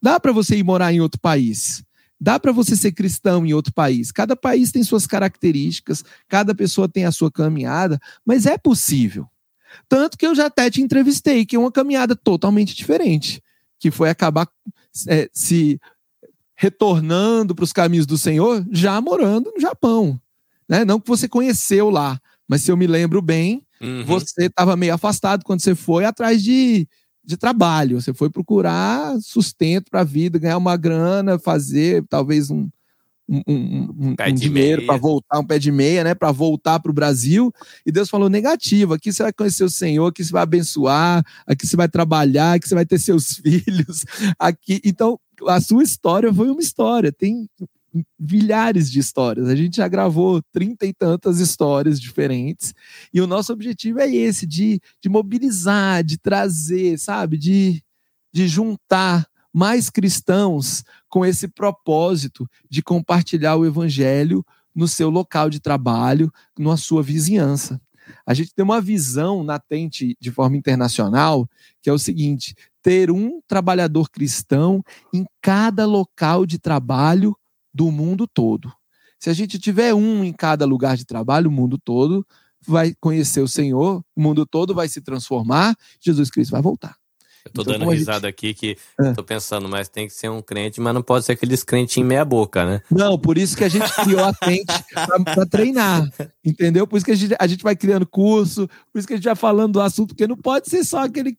Dá 0.02 0.20
para 0.20 0.32
você 0.32 0.58
ir 0.58 0.63
morar 0.63 0.91
em 0.91 1.00
outro 1.00 1.22
país. 1.22 1.84
Dá 2.20 2.39
para 2.39 2.52
você 2.52 2.76
ser 2.76 2.91
cristão 2.91 3.46
em 3.46 3.54
outro 3.54 3.72
país. 3.72 4.12
Cada 4.12 4.36
país 4.36 4.72
tem 4.72 4.84
suas 4.84 5.06
características, 5.06 6.04
cada 6.28 6.56
pessoa 6.56 6.89
tem 6.89 7.06
a 7.06 7.12
sua 7.12 7.32
caminhada, 7.32 8.00
mas 8.26 8.48
é 8.48 8.58
possível. 8.58 9.30
Tanto 9.88 10.18
que 10.18 10.26
eu 10.26 10.34
já 10.34 10.48
até 10.48 10.72
te 10.72 10.82
entrevistei, 10.82 11.46
que 11.46 11.56
é 11.56 11.60
uma 11.60 11.72
caminhada 11.72 12.15
totalmente 12.15 12.74
diferente, 12.74 13.44
que 13.78 13.91
foi 13.91 14.10
acabar 14.10 14.48
é, 15.08 15.30
se 15.32 15.80
retornando 16.56 17.54
para 17.54 17.65
os 17.65 17.74
caminhos 17.74 18.08
do 18.08 18.18
Senhor, 18.18 18.65
já 18.72 19.00
morando 19.00 19.52
no 19.54 19.62
Japão. 19.62 20.20
Né? 20.68 20.84
Não 20.84 21.00
que 21.00 21.08
você 21.08 21.28
conheceu 21.28 21.91
lá, 21.91 22.20
mas 22.48 22.63
se 22.63 22.72
eu 22.72 22.78
me 22.78 22.88
lembro 22.88 23.22
bem, 23.22 23.64
Uhum. 23.82 24.04
Você 24.06 24.46
estava 24.46 24.76
meio 24.76 24.94
afastado 24.94 25.44
quando 25.44 25.62
você 25.62 25.76
foi 25.76 26.06
atrás 26.06 26.42
de, 26.42 26.88
de 27.24 27.38
trabalho. 27.38 28.00
Você 28.00 28.14
foi 28.14 28.30
procurar 28.30 29.20
sustento 29.22 29.90
para 29.90 30.02
a 30.02 30.06
vida, 30.06 30.40
ganhar 30.40 30.58
uma 30.58 30.78
grana, 30.78 31.40
fazer 31.40 32.04
talvez 32.10 32.50
um, 32.50 32.70
um, 33.28 33.42
um, 33.48 34.16
um 34.20 34.34
dinheiro 34.34 34.86
para 34.86 34.98
voltar, 34.98 35.40
um 35.40 35.46
pé 35.46 35.58
de 35.58 35.72
meia, 35.72 36.04
né? 36.04 36.14
Para 36.14 36.32
voltar 36.32 36.80
para 36.80 36.92
o 36.92 36.94
Brasil. 36.94 37.52
E 37.86 37.92
Deus 37.92 38.10
falou: 38.10 38.30
negativo, 38.30 38.94
aqui 38.94 39.12
você 39.12 39.24
vai 39.24 39.34
conhecer 39.34 39.64
o 39.64 39.70
Senhor, 39.70 40.08
aqui 40.08 40.24
você 40.24 40.32
vai 40.32 40.44
abençoar, 40.44 41.26
aqui 41.46 41.66
você 41.66 41.76
vai 41.76 41.90
trabalhar, 41.90 42.54
aqui 42.54 42.68
você 42.68 42.76
vai 42.76 42.86
ter 42.86 43.00
seus 43.00 43.38
filhos. 43.38 44.06
aqui 44.40 44.82
Então, 44.84 45.20
a 45.48 45.60
sua 45.60 45.84
história 45.84 46.34
foi 46.34 46.50
uma 46.50 46.62
história. 46.62 47.12
Tem 47.12 47.50
milhares 48.19 48.91
de 48.91 48.99
histórias. 48.99 49.47
A 49.47 49.55
gente 49.55 49.77
já 49.77 49.88
gravou 49.88 50.41
trinta 50.51 50.86
e 50.86 50.93
tantas 50.93 51.39
histórias 51.39 51.99
diferentes. 51.99 52.73
E 53.13 53.21
o 53.21 53.27
nosso 53.27 53.53
objetivo 53.53 53.99
é 53.99 54.10
esse, 54.10 54.45
de, 54.45 54.79
de 55.01 55.10
mobilizar, 55.10 56.03
de 56.03 56.17
trazer, 56.17 56.97
sabe? 56.99 57.38
De, 57.38 57.84
de 58.34 58.47
juntar 58.47 59.27
mais 59.53 59.89
cristãos 59.89 60.84
com 61.08 61.25
esse 61.25 61.47
propósito 61.47 62.45
de 62.69 62.81
compartilhar 62.81 63.55
o 63.55 63.65
evangelho 63.65 64.45
no 64.75 64.88
seu 64.88 65.10
local 65.10 65.49
de 65.49 65.62
trabalho, 65.62 66.31
na 66.60 66.75
sua 66.75 67.01
vizinhança. 67.01 67.79
A 68.25 68.34
gente 68.34 68.53
tem 68.53 68.63
uma 68.63 68.81
visão 68.81 69.41
latente 69.41 70.15
de 70.19 70.31
forma 70.31 70.58
internacional, 70.58 71.49
que 71.81 71.89
é 71.89 71.93
o 71.93 71.97
seguinte: 71.97 72.53
ter 72.84 73.10
um 73.10 73.39
trabalhador 73.47 74.10
cristão 74.10 74.84
em 75.13 75.25
cada 75.41 75.86
local 75.86 76.45
de 76.45 76.60
trabalho 76.60 77.36
do 77.76 77.92
mundo 77.92 78.26
todo. 78.26 78.72
Se 79.20 79.30
a 79.30 79.34
gente 79.34 79.60
tiver 79.60 79.94
um 79.94 80.24
em 80.24 80.32
cada 80.32 80.66
lugar 80.66 80.96
de 80.96 81.04
trabalho, 81.04 81.50
o 81.50 81.52
mundo 81.52 81.78
todo 81.78 82.26
vai 82.66 82.96
conhecer 83.02 83.42
o 83.42 83.50
Senhor, 83.50 84.02
o 84.16 84.22
mundo 84.22 84.46
todo 84.46 84.74
vai 84.74 84.88
se 84.88 85.02
transformar, 85.02 85.76
Jesus 86.00 86.30
Cristo 86.30 86.52
vai 86.52 86.62
voltar. 86.62 86.96
Eu 87.44 87.52
tô 87.52 87.62
então, 87.62 87.74
dando 87.78 87.92
risada 87.92 88.28
gente... 88.28 88.30
aqui 88.30 88.54
que 88.54 88.78
é. 89.00 89.12
tô 89.12 89.24
pensando, 89.24 89.68
mas 89.68 89.90
tem 89.90 90.08
que 90.08 90.14
ser 90.14 90.30
um 90.30 90.42
crente, 90.42 90.80
mas 90.80 90.94
não 90.94 91.04
pode 91.04 91.26
ser 91.26 91.34
aqueles 91.34 91.64
crentes 91.64 91.98
em 91.98 92.04
meia 92.04 92.24
boca, 92.24 92.66
né? 92.66 92.82
Não, 92.90 93.20
por 93.20 93.38
isso 93.38 93.58
que 93.58 93.64
a 93.66 93.70
gente 93.70 93.94
criou 93.94 94.24
a 94.24 94.34
Tente 94.34 94.66
pra, 94.94 95.20
pra, 95.20 95.46
treinar, 95.46 96.10
entendeu? 96.44 96.88
Por 96.88 96.96
isso 96.96 97.06
que 97.06 97.12
a 97.12 97.16
gente, 97.16 97.36
a 97.38 97.46
gente 97.46 97.62
vai 97.62 97.76
criando 97.76 98.08
curso, 98.08 98.68
por 98.92 98.98
isso 98.98 99.08
que 99.08 99.14
a 99.14 99.18
gente 99.18 99.26
vai 99.26 99.36
falando 99.36 99.74
do 99.74 99.82
assunto, 99.82 100.16
porque 100.16 100.28
não 100.28 100.38
pode 100.38 100.70
ser 100.70 100.84
só 100.84 101.04
aquele 101.04 101.38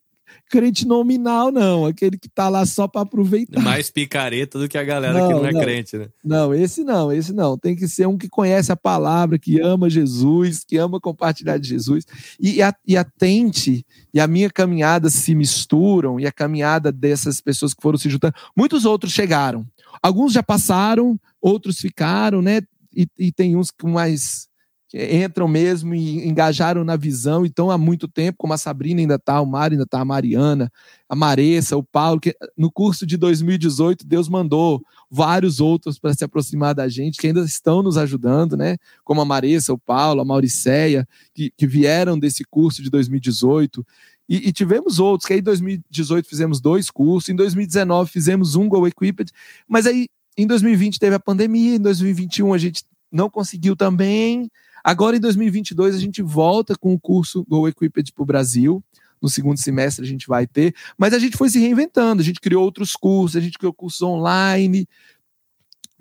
crente 0.49 0.87
nominal, 0.87 1.51
não. 1.51 1.85
Aquele 1.85 2.17
que 2.17 2.29
tá 2.29 2.49
lá 2.49 2.65
só 2.65 2.87
para 2.87 3.01
aproveitar. 3.01 3.61
Mais 3.61 3.89
picareta 3.89 4.59
do 4.59 4.67
que 4.67 4.77
a 4.77 4.83
galera 4.83 5.13
não, 5.13 5.27
que 5.27 5.33
não 5.33 5.45
é 5.45 5.51
não. 5.51 5.61
crente, 5.61 5.97
né? 5.97 6.07
Não, 6.23 6.53
esse 6.53 6.83
não, 6.83 7.11
esse 7.11 7.33
não. 7.33 7.57
Tem 7.57 7.75
que 7.75 7.87
ser 7.87 8.07
um 8.07 8.17
que 8.17 8.29
conhece 8.29 8.71
a 8.71 8.75
palavra, 8.75 9.37
que 9.37 9.59
ama 9.59 9.89
Jesus, 9.89 10.63
que 10.63 10.77
ama 10.77 10.99
compartilhar 10.99 11.57
de 11.57 11.67
Jesus. 11.67 12.05
E, 12.39 12.61
a, 12.61 12.73
e 12.85 12.97
atente, 12.97 13.85
e 14.13 14.19
a 14.19 14.27
minha 14.27 14.49
caminhada 14.49 15.09
se 15.09 15.35
misturam, 15.35 16.19
e 16.19 16.25
a 16.25 16.31
caminhada 16.31 16.91
dessas 16.91 17.41
pessoas 17.41 17.73
que 17.73 17.81
foram 17.81 17.97
se 17.97 18.09
juntando. 18.09 18.35
Muitos 18.55 18.85
outros 18.85 19.13
chegaram. 19.13 19.65
Alguns 20.01 20.33
já 20.33 20.43
passaram, 20.43 21.19
outros 21.41 21.79
ficaram, 21.79 22.41
né? 22.41 22.61
E, 22.95 23.07
e 23.17 23.31
tem 23.31 23.55
uns 23.55 23.71
com 23.71 23.89
mais 23.89 24.46
entram 24.93 25.47
mesmo 25.47 25.93
e 25.93 26.25
engajaram 26.27 26.83
na 26.83 26.95
visão, 26.95 27.45
então 27.45 27.69
há 27.69 27.77
muito 27.77 28.07
tempo, 28.07 28.37
como 28.37 28.53
a 28.53 28.57
Sabrina 28.57 29.01
ainda 29.01 29.15
está, 29.15 29.41
o 29.41 29.45
Mário 29.45 29.75
ainda 29.75 29.83
está, 29.83 29.99
a 29.99 30.05
Mariana, 30.05 30.71
a 31.09 31.15
Maressa, 31.15 31.75
o 31.75 31.83
Paulo, 31.83 32.21
que 32.21 32.35
no 32.55 32.71
curso 32.71 33.05
de 33.05 33.17
2018 33.17 34.05
Deus 34.07 34.29
mandou 34.29 34.81
vários 35.09 35.59
outros 35.59 35.99
para 35.99 36.13
se 36.13 36.23
aproximar 36.23 36.73
da 36.73 36.87
gente, 36.87 37.17
que 37.17 37.27
ainda 37.27 37.41
estão 37.41 37.83
nos 37.83 37.97
ajudando, 37.97 38.55
né? 38.55 38.77
Como 39.03 39.19
a 39.19 39.25
Maressa, 39.25 39.73
o 39.73 39.77
Paulo, 39.77 40.21
a 40.21 40.25
Mauricéia, 40.25 41.07
que, 41.33 41.51
que 41.57 41.67
vieram 41.67 42.17
desse 42.17 42.45
curso 42.45 42.81
de 42.81 42.89
2018. 42.89 43.85
E, 44.29 44.49
e, 44.49 44.51
tivemos 44.51 44.99
outros, 44.99 45.25
que 45.25 45.33
aí 45.33 45.39
em 45.39 45.43
2018 45.43 46.27
fizemos 46.27 46.59
dois 46.59 46.89
cursos, 46.89 47.29
em 47.29 47.35
2019 47.35 48.11
fizemos 48.11 48.55
um 48.55 48.67
Go 48.67 48.85
Equipped, 48.85 49.31
mas 49.67 49.85
aí 49.85 50.07
em 50.37 50.45
2020 50.45 50.99
teve 50.99 51.15
a 51.15 51.19
pandemia, 51.19 51.75
em 51.75 51.79
2021 51.79 52.53
a 52.53 52.57
gente 52.57 52.83
não 53.11 53.29
conseguiu 53.29 53.75
também, 53.75 54.49
Agora, 54.87 55.17
em 55.17 55.19
2022, 55.19 55.93
a 55.93 55.99
gente 55.99 56.21
volta 56.21 56.73
com 56.73 56.93
o 56.93 56.99
curso 56.99 57.43
Go 57.45 57.67
Equipped 57.67 58.13
para 58.13 58.23
o 58.23 58.25
Brasil. 58.25 58.81
No 59.21 59.27
segundo 59.27 59.57
semestre 59.57 60.05
a 60.05 60.07
gente 60.07 60.25
vai 60.27 60.47
ter, 60.47 60.73
mas 60.97 61.13
a 61.13 61.19
gente 61.19 61.35
foi 61.35 61.49
se 61.49 61.59
reinventando, 61.59 62.21
a 62.21 62.23
gente 62.23 62.39
criou 62.39 62.63
outros 62.63 62.95
cursos, 62.95 63.35
a 63.35 63.41
gente 63.41 63.57
criou 63.57 63.73
cursos 63.73 64.01
online. 64.01 64.87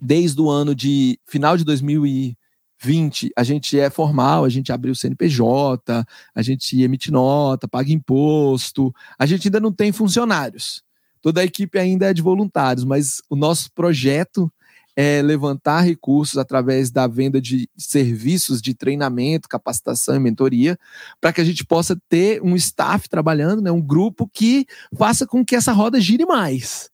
Desde 0.00 0.40
o 0.40 0.48
ano 0.48 0.72
de 0.72 1.18
final 1.26 1.56
de 1.56 1.64
2020, 1.64 3.32
a 3.36 3.42
gente 3.42 3.76
é 3.76 3.90
formal, 3.90 4.44
a 4.44 4.48
gente 4.48 4.70
abriu 4.70 4.92
o 4.92 4.96
CNPJ, 4.96 6.06
a 6.32 6.42
gente 6.42 6.80
emite 6.80 7.10
nota, 7.10 7.66
paga 7.66 7.90
imposto, 7.90 8.94
a 9.18 9.26
gente 9.26 9.48
ainda 9.48 9.58
não 9.58 9.72
tem 9.72 9.90
funcionários. 9.90 10.80
Toda 11.20 11.40
a 11.40 11.44
equipe 11.44 11.76
ainda 11.76 12.10
é 12.10 12.14
de 12.14 12.22
voluntários, 12.22 12.84
mas 12.84 13.20
o 13.28 13.34
nosso 13.34 13.68
projeto 13.72 14.48
é, 14.96 15.20
levantar 15.20 15.82
recursos 15.82 16.38
através 16.38 16.90
da 16.90 17.06
venda 17.06 17.38
de 17.38 17.68
serviços 17.76 18.62
de 18.62 18.72
treinamento, 18.72 19.48
capacitação 19.48 20.16
e 20.16 20.18
mentoria, 20.18 20.78
para 21.20 21.34
que 21.34 21.40
a 21.42 21.44
gente 21.44 21.64
possa 21.66 22.00
ter 22.08 22.42
um 22.42 22.56
staff 22.56 23.06
trabalhando, 23.06 23.60
né, 23.60 23.70
um 23.70 23.82
grupo 23.82 24.26
que 24.26 24.66
faça 24.96 25.26
com 25.26 25.44
que 25.44 25.54
essa 25.54 25.72
roda 25.72 26.00
gire 26.00 26.24
mais. 26.24 26.90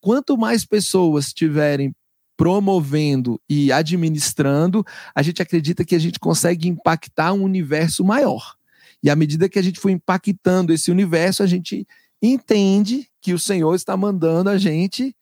Quanto 0.00 0.36
mais 0.36 0.66
pessoas 0.66 1.28
estiverem 1.28 1.94
promovendo 2.36 3.40
e 3.48 3.72
administrando, 3.72 4.84
a 5.14 5.22
gente 5.22 5.40
acredita 5.40 5.84
que 5.84 5.94
a 5.94 5.98
gente 5.98 6.20
consegue 6.20 6.68
impactar 6.68 7.32
um 7.32 7.42
universo 7.42 8.04
maior. 8.04 8.56
E 9.02 9.08
à 9.10 9.16
medida 9.16 9.48
que 9.48 9.58
a 9.58 9.62
gente 9.62 9.80
for 9.80 9.90
impactando 9.90 10.72
esse 10.72 10.90
universo, 10.90 11.42
a 11.42 11.46
gente 11.46 11.86
entende 12.22 13.08
que 13.20 13.32
o 13.32 13.38
Senhor 13.38 13.74
está 13.74 13.96
mandando 13.96 14.50
a 14.50 14.58
gente 14.58 15.16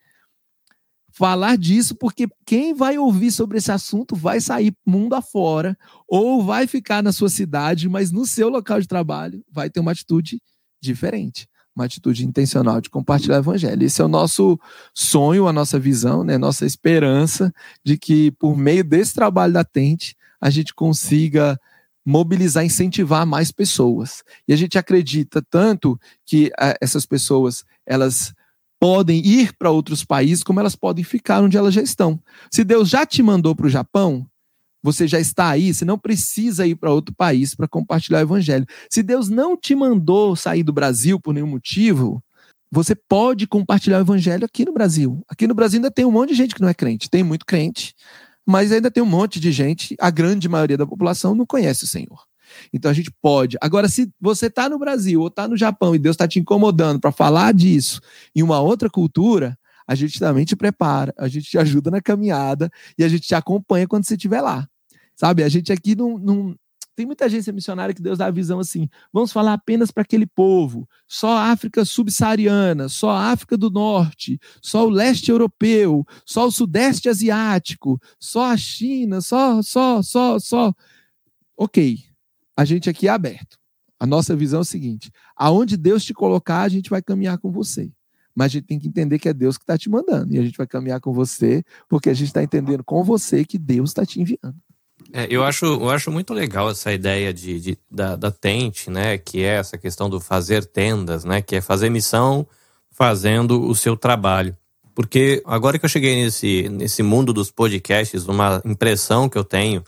falar 1.20 1.59
disso, 1.59 1.94
porque 1.94 2.26
quem 2.46 2.72
vai 2.72 2.96
ouvir 2.96 3.30
sobre 3.30 3.59
esse 3.59 3.70
assunto 3.70 4.16
vai 4.16 4.40
sair 4.40 4.74
mundo 4.87 5.14
afora, 5.14 5.76
ou 6.09 6.42
vai 6.42 6.66
ficar 6.66 7.02
na 7.02 7.12
sua 7.12 7.28
cidade, 7.28 7.90
mas 7.90 8.11
no 8.11 8.24
seu 8.24 8.48
local 8.48 8.80
de 8.80 8.88
trabalho 8.88 9.44
vai 9.52 9.68
ter 9.68 9.80
uma 9.80 9.92
atitude 9.92 10.40
diferente, 10.80 11.46
uma 11.76 11.85
atitude 11.85 12.26
intencional 12.26 12.80
de 12.80 12.88
compartilhar 12.88 13.37
o 13.37 13.40
evangelho. 13.40 13.85
Esse 13.85 14.00
é 14.00 14.04
o 14.06 14.09
nosso 14.09 14.59
sonho, 14.94 15.46
a 15.46 15.52
nossa 15.52 15.78
visão, 15.78 16.24
né, 16.24 16.38
nossa 16.38 16.64
esperança 16.64 17.52
de 17.85 17.98
que 17.98 18.30
por 18.30 18.56
meio 18.56 18.83
desse 18.83 19.12
trabalho 19.12 19.52
da 19.52 19.62
Tente, 19.62 20.16
a 20.40 20.48
gente 20.48 20.74
consiga 20.74 21.61
mobilizar, 22.02 22.64
incentivar 22.64 23.26
mais 23.26 23.52
pessoas. 23.52 24.22
E 24.48 24.54
a 24.54 24.56
gente 24.56 24.78
acredita 24.78 25.44
tanto 25.50 26.00
que 26.24 26.46
uh, 26.46 26.78
essas 26.80 27.04
pessoas, 27.04 27.62
elas 27.85 28.33
podem 28.81 29.25
ir 29.25 29.53
para 29.59 29.71
outros 29.71 30.03
países, 30.03 30.43
como 30.43 30.59
elas 30.59 30.75
podem 30.75 31.05
ficar 31.05 31.43
onde 31.43 31.59
elas 31.59 31.75
já 31.75 31.83
estão. 31.83 32.19
Se 32.51 32.64
Deus 32.64 32.88
já 32.88 33.05
te 33.05 33.23
mandou 33.23 33.55
para 33.55 33.66
o 33.66 33.71
Japão, 33.71 34.27
você 34.83 35.07
já 35.07 35.21
está 35.21 35.51
aí, 35.51 35.75
você 35.75 35.85
não 35.85 35.99
precisa 35.99 36.66
ir 36.66 36.75
para 36.75 36.90
outro 36.90 37.14
país 37.14 37.55
para 37.55 37.69
compartilhar 37.69 38.21
o 38.21 38.23
evangelho. 38.23 38.66
Se 38.88 39.03
Deus 39.03 39.29
não 39.29 39.55
te 39.55 39.75
mandou 39.75 40.35
sair 40.35 40.62
do 40.62 40.73
Brasil 40.73 41.21
por 41.21 41.35
nenhum 41.35 41.47
motivo, 41.47 42.25
você 42.73 42.95
pode 42.95 43.47
compartilhar 43.47 43.99
o 43.99 44.03
evangelho 44.03 44.47
aqui 44.47 44.64
no 44.64 44.73
Brasil. 44.73 45.23
Aqui 45.29 45.47
no 45.47 45.55
Brasil 45.55 45.77
ainda 45.79 45.90
tem 45.90 46.07
um 46.07 46.12
monte 46.12 46.31
de 46.31 46.37
gente 46.37 46.55
que 46.55 46.62
não 46.62 46.69
é 46.69 46.75
crente, 46.75 47.11
tem 47.11 47.23
muito 47.23 47.45
crente, 47.45 47.95
mas 48.47 48.73
ainda 48.73 48.90
tem 48.90 49.03
um 49.03 49.07
monte 49.07 49.38
de 49.38 49.53
gente, 49.53 49.95
a 50.01 50.11
grande 50.11 50.49
maioria 50.49 50.79
da 50.79 50.87
população 50.87 51.35
não 51.35 51.45
conhece 51.45 51.85
o 51.85 51.87
Senhor. 51.87 52.30
Então 52.73 52.91
a 52.91 52.95
gente 52.95 53.11
pode. 53.23 53.57
Agora, 53.61 53.89
se 53.89 54.13
você 54.21 54.47
está 54.47 54.69
no 54.69 54.79
Brasil 54.79 55.21
ou 55.21 55.29
está 55.29 55.47
no 55.47 55.57
Japão 55.57 55.95
e 55.95 55.99
Deus 55.99 56.15
está 56.15 56.27
te 56.27 56.39
incomodando 56.39 57.01
para 57.01 57.13
falar 57.13 57.53
disso 57.53 58.01
em 58.35 58.43
uma 58.43 58.61
outra 58.61 58.89
cultura, 58.89 59.59
a 59.87 59.95
gente 59.95 60.19
também 60.19 60.45
te 60.45 60.55
prepara, 60.55 61.13
a 61.19 61.27
gente 61.27 61.51
te 61.51 61.59
ajuda 61.59 61.91
na 61.91 62.01
caminhada 62.01 62.71
e 62.97 63.05
a 63.05 63.09
gente 63.09 63.27
te 63.27 63.35
acompanha 63.35 63.89
quando 63.89 64.05
você 64.05 64.15
estiver 64.15 64.41
lá. 64.41 64.69
Sabe? 65.17 65.43
A 65.43 65.49
gente 65.49 65.73
aqui 65.73 65.95
não, 65.95 66.17
não, 66.19 66.57
tem 67.01 67.07
muita 67.07 67.25
agência 67.25 67.51
missionária 67.51 67.95
que 67.95 68.03
Deus 68.03 68.19
dá 68.19 68.27
a 68.27 68.31
visão 68.31 68.59
assim: 68.61 68.87
vamos 69.11 69.33
falar 69.33 69.55
apenas 69.55 69.91
para 69.91 70.03
aquele 70.03 70.27
povo, 70.27 70.87
só 71.09 71.31
a 71.31 71.51
África 71.51 71.83
subsaariana, 71.83 72.91
só 72.91 73.11
a 73.11 73.31
África 73.31 73.57
do 73.57 73.71
Norte, 73.71 74.39
só 74.61 74.87
o 74.87 74.91
leste 74.91 75.31
europeu, 75.31 76.07
só 76.27 76.47
o 76.47 76.53
sudeste 76.53 77.09
asiático, 77.09 77.99
só 78.19 78.53
a 78.53 78.57
China, 78.57 79.23
só, 79.23 79.63
só, 79.63 80.03
só, 80.03 80.39
só. 80.39 80.75
Ok, 81.57 81.99
a 82.61 82.64
gente 82.66 82.90
aqui 82.90 83.09
é 83.09 83.11
aberto. 83.11 83.59
A 83.99 84.05
nossa 84.05 84.37
visão 84.37 84.59
é 84.59 84.61
o 84.61 84.64
seguinte: 84.64 85.11
aonde 85.35 85.79
Deus 85.79 86.05
te 86.05 86.12
colocar, 86.12 86.61
a 86.61 86.68
gente 86.68 86.90
vai 86.90 87.01
caminhar 87.01 87.38
com 87.38 87.51
você. 87.51 87.90
Mas 88.35 88.46
a 88.46 88.49
gente 88.49 88.66
tem 88.66 88.79
que 88.79 88.87
entender 88.87 89.18
que 89.18 89.31
é 89.31 89.33
Deus 89.33 89.57
que 89.57 89.64
está 89.64 89.79
te 89.79 89.88
mandando. 89.88 90.35
E 90.35 90.38
a 90.38 90.42
gente 90.42 90.59
vai 90.59 90.66
caminhar 90.66 91.01
com 91.01 91.11
você, 91.11 91.64
porque 91.88 92.11
a 92.11 92.14
gente 92.14 92.29
está 92.29 92.42
entendendo 92.42 92.85
com 92.85 93.03
você 93.03 93.46
que 93.46 93.59
Deus 93.59 93.90
está 93.90 94.05
te 94.05 94.20
enviando. 94.20 94.57
É, 95.11 95.27
eu, 95.31 95.42
acho, 95.42 95.64
eu 95.64 95.88
acho 95.88 96.11
muito 96.11 96.35
legal 96.35 96.70
essa 96.70 96.92
ideia 96.92 97.33
de, 97.33 97.59
de, 97.59 97.79
da, 97.90 98.14
da 98.14 98.31
tente, 98.31 98.90
né? 98.90 99.16
Que 99.16 99.42
é 99.42 99.57
essa 99.57 99.79
questão 99.79 100.11
do 100.11 100.20
fazer 100.20 100.66
tendas, 100.66 101.25
né? 101.25 101.40
Que 101.40 101.57
é 101.57 101.61
fazer 101.62 101.88
missão 101.88 102.46
fazendo 102.90 103.66
o 103.66 103.75
seu 103.75 103.96
trabalho. 103.96 104.55
Porque 104.94 105.42
agora 105.46 105.79
que 105.79 105.87
eu 105.87 105.88
cheguei 105.88 106.23
nesse, 106.23 106.68
nesse 106.68 107.03
mundo 107.03 107.33
dos 107.33 107.51
podcasts, 107.51 108.27
uma 108.27 108.61
impressão 108.66 109.31
que 109.31 109.38
eu 109.38 109.44
tenho 109.44 109.83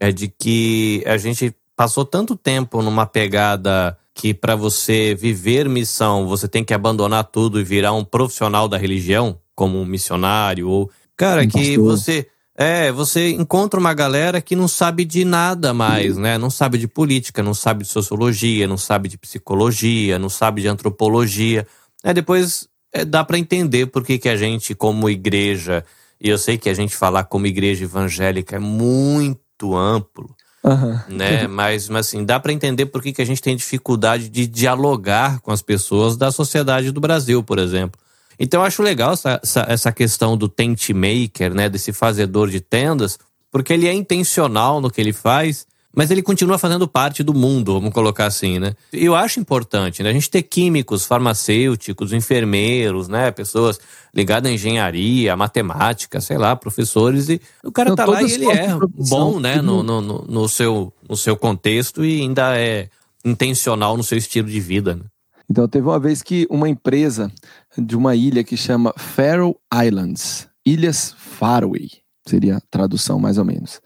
é 0.00 0.10
de 0.10 0.26
que 0.26 1.04
a 1.06 1.18
gente 1.18 1.54
passou 1.76 2.04
tanto 2.04 2.36
tempo 2.36 2.82
numa 2.82 3.06
pegada 3.06 3.96
que 4.14 4.32
para 4.32 4.54
você 4.54 5.14
viver 5.14 5.68
missão, 5.68 6.26
você 6.26 6.46
tem 6.46 6.64
que 6.64 6.72
abandonar 6.72 7.24
tudo 7.24 7.60
e 7.60 7.64
virar 7.64 7.92
um 7.92 8.04
profissional 8.04 8.68
da 8.68 8.78
religião, 8.78 9.38
como 9.54 9.80
um 9.80 9.84
missionário 9.84 10.68
ou 10.68 10.90
cara 11.16 11.42
um 11.42 11.48
que 11.48 11.76
você 11.76 12.28
é, 12.56 12.92
você 12.92 13.30
encontra 13.30 13.80
uma 13.80 13.92
galera 13.92 14.40
que 14.40 14.54
não 14.54 14.68
sabe 14.68 15.04
de 15.04 15.24
nada 15.24 15.74
mais, 15.74 16.16
né? 16.16 16.38
Não 16.38 16.48
sabe 16.48 16.78
de 16.78 16.86
política, 16.86 17.42
não 17.42 17.52
sabe 17.52 17.82
de 17.82 17.90
sociologia, 17.90 18.68
não 18.68 18.76
sabe 18.76 19.08
de 19.08 19.18
psicologia, 19.18 20.20
não 20.20 20.28
sabe 20.28 20.62
de 20.62 20.68
antropologia. 20.68 21.66
É, 22.04 22.14
depois 22.14 22.68
é, 22.92 23.04
dá 23.04 23.24
para 23.24 23.38
entender 23.38 23.86
por 23.86 24.04
que, 24.04 24.18
que 24.18 24.28
a 24.28 24.36
gente, 24.36 24.72
como 24.72 25.10
igreja, 25.10 25.84
e 26.20 26.28
eu 26.28 26.38
sei 26.38 26.56
que 26.56 26.68
a 26.68 26.74
gente 26.74 26.94
falar 26.94 27.24
como 27.24 27.46
igreja 27.46 27.84
evangélica 27.84 28.54
é 28.54 28.60
muito 28.60 29.74
amplo, 29.74 30.32
Uhum. 30.64 30.98
Né? 31.08 31.46
Mas, 31.46 31.90
mas 31.90 32.06
assim, 32.06 32.24
dá 32.24 32.40
para 32.40 32.52
entender 32.52 32.86
por 32.86 33.02
que, 33.02 33.12
que 33.12 33.20
a 33.20 33.26
gente 33.26 33.42
tem 33.42 33.54
dificuldade 33.54 34.30
de 34.30 34.46
dialogar 34.46 35.40
com 35.40 35.52
as 35.52 35.60
pessoas 35.60 36.16
da 36.16 36.32
sociedade 36.32 36.90
do 36.90 37.00
Brasil, 37.00 37.42
por 37.42 37.58
exemplo. 37.58 38.00
Então 38.38 38.62
eu 38.62 38.66
acho 38.66 38.82
legal 38.82 39.12
essa, 39.12 39.38
essa, 39.42 39.66
essa 39.68 39.92
questão 39.92 40.36
do 40.36 40.48
tent 40.48 40.90
maker, 40.90 41.52
né? 41.54 41.68
Desse 41.68 41.92
fazedor 41.92 42.48
de 42.48 42.60
tendas, 42.60 43.18
porque 43.52 43.72
ele 43.72 43.86
é 43.86 43.92
intencional 43.92 44.80
no 44.80 44.90
que 44.90 45.00
ele 45.00 45.12
faz 45.12 45.66
mas 45.94 46.10
ele 46.10 46.22
continua 46.22 46.58
fazendo 46.58 46.88
parte 46.88 47.22
do 47.22 47.32
mundo, 47.32 47.74
vamos 47.74 47.92
colocar 47.92 48.26
assim, 48.26 48.58
né? 48.58 48.74
E 48.92 49.04
eu 49.04 49.14
acho 49.14 49.38
importante, 49.38 50.02
né? 50.02 50.10
A 50.10 50.12
gente 50.12 50.28
ter 50.28 50.42
químicos, 50.42 51.06
farmacêuticos, 51.06 52.12
enfermeiros, 52.12 53.08
né? 53.08 53.30
Pessoas 53.30 53.78
ligadas 54.12 54.50
à 54.50 54.54
engenharia, 54.54 55.32
à 55.32 55.36
matemática, 55.36 56.20
sei 56.20 56.36
lá, 56.36 56.56
professores. 56.56 57.28
E 57.28 57.40
o 57.62 57.70
cara 57.70 57.90
Não, 57.90 57.96
tá 57.96 58.04
lá 58.04 58.22
e 58.22 58.32
ele 58.32 58.50
é 58.50 58.68
bom, 59.08 59.38
né? 59.38 59.62
No, 59.62 59.82
no, 59.82 60.00
no, 60.00 60.24
no, 60.28 60.48
seu, 60.48 60.92
no 61.08 61.16
seu 61.16 61.36
contexto 61.36 62.04
e 62.04 62.20
ainda 62.20 62.58
é 62.58 62.88
intencional 63.24 63.96
no 63.96 64.02
seu 64.02 64.18
estilo 64.18 64.48
de 64.48 64.60
vida, 64.60 64.96
né? 64.96 65.04
Então, 65.48 65.68
teve 65.68 65.86
uma 65.86 66.00
vez 66.00 66.22
que 66.22 66.46
uma 66.50 66.68
empresa 66.68 67.30
de 67.76 67.94
uma 67.96 68.16
ilha 68.16 68.42
que 68.42 68.56
chama 68.56 68.94
Faroe 68.96 69.54
Islands, 69.72 70.48
Ilhas 70.64 71.14
Faroe, 71.18 72.03
seria 72.26 72.56
a 72.56 72.60
tradução 72.70 73.18
mais 73.18 73.38
ou 73.38 73.44
menos. 73.44 73.80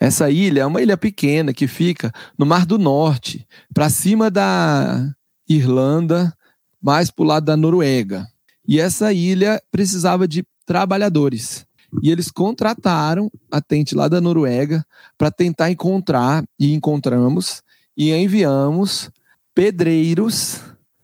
Essa 0.00 0.30
ilha 0.30 0.62
é 0.62 0.66
uma 0.66 0.80
ilha 0.80 0.96
pequena 0.96 1.52
que 1.52 1.66
fica 1.66 2.12
no 2.38 2.46
Mar 2.46 2.64
do 2.64 2.78
Norte, 2.78 3.46
para 3.72 3.90
cima 3.90 4.30
da 4.30 5.14
Irlanda, 5.48 6.32
mais 6.80 7.10
para 7.10 7.22
o 7.22 7.26
lado 7.26 7.44
da 7.44 7.56
Noruega. 7.56 8.26
E 8.66 8.80
essa 8.80 9.12
ilha 9.12 9.62
precisava 9.70 10.26
de 10.26 10.44
trabalhadores. 10.64 11.66
E 12.02 12.10
eles 12.10 12.30
contrataram 12.30 13.30
a 13.50 13.60
Tente 13.60 13.94
lá 13.94 14.08
da 14.08 14.20
Noruega 14.20 14.84
para 15.18 15.30
tentar 15.30 15.70
encontrar, 15.70 16.42
e 16.58 16.72
encontramos, 16.72 17.62
e 17.96 18.12
enviamos 18.12 19.10
pedreiros, 19.54 20.60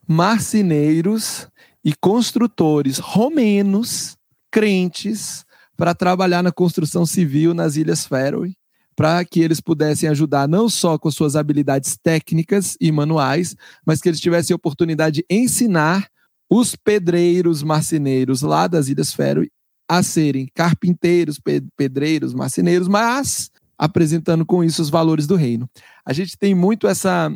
marceneiros 0.06 1.46
e 1.84 1.94
construtores 1.94 2.98
romenos, 2.98 4.16
crentes, 4.50 5.44
para 5.78 5.94
trabalhar 5.94 6.42
na 6.42 6.50
construção 6.50 7.06
civil 7.06 7.54
nas 7.54 7.76
Ilhas 7.76 8.04
Faroe, 8.04 8.56
para 8.96 9.24
que 9.24 9.38
eles 9.38 9.60
pudessem 9.60 10.08
ajudar 10.08 10.48
não 10.48 10.68
só 10.68 10.98
com 10.98 11.08
suas 11.08 11.36
habilidades 11.36 11.96
técnicas 12.02 12.76
e 12.80 12.90
manuais, 12.90 13.54
mas 13.86 14.00
que 14.00 14.08
eles 14.08 14.20
tivessem 14.20 14.56
oportunidade 14.56 15.22
de 15.22 15.26
ensinar 15.30 16.08
os 16.50 16.74
pedreiros, 16.74 17.62
marceneiros 17.62 18.42
lá 18.42 18.66
das 18.66 18.88
Ilhas 18.88 19.12
Faroe 19.12 19.52
a 19.88 20.02
serem 20.02 20.50
carpinteiros, 20.52 21.40
pedreiros, 21.76 22.34
marceneiros, 22.34 22.88
mas 22.88 23.48
apresentando 23.78 24.44
com 24.44 24.64
isso 24.64 24.82
os 24.82 24.90
valores 24.90 25.28
do 25.28 25.36
reino. 25.36 25.70
A 26.04 26.12
gente 26.12 26.36
tem 26.36 26.54
muito 26.54 26.88
essa 26.88 27.32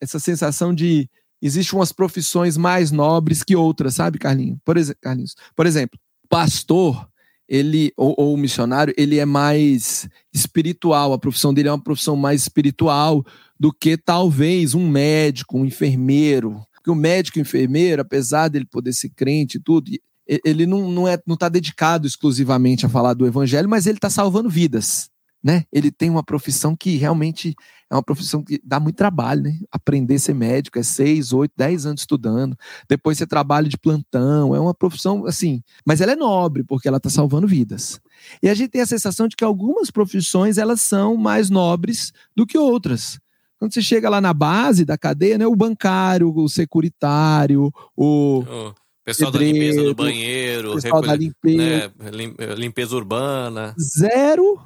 essa 0.00 0.18
sensação 0.18 0.74
de 0.74 1.08
existem 1.40 1.78
umas 1.78 1.92
profissões 1.92 2.56
mais 2.56 2.90
nobres 2.90 3.44
que 3.44 3.54
outras, 3.54 3.94
sabe, 3.94 4.18
Carlinhos? 4.18 4.58
Por, 4.64 4.76
Carlinhos? 5.00 5.36
Por 5.54 5.64
exemplo, 5.66 5.96
pastor 6.28 7.06
ele 7.52 7.92
ou, 7.98 8.14
ou, 8.16 8.32
o 8.32 8.36
missionário, 8.38 8.94
ele 8.96 9.18
é 9.18 9.26
mais 9.26 10.08
espiritual, 10.32 11.12
a 11.12 11.18
profissão 11.18 11.52
dele 11.52 11.68
é 11.68 11.72
uma 11.72 11.82
profissão 11.82 12.16
mais 12.16 12.40
espiritual 12.40 13.22
do 13.60 13.70
que 13.70 13.98
talvez 13.98 14.72
um 14.72 14.88
médico, 14.88 15.58
um 15.58 15.66
enfermeiro. 15.66 16.62
Porque 16.72 16.90
o 16.90 16.94
médico 16.94 17.38
e 17.38 17.40
o 17.40 17.42
enfermeiro, 17.42 18.00
apesar 18.00 18.48
dele 18.48 18.64
poder 18.64 18.94
ser 18.94 19.10
crente 19.10 19.58
e 19.58 19.60
tudo, 19.60 19.92
ele 20.26 20.64
não, 20.64 20.90
não 20.90 21.06
é 21.06 21.18
não 21.26 21.34
está 21.34 21.50
dedicado 21.50 22.06
exclusivamente 22.06 22.86
a 22.86 22.88
falar 22.88 23.12
do 23.12 23.26
evangelho, 23.26 23.68
mas 23.68 23.86
ele 23.86 23.98
está 23.98 24.08
salvando 24.08 24.48
vidas 24.48 25.12
né? 25.42 25.64
Ele 25.72 25.90
tem 25.90 26.08
uma 26.08 26.22
profissão 26.22 26.76
que 26.76 26.96
realmente 26.96 27.54
é 27.92 27.94
uma 27.94 28.02
profissão 28.02 28.42
que 28.42 28.58
dá 28.64 28.80
muito 28.80 28.96
trabalho, 28.96 29.42
né? 29.42 29.58
Aprender 29.70 30.14
a 30.14 30.18
ser 30.18 30.34
médico 30.34 30.78
é 30.78 30.82
seis, 30.82 31.30
oito, 31.30 31.52
dez 31.54 31.84
anos 31.84 32.00
estudando. 32.00 32.56
Depois 32.88 33.18
você 33.18 33.26
trabalha 33.26 33.68
de 33.68 33.76
plantão. 33.76 34.56
É 34.56 34.58
uma 34.58 34.72
profissão 34.72 35.26
assim, 35.26 35.62
mas 35.84 36.00
ela 36.00 36.12
é 36.12 36.16
nobre 36.16 36.64
porque 36.64 36.88
ela 36.88 36.96
está 36.96 37.10
salvando 37.10 37.46
vidas. 37.46 38.00
E 38.42 38.48
a 38.48 38.54
gente 38.54 38.70
tem 38.70 38.80
a 38.80 38.86
sensação 38.86 39.28
de 39.28 39.36
que 39.36 39.44
algumas 39.44 39.90
profissões 39.90 40.56
elas 40.56 40.80
são 40.80 41.18
mais 41.18 41.50
nobres 41.50 42.14
do 42.34 42.46
que 42.46 42.56
outras. 42.56 43.20
Quando 43.58 43.74
você 43.74 43.82
chega 43.82 44.08
lá 44.08 44.22
na 44.22 44.32
base 44.32 44.86
da 44.86 44.96
cadeia, 44.96 45.36
né? 45.36 45.46
O 45.46 45.54
bancário, 45.54 46.34
o 46.34 46.48
securitário, 46.48 47.70
o 47.94 48.42
oh. 48.48 48.72
Pessoal 49.04 49.32
pedreiro, 49.32 49.58
da 49.58 49.60
limpeza 49.60 49.82
do 49.82 49.94
banheiro, 49.96 50.74
pessoal 50.74 51.02
da 51.02 51.16
limpeza, 51.16 51.92
né, 51.98 52.54
limpeza 52.56 52.94
urbana. 52.94 53.74
Zero 53.76 54.60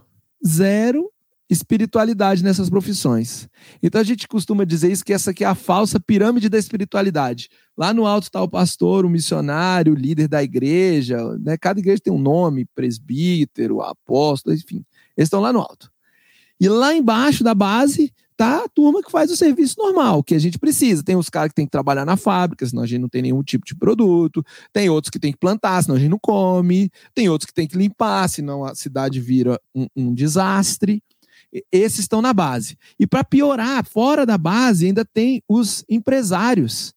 zero 0.47 1.11
espiritualidade 1.49 2.43
nessas 2.43 2.69
profissões. 2.69 3.49
Então 3.83 4.01
a 4.01 4.05
gente 4.05 4.27
costuma 4.27 4.65
dizer 4.65 4.91
isso 4.91 5.05
que 5.05 5.13
essa 5.13 5.31
aqui 5.31 5.45
é 5.45 5.47
a 5.47 5.55
falsa 5.55 6.01
pirâmide 6.01 6.49
da 6.49 6.59
espiritualidade. 6.59 7.49
Lá 7.77 7.95
no 7.95 8.07
alto 8.07 8.25
está 8.25 8.43
o 8.43 8.49
pastor, 8.49 9.05
o 9.05 9.11
missionário, 9.11 9.93
o 9.93 9.97
líder 9.97 10.29
da 10.29 10.43
igreja, 10.43 11.19
né? 11.39 11.57
Cada 11.57 11.79
igreja 11.79 12.01
tem 12.03 12.13
um 12.13 12.19
nome, 12.19 12.67
presbítero, 12.75 13.81
apóstolo, 13.81 14.57
enfim. 14.57 14.85
Eles 15.17 15.27
estão 15.27 15.41
lá 15.41 15.53
no 15.53 15.61
alto. 15.61 15.91
E 16.59 16.69
lá 16.69 16.95
embaixo 16.95 17.45
da 17.45 17.55
base 17.55 18.13
tá 18.37 18.65
a 18.65 18.69
turma 18.69 19.03
que 19.03 19.11
faz 19.11 19.31
o 19.31 19.37
serviço 19.37 19.77
normal, 19.79 20.23
que 20.23 20.35
a 20.35 20.39
gente 20.39 20.59
precisa. 20.59 21.03
Tem 21.03 21.17
os 21.17 21.31
caras 21.31 21.49
que 21.49 21.55
tem 21.55 21.65
que 21.65 21.71
trabalhar 21.71 22.05
na 22.05 22.17
fábrica, 22.17 22.67
senão 22.67 22.83
a 22.83 22.87
gente 22.87 23.01
não 23.01 23.09
tem 23.09 23.23
nenhum 23.23 23.43
tipo 23.43 23.65
de 23.65 23.75
produto. 23.75 24.45
Tem 24.73 24.91
outros 24.91 25.11
que 25.11 25.19
tem 25.19 25.33
que 25.33 25.39
plantar, 25.39 25.83
senão 25.83 25.97
a 25.97 25.99
gente 25.99 26.11
não 26.11 26.19
come. 26.19 26.91
Tem 27.15 27.29
outros 27.29 27.47
que 27.47 27.55
tem 27.55 27.67
que 27.67 27.79
limpar, 27.79 28.29
senão 28.29 28.65
a 28.65 28.75
cidade 28.75 29.21
vira 29.21 29.59
um, 29.75 29.87
um 29.97 30.15
desastre. 30.15 31.03
Esses 31.71 32.01
estão 32.01 32.23
na 32.23 32.33
base. 32.33 32.77
E 32.99 33.07
para 33.07 33.25
piorar, 33.25 33.85
fora 33.85 34.27
da 34.27 34.39
base 34.39 34.87
ainda 34.87 35.05
tem 35.05 35.43
os 35.49 35.85
empresários, 35.89 36.95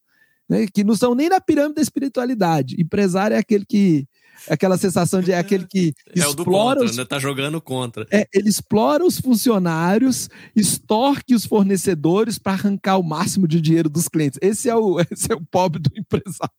né, 0.48 0.66
que 0.72 0.82
não 0.82 0.94
são 0.94 1.14
nem 1.14 1.28
na 1.28 1.40
pirâmide 1.40 1.76
da 1.76 1.82
espiritualidade. 1.82 2.80
Empresário 2.80 3.34
é 3.34 3.38
aquele 3.38 3.64
que 3.64 4.06
aquela 4.48 4.78
sensação 4.78 5.20
de 5.20 5.32
é 5.32 5.38
aquele 5.38 5.66
que 5.66 5.92
é 6.16 6.20
explora. 6.20 6.40
o 6.42 6.44
contra, 6.44 6.84
os, 6.84 6.96
né? 6.96 7.04
Tá 7.04 7.18
jogando 7.18 7.60
contra. 7.60 8.06
É, 8.10 8.26
ele 8.32 8.48
explora 8.48 9.04
os 9.04 9.20
funcionários, 9.20 10.28
extorque 10.54 11.34
os 11.34 11.44
fornecedores 11.44 12.38
para 12.38 12.52
arrancar 12.52 12.98
o 12.98 13.02
máximo 13.02 13.46
de 13.46 13.60
dinheiro 13.60 13.88
dos 13.88 14.08
clientes. 14.08 14.38
Esse 14.42 14.68
é 14.68 14.74
o, 14.74 14.98
esse 15.10 15.30
é 15.30 15.34
o 15.34 15.44
pobre 15.44 15.80
do 15.80 15.90
empresário. 15.96 16.54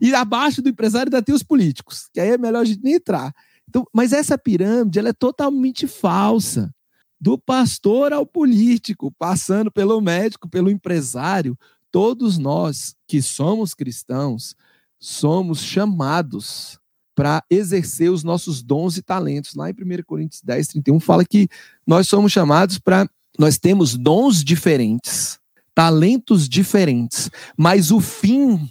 E 0.00 0.14
abaixo 0.14 0.62
do 0.62 0.70
empresário 0.70 1.08
ainda 1.08 1.22
tem 1.22 1.34
os 1.34 1.42
políticos, 1.42 2.08
que 2.12 2.20
aí 2.20 2.30
é 2.30 2.38
melhor 2.38 2.60
a 2.60 2.64
gente 2.64 2.82
nem 2.82 2.94
entrar. 2.94 3.32
Então, 3.68 3.86
mas 3.94 4.12
essa 4.12 4.38
pirâmide 4.38 4.98
ela 4.98 5.10
é 5.10 5.12
totalmente 5.12 5.86
falsa. 5.86 6.70
Do 7.20 7.36
pastor 7.36 8.12
ao 8.12 8.24
político, 8.24 9.12
passando 9.18 9.70
pelo 9.70 10.00
médico, 10.00 10.48
pelo 10.48 10.70
empresário, 10.70 11.58
todos 11.90 12.38
nós 12.38 12.94
que 13.06 13.20
somos 13.20 13.74
cristãos 13.74 14.56
somos 14.98 15.62
chamados 15.62 16.78
para 17.14 17.42
exercer 17.50 18.10
os 18.10 18.22
nossos 18.22 18.62
dons 18.62 18.96
e 18.96 19.02
talentos. 19.02 19.54
Lá 19.54 19.68
em 19.70 19.72
1 19.72 20.02
Coríntios 20.06 20.42
10, 20.42 20.68
31, 20.68 21.00
fala 21.00 21.24
que 21.24 21.48
nós 21.86 22.08
somos 22.08 22.32
chamados 22.32 22.78
para. 22.78 23.08
Nós 23.38 23.58
temos 23.58 23.96
dons 23.96 24.44
diferentes, 24.44 25.38
talentos 25.74 26.48
diferentes, 26.48 27.30
mas 27.56 27.90
o 27.90 28.00
fim 28.00 28.70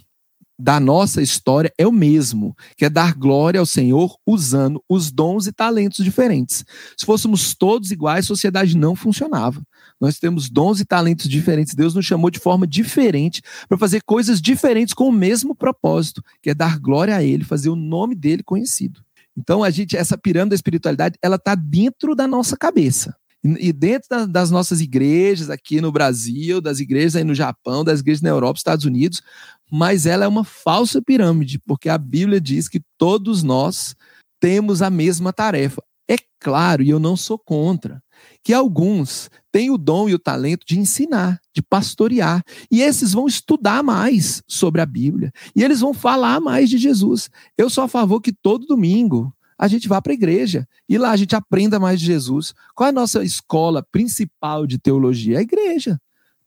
da 0.60 0.78
nossa 0.78 1.22
história 1.22 1.72
é 1.78 1.86
o 1.86 1.92
mesmo, 1.92 2.54
que 2.76 2.84
é 2.84 2.90
dar 2.90 3.14
glória 3.14 3.58
ao 3.58 3.66
Senhor 3.66 4.16
usando 4.26 4.82
os 4.88 5.10
dons 5.10 5.46
e 5.46 5.52
talentos 5.52 6.04
diferentes. 6.04 6.64
Se 6.96 7.06
fôssemos 7.06 7.54
todos 7.54 7.90
iguais, 7.90 8.26
a 8.26 8.28
sociedade 8.28 8.76
não 8.76 8.94
funcionava. 8.94 9.62
Nós 10.00 10.18
temos 10.18 10.50
dons 10.50 10.78
e 10.78 10.84
talentos 10.84 11.28
diferentes. 11.28 11.74
Deus 11.74 11.94
nos 11.94 12.04
chamou 12.04 12.30
de 12.30 12.38
forma 12.38 12.66
diferente 12.66 13.42
para 13.68 13.78
fazer 13.78 14.02
coisas 14.02 14.40
diferentes 14.40 14.92
com 14.92 15.08
o 15.08 15.12
mesmo 15.12 15.54
propósito, 15.54 16.22
que 16.42 16.50
é 16.50 16.54
dar 16.54 16.78
glória 16.78 17.16
a 17.16 17.22
Ele, 17.22 17.42
fazer 17.42 17.70
o 17.70 17.76
nome 17.76 18.14
dele 18.14 18.42
conhecido. 18.42 19.00
Então, 19.36 19.64
a 19.64 19.70
gente, 19.70 19.96
essa 19.96 20.18
pirâmide 20.18 20.50
da 20.50 20.56
espiritualidade, 20.56 21.16
ela 21.22 21.36
está 21.36 21.54
dentro 21.54 22.14
da 22.14 22.26
nossa 22.26 22.56
cabeça. 22.56 23.16
E 23.42 23.72
dentro 23.72 24.26
das 24.26 24.50
nossas 24.50 24.82
igrejas 24.82 25.48
aqui 25.48 25.80
no 25.80 25.90
Brasil, 25.90 26.60
das 26.60 26.78
igrejas 26.78 27.16
aí 27.16 27.24
no 27.24 27.34
Japão, 27.34 27.82
das 27.82 28.00
igrejas 28.00 28.20
na 28.20 28.28
Europa, 28.28 28.58
Estados 28.58 28.84
Unidos, 28.84 29.22
mas 29.70 30.06
ela 30.06 30.24
é 30.24 30.28
uma 30.28 30.44
falsa 30.44 31.00
pirâmide, 31.00 31.58
porque 31.58 31.88
a 31.88 31.96
Bíblia 31.96 32.40
diz 32.40 32.68
que 32.68 32.82
todos 32.98 33.42
nós 33.42 33.94
temos 34.40 34.82
a 34.82 34.90
mesma 34.90 35.32
tarefa. 35.32 35.82
É 36.08 36.16
claro, 36.40 36.82
e 36.82 36.90
eu 36.90 36.98
não 36.98 37.16
sou 37.16 37.38
contra, 37.38 38.02
que 38.42 38.52
alguns 38.52 39.30
têm 39.52 39.70
o 39.70 39.78
dom 39.78 40.08
e 40.08 40.14
o 40.14 40.18
talento 40.18 40.66
de 40.66 40.78
ensinar, 40.78 41.40
de 41.54 41.62
pastorear, 41.62 42.42
e 42.70 42.82
esses 42.82 43.12
vão 43.12 43.26
estudar 43.26 43.82
mais 43.82 44.42
sobre 44.48 44.80
a 44.80 44.86
Bíblia, 44.86 45.32
e 45.54 45.62
eles 45.62 45.80
vão 45.80 45.94
falar 45.94 46.40
mais 46.40 46.68
de 46.68 46.78
Jesus. 46.78 47.30
Eu 47.56 47.70
sou 47.70 47.84
a 47.84 47.88
favor 47.88 48.20
que 48.20 48.32
todo 48.32 48.66
domingo 48.66 49.32
a 49.56 49.68
gente 49.68 49.86
vá 49.86 50.00
para 50.00 50.12
a 50.12 50.14
igreja 50.14 50.66
e 50.88 50.96
lá 50.96 51.10
a 51.10 51.16
gente 51.16 51.36
aprenda 51.36 51.78
mais 51.78 52.00
de 52.00 52.06
Jesus. 52.06 52.54
Qual 52.74 52.86
é 52.86 52.90
a 52.90 52.94
nossa 52.94 53.22
escola 53.22 53.86
principal 53.92 54.66
de 54.66 54.78
teologia? 54.78 55.36
É 55.36 55.38
a 55.40 55.42
igreja 55.42 56.00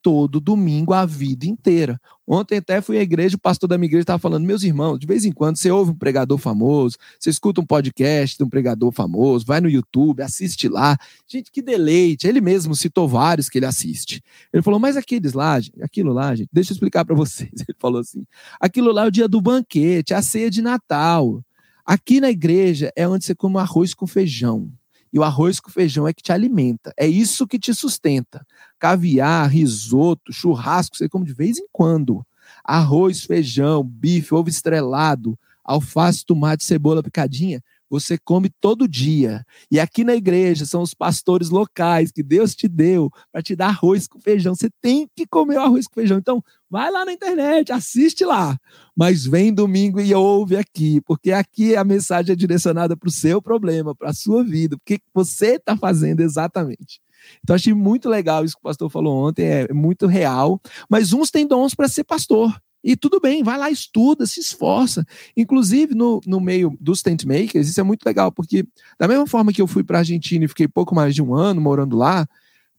todo 0.04 0.42
domingo 0.42 0.94
a 0.94 1.06
vida 1.06 1.48
inteira. 1.48 2.00
Ontem 2.28 2.58
até 2.58 2.82
fui 2.82 2.98
à 2.98 3.02
igreja, 3.02 3.36
o 3.36 3.40
pastor 3.40 3.68
da 3.68 3.78
minha 3.78 3.88
igreja 3.88 4.04
estava 4.04 4.20
falando, 4.20 4.46
meus 4.46 4.64
irmãos, 4.64 5.00
de 5.00 5.08
vez 5.08 5.26
em 5.26 5.32
quando 5.32 5.58
você 5.58 5.72
ouve 5.72 5.92
um 5.92 5.96
pregador 5.96 6.38
famoso, 6.38 6.98
você 7.20 7.30
escuta 7.30 7.62
um 7.62 7.66
podcast 7.66 8.38
de 8.38 8.44
um 8.44 8.50
pregador 8.50 8.92
famoso, 8.92 9.46
vai 9.46 9.62
no 9.62 9.70
YouTube, 9.70 10.22
assiste 10.22 10.68
lá. 10.68 10.98
Gente, 11.28 11.52
que 11.52 11.62
deleite. 11.62 12.28
Ele 12.28 12.42
mesmo 12.42 12.76
citou 12.76 13.08
vários 13.08 13.50
que 13.50 13.58
ele 13.58 13.66
assiste. 13.66 14.22
Ele 14.54 14.62
falou, 14.62 14.80
mas 14.80 14.98
aqueles 14.98 15.34
lá, 15.34 15.60
aquilo 15.82 16.12
lá, 16.14 16.36
gente, 16.36 16.50
deixa 16.52 16.72
eu 16.72 16.76
explicar 16.76 17.06
para 17.06 17.16
vocês. 17.16 17.52
Ele 17.68 17.78
falou 17.80 18.02
assim: 18.02 18.26
aquilo 18.60 18.92
lá 18.92 19.06
é 19.06 19.08
o 19.08 19.12
dia 19.12 19.28
do 19.28 19.42
banquete, 19.42 20.14
a 20.14 20.22
ceia 20.22 20.52
de 20.52 20.62
Natal. 20.62 21.42
Aqui 21.86 22.22
na 22.22 22.30
igreja 22.30 22.92
é 22.96 23.08
onde 23.08 23.26
você 23.26 23.34
come 23.34 23.58
arroz 23.58 23.94
com 23.94 24.06
feijão. 24.06 24.72
E 25.14 25.20
o 25.20 25.24
arroz 25.24 25.60
com 25.60 25.70
feijão 25.70 26.08
é 26.08 26.14
que 26.14 26.24
te 26.24 26.32
alimenta. 26.32 26.92
É 26.98 27.06
isso 27.06 27.46
que 27.46 27.60
te 27.60 27.72
sustenta. 27.72 28.44
Caviar, 28.84 29.48
risoto, 29.50 30.34
churrasco, 30.34 30.98
você 30.98 31.08
come 31.08 31.26
de 31.26 31.34
vez 31.34 31.58
em 31.58 31.66
quando. 31.72 32.22
Arroz, 32.66 33.24
feijão, 33.24 33.82
bife, 33.82 34.36
ovo 34.36 34.50
estrelado, 34.50 35.40
alface, 35.64 36.26
tomate, 36.26 36.66
cebola 36.66 37.02
picadinha. 37.02 37.64
você 37.90 38.18
come 38.18 38.50
todo 38.50 38.86
dia. 38.86 39.46
E 39.72 39.80
aqui 39.80 40.04
na 40.04 40.16
igreja 40.16 40.66
são 40.66 40.82
os 40.82 40.94
pastores 40.94 41.50
locais 41.50 42.12
que 42.12 42.22
Deus 42.22 42.54
te 42.56 42.68
deu 42.68 43.10
para 43.32 43.42
te 43.42 43.56
dar 43.56 43.68
arroz 43.68 44.06
com 44.06 44.20
feijão. 44.20 44.54
Você 44.54 44.70
tem 44.82 45.08
que 45.16 45.26
comer 45.26 45.60
o 45.60 45.62
arroz 45.62 45.88
com 45.88 45.94
feijão. 45.94 46.18
Então, 46.18 46.44
vai 46.70 46.92
lá 46.92 47.06
na 47.06 47.14
internet, 47.14 47.72
assiste 47.72 48.26
lá. 48.26 48.58
Mas 48.94 49.26
vem 49.26 49.54
domingo 49.54 50.02
e 50.02 50.14
ouve 50.14 50.58
aqui, 50.58 51.00
porque 51.02 51.32
aqui 51.32 51.76
a 51.78 51.86
mensagem 51.86 52.34
é 52.34 52.36
direcionada 52.36 52.98
para 52.98 53.08
o 53.08 53.12
seu 53.12 53.42
problema, 53.42 53.96
para 53.96 54.10
a 54.10 54.14
sua 54.14 54.44
vida, 54.44 54.76
porque 54.78 55.00
você 55.14 55.56
está 55.56 55.78
fazendo 55.78 56.20
exatamente. 56.20 57.00
Então, 57.44 57.56
achei 57.56 57.74
muito 57.74 58.10
legal 58.10 58.44
isso 58.44 58.56
que 58.56 58.62
o 58.62 58.64
pastor 58.64 58.90
falou 58.90 59.28
ontem, 59.28 59.46
é 59.46 59.74
muito 59.74 60.08
real. 60.08 60.62
Mas 60.90 61.14
uns 61.14 61.30
têm 61.30 61.48
dons 61.48 61.74
para 61.74 61.88
ser 61.88 62.04
pastor. 62.04 62.56
E 62.84 62.98
tudo 62.98 63.20
bem, 63.22 63.44
vai 63.44 63.58
lá, 63.58 63.72
estuda, 63.72 64.26
se 64.26 64.42
esforça. 64.42 65.06
Inclusive, 65.38 65.96
no, 65.96 66.20
no 66.26 66.42
meio 66.42 66.76
dos 66.82 67.02
tent 67.02 67.24
makers, 67.24 67.70
isso 67.70 67.80
é 67.80 67.84
muito 67.84 68.06
legal, 68.06 68.30
porque 68.30 68.68
da 69.00 69.08
mesma 69.08 69.26
forma 69.26 69.54
que 69.54 69.62
eu 69.62 69.68
fui 69.68 69.84
para 69.84 70.00
a 70.00 70.02
Argentina 70.02 70.44
e 70.44 70.50
fiquei 70.50 70.68
pouco 70.68 70.94
mais 70.94 71.16
de 71.16 71.22
um 71.22 71.34
ano 71.34 71.62
morando 71.62 71.96
lá, 71.96 72.28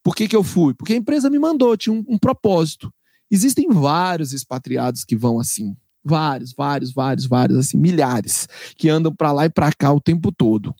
por 0.02 0.14
que, 0.14 0.28
que 0.28 0.36
eu 0.36 0.44
fui? 0.44 0.74
Porque 0.74 0.92
a 0.92 0.96
empresa 0.96 1.30
me 1.30 1.38
mandou, 1.38 1.74
tinha 1.74 1.94
um, 1.94 2.04
um 2.06 2.18
propósito. 2.18 2.92
Existem 3.30 3.66
vários 3.70 4.34
expatriados 4.34 5.04
que 5.04 5.16
vão 5.16 5.40
assim. 5.40 5.74
Vários, 6.04 6.52
vários, 6.52 6.92
vários, 6.92 7.26
vários, 7.26 7.58
assim, 7.58 7.78
milhares, 7.78 8.46
que 8.76 8.90
andam 8.90 9.14
para 9.14 9.32
lá 9.32 9.46
e 9.46 9.50
para 9.50 9.72
cá 9.72 9.90
o 9.92 10.00
tempo 10.00 10.30
todo. 10.30 10.74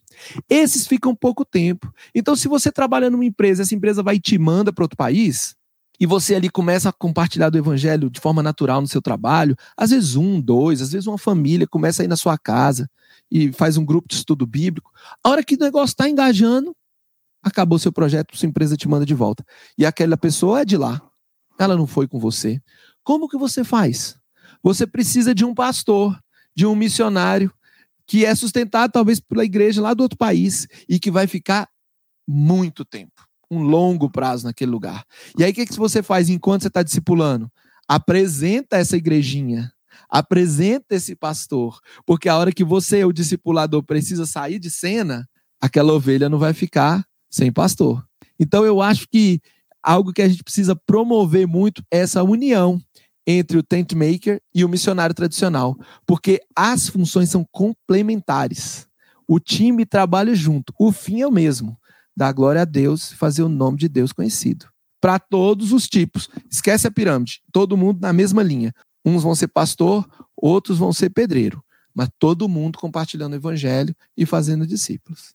Esses 0.47 0.85
ficam 0.85 1.15
pouco 1.15 1.43
tempo. 1.43 1.91
Então, 2.13 2.35
se 2.35 2.47
você 2.47 2.71
trabalha 2.71 3.09
numa 3.09 3.25
empresa, 3.25 3.63
essa 3.63 3.73
empresa 3.73 4.03
vai 4.03 4.15
e 4.15 4.19
te 4.19 4.37
manda 4.37 4.71
para 4.71 4.83
outro 4.83 4.97
país, 4.97 5.55
e 5.99 6.05
você 6.05 6.35
ali 6.35 6.49
começa 6.49 6.89
a 6.89 6.93
compartilhar 6.93 7.49
do 7.49 7.57
evangelho 7.57 8.09
de 8.09 8.19
forma 8.19 8.43
natural 8.43 8.81
no 8.81 8.87
seu 8.87 9.01
trabalho, 9.01 9.55
às 9.77 9.91
vezes 9.91 10.15
um, 10.15 10.39
dois, 10.39 10.81
às 10.81 10.91
vezes 10.91 11.07
uma 11.07 11.17
família 11.17 11.67
começa 11.67 12.03
a 12.03 12.05
ir 12.05 12.07
na 12.07 12.17
sua 12.17 12.37
casa 12.37 12.89
e 13.31 13.51
faz 13.53 13.77
um 13.77 13.85
grupo 13.85 14.07
de 14.07 14.15
estudo 14.15 14.45
bíblico. 14.45 14.91
A 15.23 15.29
hora 15.29 15.43
que 15.43 15.55
o 15.55 15.59
negócio 15.59 15.93
está 15.93 16.09
engajando, 16.09 16.75
acabou 17.41 17.79
seu 17.79 17.91
projeto, 17.91 18.37
sua 18.37 18.47
empresa 18.47 18.75
te 18.75 18.87
manda 18.87 19.05
de 19.05 19.13
volta. 19.13 19.45
E 19.77 19.85
aquela 19.85 20.17
pessoa 20.17 20.61
é 20.61 20.65
de 20.65 20.77
lá. 20.77 21.01
Ela 21.57 21.75
não 21.77 21.87
foi 21.87 22.07
com 22.07 22.19
você. 22.19 22.61
Como 23.03 23.29
que 23.29 23.37
você 23.37 23.63
faz? 23.63 24.17
Você 24.65 24.87
precisa 24.87 25.35
de 25.35 25.45
um 25.45 25.53
pastor, 25.53 26.19
de 26.55 26.65
um 26.65 26.75
missionário 26.75 27.53
que 28.07 28.25
é 28.25 28.33
sustentado 28.33 28.91
talvez 28.91 29.19
pela 29.19 29.45
igreja 29.45 29.79
lá 29.79 29.93
do 29.93 30.01
outro 30.01 30.17
país 30.17 30.67
e 30.89 30.97
que 30.97 31.11
vai 31.11 31.27
ficar 31.27 31.69
muito 32.27 32.83
tempo 32.83 33.13
um 33.51 33.61
longo 33.61 34.09
prazo 34.09 34.47
naquele 34.47 34.71
lugar. 34.71 35.05
E 35.37 35.43
aí, 35.43 35.51
o 35.51 35.53
que, 35.53 35.67
que 35.67 35.75
você 35.75 36.01
faz 36.01 36.29
enquanto 36.29 36.63
você 36.63 36.67
está 36.67 36.81
discipulando? 36.81 37.47
Apresenta 37.87 38.77
essa 38.77 38.97
igrejinha, 38.97 39.71
apresenta 40.09 40.95
esse 40.95 41.15
pastor, 41.15 41.79
porque 42.03 42.27
a 42.27 42.35
hora 42.35 42.51
que 42.51 42.63
você, 42.63 43.05
o 43.05 43.13
discipulador, 43.13 43.83
precisa 43.83 44.25
sair 44.25 44.57
de 44.57 44.71
cena, 44.71 45.29
aquela 45.61 45.93
ovelha 45.93 46.27
não 46.27 46.39
vai 46.39 46.53
ficar 46.53 47.05
sem 47.29 47.51
pastor. 47.51 48.03
Então, 48.39 48.65
eu 48.65 48.81
acho 48.81 49.07
que 49.11 49.39
algo 49.83 50.11
que 50.11 50.23
a 50.23 50.27
gente 50.27 50.43
precisa 50.43 50.75
promover 50.75 51.45
muito 51.45 51.83
é 51.91 51.99
essa 51.99 52.23
união 52.23 52.81
entre 53.25 53.57
o 53.57 53.63
tent 53.63 53.93
maker 53.93 54.41
e 54.53 54.63
o 54.63 54.69
missionário 54.69 55.15
tradicional, 55.15 55.75
porque 56.05 56.39
as 56.55 56.87
funções 56.87 57.29
são 57.29 57.45
complementares. 57.51 58.87
O 59.27 59.39
time 59.39 59.85
trabalha 59.85 60.35
junto, 60.35 60.73
o 60.79 60.91
fim 60.91 61.21
é 61.21 61.27
o 61.27 61.31
mesmo 61.31 61.77
dar 62.15 62.31
glória 62.31 62.61
a 62.61 62.65
Deus, 62.65 63.11
fazer 63.11 63.43
o 63.43 63.49
nome 63.49 63.77
de 63.77 63.89
Deus 63.89 64.13
conhecido. 64.13 64.67
Para 65.01 65.19
todos 65.19 65.73
os 65.73 65.87
tipos. 65.87 66.29
Esquece 66.49 66.87
a 66.87 66.91
pirâmide. 66.91 67.41
Todo 67.51 67.77
mundo 67.77 67.99
na 68.01 68.13
mesma 68.13 68.41
linha. 68.41 68.73
Uns 69.03 69.21
vão 69.21 69.35
ser 69.35 69.49
pastor, 69.49 70.07
outros 70.35 70.77
vão 70.77 70.93
ser 70.93 71.09
pedreiro. 71.09 71.61
Mas 71.93 72.09
todo 72.17 72.49
mundo 72.49 72.79
compartilhando 72.79 73.33
o 73.33 73.35
evangelho 73.35 73.95
e 74.17 74.25
fazendo 74.25 74.65
discípulos. 74.65 75.33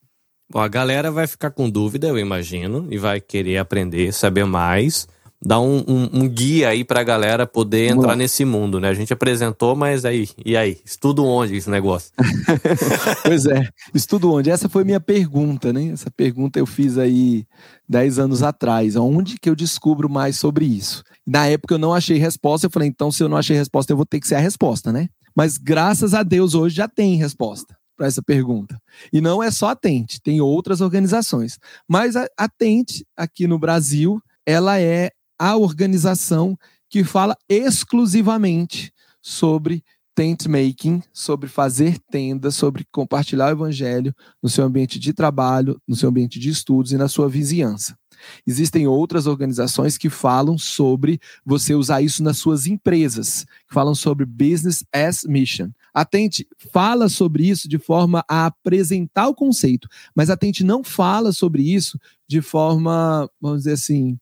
Bom, 0.51 0.59
a 0.59 0.67
galera 0.67 1.09
vai 1.11 1.27
ficar 1.27 1.51
com 1.51 1.69
dúvida, 1.69 2.07
eu 2.07 2.19
imagino, 2.19 2.85
e 2.91 2.97
vai 2.97 3.21
querer 3.21 3.57
aprender, 3.57 4.11
saber 4.11 4.45
mais 4.45 5.07
dar 5.43 5.59
um, 5.59 5.83
um, 5.87 6.09
um, 6.13 6.29
guia 6.29 6.69
aí 6.69 6.83
pra 6.83 7.03
galera 7.03 7.47
poder 7.47 7.89
entrar 7.89 8.15
nesse 8.15 8.45
mundo, 8.45 8.79
né? 8.79 8.89
A 8.89 8.93
gente 8.93 9.11
apresentou, 9.11 9.75
mas 9.75 10.05
aí, 10.05 10.29
e 10.45 10.55
aí? 10.55 10.77
Estudo 10.85 11.25
onde 11.25 11.55
esse 11.55 11.69
negócio? 11.69 12.11
pois 13.25 13.45
é, 13.47 13.67
estudo 13.93 14.31
onde? 14.31 14.51
Essa 14.51 14.69
foi 14.69 14.83
minha 14.83 14.99
pergunta, 14.99 15.73
né? 15.73 15.87
Essa 15.87 16.11
pergunta 16.11 16.59
eu 16.59 16.65
fiz 16.67 16.97
aí 16.97 17.43
10 17.89 18.19
anos 18.19 18.43
atrás. 18.43 18.95
Onde 18.95 19.39
que 19.39 19.49
eu 19.49 19.55
descubro 19.55 20.07
mais 20.07 20.37
sobre 20.37 20.65
isso? 20.65 21.03
Na 21.25 21.47
época 21.47 21.73
eu 21.73 21.79
não 21.79 21.93
achei 21.93 22.17
resposta, 22.17 22.67
eu 22.67 22.71
falei, 22.71 22.89
então 22.89 23.11
se 23.11 23.23
eu 23.23 23.29
não 23.29 23.37
achei 23.37 23.57
resposta, 23.57 23.91
eu 23.91 23.97
vou 23.97 24.05
ter 24.05 24.19
que 24.19 24.27
ser 24.27 24.35
a 24.35 24.39
resposta, 24.39 24.91
né? 24.91 25.09
Mas 25.35 25.57
graças 25.57 26.13
a 26.13 26.21
Deus 26.21 26.53
hoje 26.53 26.75
já 26.75 26.87
tem 26.87 27.15
resposta 27.15 27.75
para 27.97 28.07
essa 28.07 28.21
pergunta. 28.21 28.77
E 29.11 29.21
não 29.21 29.41
é 29.41 29.49
só 29.49 29.69
a 29.69 29.75
Tente, 29.75 30.21
tem 30.21 30.39
outras 30.39 30.81
organizações. 30.81 31.57
Mas 31.87 32.15
a, 32.15 32.27
a 32.37 32.47
Tente, 32.47 33.05
aqui 33.15 33.47
no 33.47 33.57
Brasil, 33.57 34.19
ela 34.45 34.79
é 34.79 35.11
a 35.41 35.57
organização 35.57 36.55
que 36.87 37.03
fala 37.03 37.35
exclusivamente 37.49 38.93
sobre 39.19 39.83
tent 40.13 40.45
making, 40.47 41.01
sobre 41.11 41.49
fazer 41.49 41.97
tenda, 42.11 42.51
sobre 42.51 42.85
compartilhar 42.91 43.47
o 43.47 43.51
evangelho 43.51 44.13
no 44.39 44.47
seu 44.47 44.63
ambiente 44.63 44.99
de 44.99 45.11
trabalho, 45.13 45.81
no 45.87 45.95
seu 45.95 46.09
ambiente 46.09 46.39
de 46.39 46.49
estudos 46.49 46.91
e 46.91 46.97
na 46.97 47.07
sua 47.07 47.27
vizinhança. 47.27 47.97
Existem 48.45 48.85
outras 48.85 49.25
organizações 49.25 49.97
que 49.97 50.11
falam 50.11 50.59
sobre 50.59 51.19
você 51.43 51.73
usar 51.73 52.03
isso 52.03 52.21
nas 52.21 52.37
suas 52.37 52.67
empresas, 52.67 53.43
que 53.67 53.73
falam 53.73 53.95
sobre 53.95 54.27
business 54.27 54.83
as 54.93 55.23
mission. 55.23 55.69
Atente 55.91 56.47
fala 56.71 57.09
sobre 57.09 57.49
isso 57.49 57.67
de 57.67 57.79
forma 57.79 58.23
a 58.29 58.45
apresentar 58.45 59.27
o 59.27 59.33
conceito, 59.33 59.87
mas 60.15 60.29
Atente 60.29 60.63
não 60.63 60.83
fala 60.83 61.31
sobre 61.31 61.63
isso 61.63 61.97
de 62.27 62.41
forma, 62.43 63.27
vamos 63.41 63.59
dizer 63.59 63.73
assim, 63.73 64.19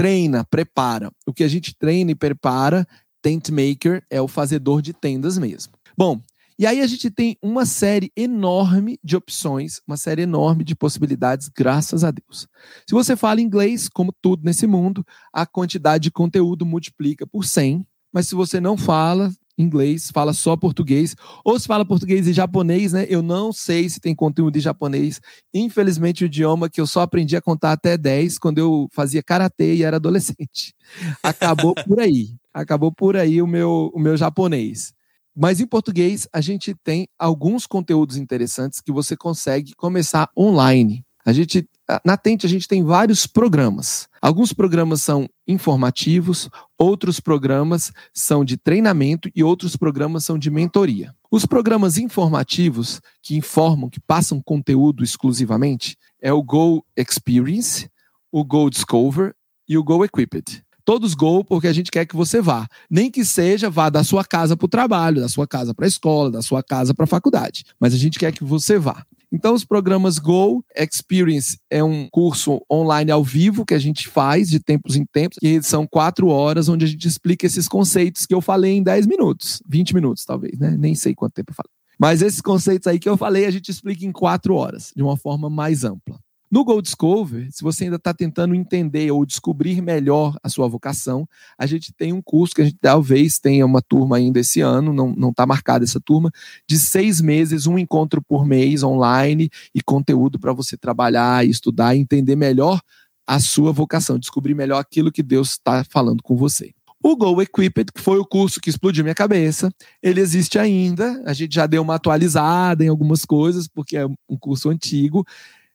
treina, 0.00 0.46
prepara. 0.46 1.12
O 1.26 1.32
que 1.34 1.44
a 1.44 1.48
gente 1.48 1.76
treina 1.76 2.10
e 2.10 2.14
prepara, 2.14 2.88
tent 3.20 3.50
maker 3.50 4.02
é 4.08 4.18
o 4.18 4.26
fazedor 4.26 4.80
de 4.80 4.94
tendas 4.94 5.36
mesmo. 5.36 5.74
Bom, 5.94 6.18
e 6.58 6.66
aí 6.66 6.80
a 6.80 6.86
gente 6.86 7.10
tem 7.10 7.36
uma 7.42 7.66
série 7.66 8.10
enorme 8.16 8.98
de 9.04 9.14
opções, 9.14 9.82
uma 9.86 9.98
série 9.98 10.22
enorme 10.22 10.64
de 10.64 10.74
possibilidades, 10.74 11.50
graças 11.54 12.02
a 12.02 12.10
Deus. 12.10 12.48
Se 12.88 12.94
você 12.94 13.14
fala 13.14 13.42
inglês, 13.42 13.90
como 13.90 14.10
tudo 14.22 14.42
nesse 14.42 14.66
mundo, 14.66 15.04
a 15.34 15.44
quantidade 15.44 16.04
de 16.04 16.10
conteúdo 16.10 16.64
multiplica 16.64 17.26
por 17.26 17.44
100. 17.44 17.86
Mas 18.10 18.26
se 18.26 18.34
você 18.34 18.58
não 18.58 18.78
fala, 18.78 19.30
inglês, 19.60 20.10
fala 20.12 20.32
só 20.32 20.56
português, 20.56 21.14
ou 21.44 21.58
se 21.58 21.66
fala 21.66 21.84
português 21.84 22.26
e 22.26 22.32
japonês, 22.32 22.92
né? 22.92 23.06
Eu 23.08 23.22
não 23.22 23.52
sei 23.52 23.88
se 23.88 24.00
tem 24.00 24.14
conteúdo 24.14 24.56
em 24.56 24.60
japonês. 24.60 25.20
Infelizmente, 25.52 26.24
o 26.24 26.26
idioma 26.26 26.68
que 26.68 26.80
eu 26.80 26.86
só 26.86 27.02
aprendi 27.02 27.36
a 27.36 27.42
contar 27.42 27.72
até 27.72 27.96
10 27.96 28.38
quando 28.38 28.58
eu 28.58 28.88
fazia 28.92 29.22
karatê 29.22 29.74
e 29.74 29.82
era 29.82 29.96
adolescente. 29.96 30.74
Acabou 31.22 31.74
por 31.74 32.00
aí. 32.00 32.34
Acabou 32.52 32.92
por 32.92 33.16
aí 33.16 33.40
o 33.40 33.46
meu, 33.46 33.90
o 33.94 33.98
meu 34.00 34.16
japonês. 34.16 34.92
Mas 35.36 35.60
em 35.60 35.66
português, 35.66 36.28
a 36.32 36.40
gente 36.40 36.74
tem 36.82 37.06
alguns 37.18 37.66
conteúdos 37.66 38.16
interessantes 38.16 38.80
que 38.80 38.92
você 38.92 39.16
consegue 39.16 39.74
começar 39.74 40.28
online. 40.36 41.04
A 41.24 41.32
gente 41.32 41.68
na 42.04 42.16
Tente 42.16 42.46
a 42.46 42.48
gente 42.48 42.68
tem 42.68 42.84
vários 42.84 43.26
programas. 43.26 44.08
Alguns 44.20 44.52
programas 44.52 45.02
são 45.02 45.28
informativos, 45.48 46.48
outros 46.78 47.18
programas 47.18 47.90
são 48.12 48.44
de 48.44 48.56
treinamento 48.56 49.30
e 49.34 49.42
outros 49.42 49.76
programas 49.76 50.24
são 50.24 50.38
de 50.38 50.50
mentoria. 50.50 51.14
Os 51.30 51.46
programas 51.46 51.96
informativos, 51.96 53.00
que 53.22 53.36
informam, 53.36 53.88
que 53.88 54.00
passam 54.00 54.42
conteúdo 54.42 55.02
exclusivamente, 55.02 55.96
é 56.20 56.32
o 56.32 56.42
Go 56.42 56.84
Experience, 56.96 57.90
o 58.30 58.44
Go 58.44 58.68
Discover 58.68 59.34
e 59.68 59.78
o 59.78 59.82
Go 59.82 60.04
Equipped. 60.04 60.62
Todos 60.90 61.14
Go 61.14 61.44
porque 61.44 61.68
a 61.68 61.72
gente 61.72 61.88
quer 61.88 62.04
que 62.04 62.16
você 62.16 62.42
vá. 62.42 62.66
Nem 62.90 63.12
que 63.12 63.24
seja 63.24 63.70
vá 63.70 63.88
da 63.88 64.02
sua 64.02 64.24
casa 64.24 64.56
para 64.56 64.64
o 64.64 64.68
trabalho, 64.68 65.20
da 65.20 65.28
sua 65.28 65.46
casa 65.46 65.72
para 65.72 65.84
a 65.84 65.88
escola, 65.88 66.32
da 66.32 66.42
sua 66.42 66.64
casa 66.64 66.92
para 66.92 67.04
a 67.04 67.06
faculdade. 67.06 67.62
Mas 67.78 67.94
a 67.94 67.96
gente 67.96 68.18
quer 68.18 68.32
que 68.32 68.42
você 68.42 68.76
vá. 68.76 69.06
Então, 69.30 69.54
os 69.54 69.64
programas 69.64 70.18
Go 70.18 70.64
Experience 70.76 71.56
é 71.70 71.84
um 71.84 72.08
curso 72.10 72.60
online 72.68 73.12
ao 73.12 73.22
vivo 73.22 73.64
que 73.64 73.72
a 73.72 73.78
gente 73.78 74.08
faz 74.08 74.50
de 74.50 74.58
tempos 74.58 74.96
em 74.96 75.04
tempos, 75.04 75.38
que 75.38 75.62
são 75.62 75.86
quatro 75.86 76.26
horas, 76.26 76.68
onde 76.68 76.84
a 76.84 76.88
gente 76.88 77.06
explica 77.06 77.46
esses 77.46 77.68
conceitos 77.68 78.26
que 78.26 78.34
eu 78.34 78.40
falei 78.40 78.72
em 78.72 78.82
10 78.82 79.06
minutos, 79.06 79.62
20 79.68 79.94
minutos, 79.94 80.24
talvez, 80.24 80.58
né? 80.58 80.76
Nem 80.76 80.96
sei 80.96 81.14
quanto 81.14 81.34
tempo 81.34 81.52
eu 81.52 81.54
falei. 81.54 81.70
Mas 82.00 82.20
esses 82.20 82.40
conceitos 82.40 82.88
aí 82.88 82.98
que 82.98 83.08
eu 83.08 83.16
falei, 83.16 83.46
a 83.46 83.50
gente 83.52 83.70
explica 83.70 84.04
em 84.04 84.10
quatro 84.10 84.56
horas, 84.56 84.90
de 84.96 85.04
uma 85.04 85.16
forma 85.16 85.48
mais 85.48 85.84
ampla. 85.84 86.18
No 86.50 86.64
Go 86.64 86.82
Discover, 86.82 87.46
se 87.52 87.62
você 87.62 87.84
ainda 87.84 87.94
está 87.94 88.12
tentando 88.12 88.56
entender 88.56 89.12
ou 89.12 89.24
descobrir 89.24 89.80
melhor 89.80 90.36
a 90.42 90.48
sua 90.48 90.66
vocação, 90.66 91.24
a 91.56 91.64
gente 91.64 91.92
tem 91.92 92.12
um 92.12 92.20
curso 92.20 92.56
que 92.56 92.60
a 92.60 92.64
gente 92.64 92.76
talvez 92.80 93.38
tenha 93.38 93.64
uma 93.64 93.80
turma 93.80 94.16
ainda 94.16 94.40
esse 94.40 94.60
ano, 94.60 94.92
não 94.92 95.30
está 95.30 95.46
marcada 95.46 95.84
essa 95.84 96.00
turma, 96.00 96.28
de 96.68 96.76
seis 96.76 97.20
meses, 97.20 97.68
um 97.68 97.78
encontro 97.78 98.20
por 98.20 98.44
mês 98.44 98.82
online 98.82 99.48
e 99.72 99.80
conteúdo 99.80 100.40
para 100.40 100.52
você 100.52 100.76
trabalhar, 100.76 101.46
estudar 101.46 101.94
entender 101.94 102.34
melhor 102.34 102.80
a 103.24 103.38
sua 103.38 103.70
vocação, 103.70 104.18
descobrir 104.18 104.56
melhor 104.56 104.80
aquilo 104.80 105.12
que 105.12 105.22
Deus 105.22 105.50
está 105.50 105.84
falando 105.84 106.20
com 106.20 106.36
você. 106.36 106.74
O 107.02 107.16
Go 107.16 107.40
Equipped, 107.40 107.92
que 107.92 108.00
foi 108.00 108.18
o 108.18 108.26
curso 108.26 108.60
que 108.60 108.68
explodiu 108.68 109.04
minha 109.04 109.14
cabeça, 109.14 109.72
ele 110.02 110.20
existe 110.20 110.58
ainda. 110.58 111.22
A 111.24 111.32
gente 111.32 111.54
já 111.54 111.66
deu 111.66 111.80
uma 111.80 111.94
atualizada 111.94 112.84
em 112.84 112.88
algumas 112.88 113.24
coisas, 113.24 113.66
porque 113.66 113.96
é 113.96 114.04
um 114.04 114.36
curso 114.38 114.68
antigo, 114.68 115.24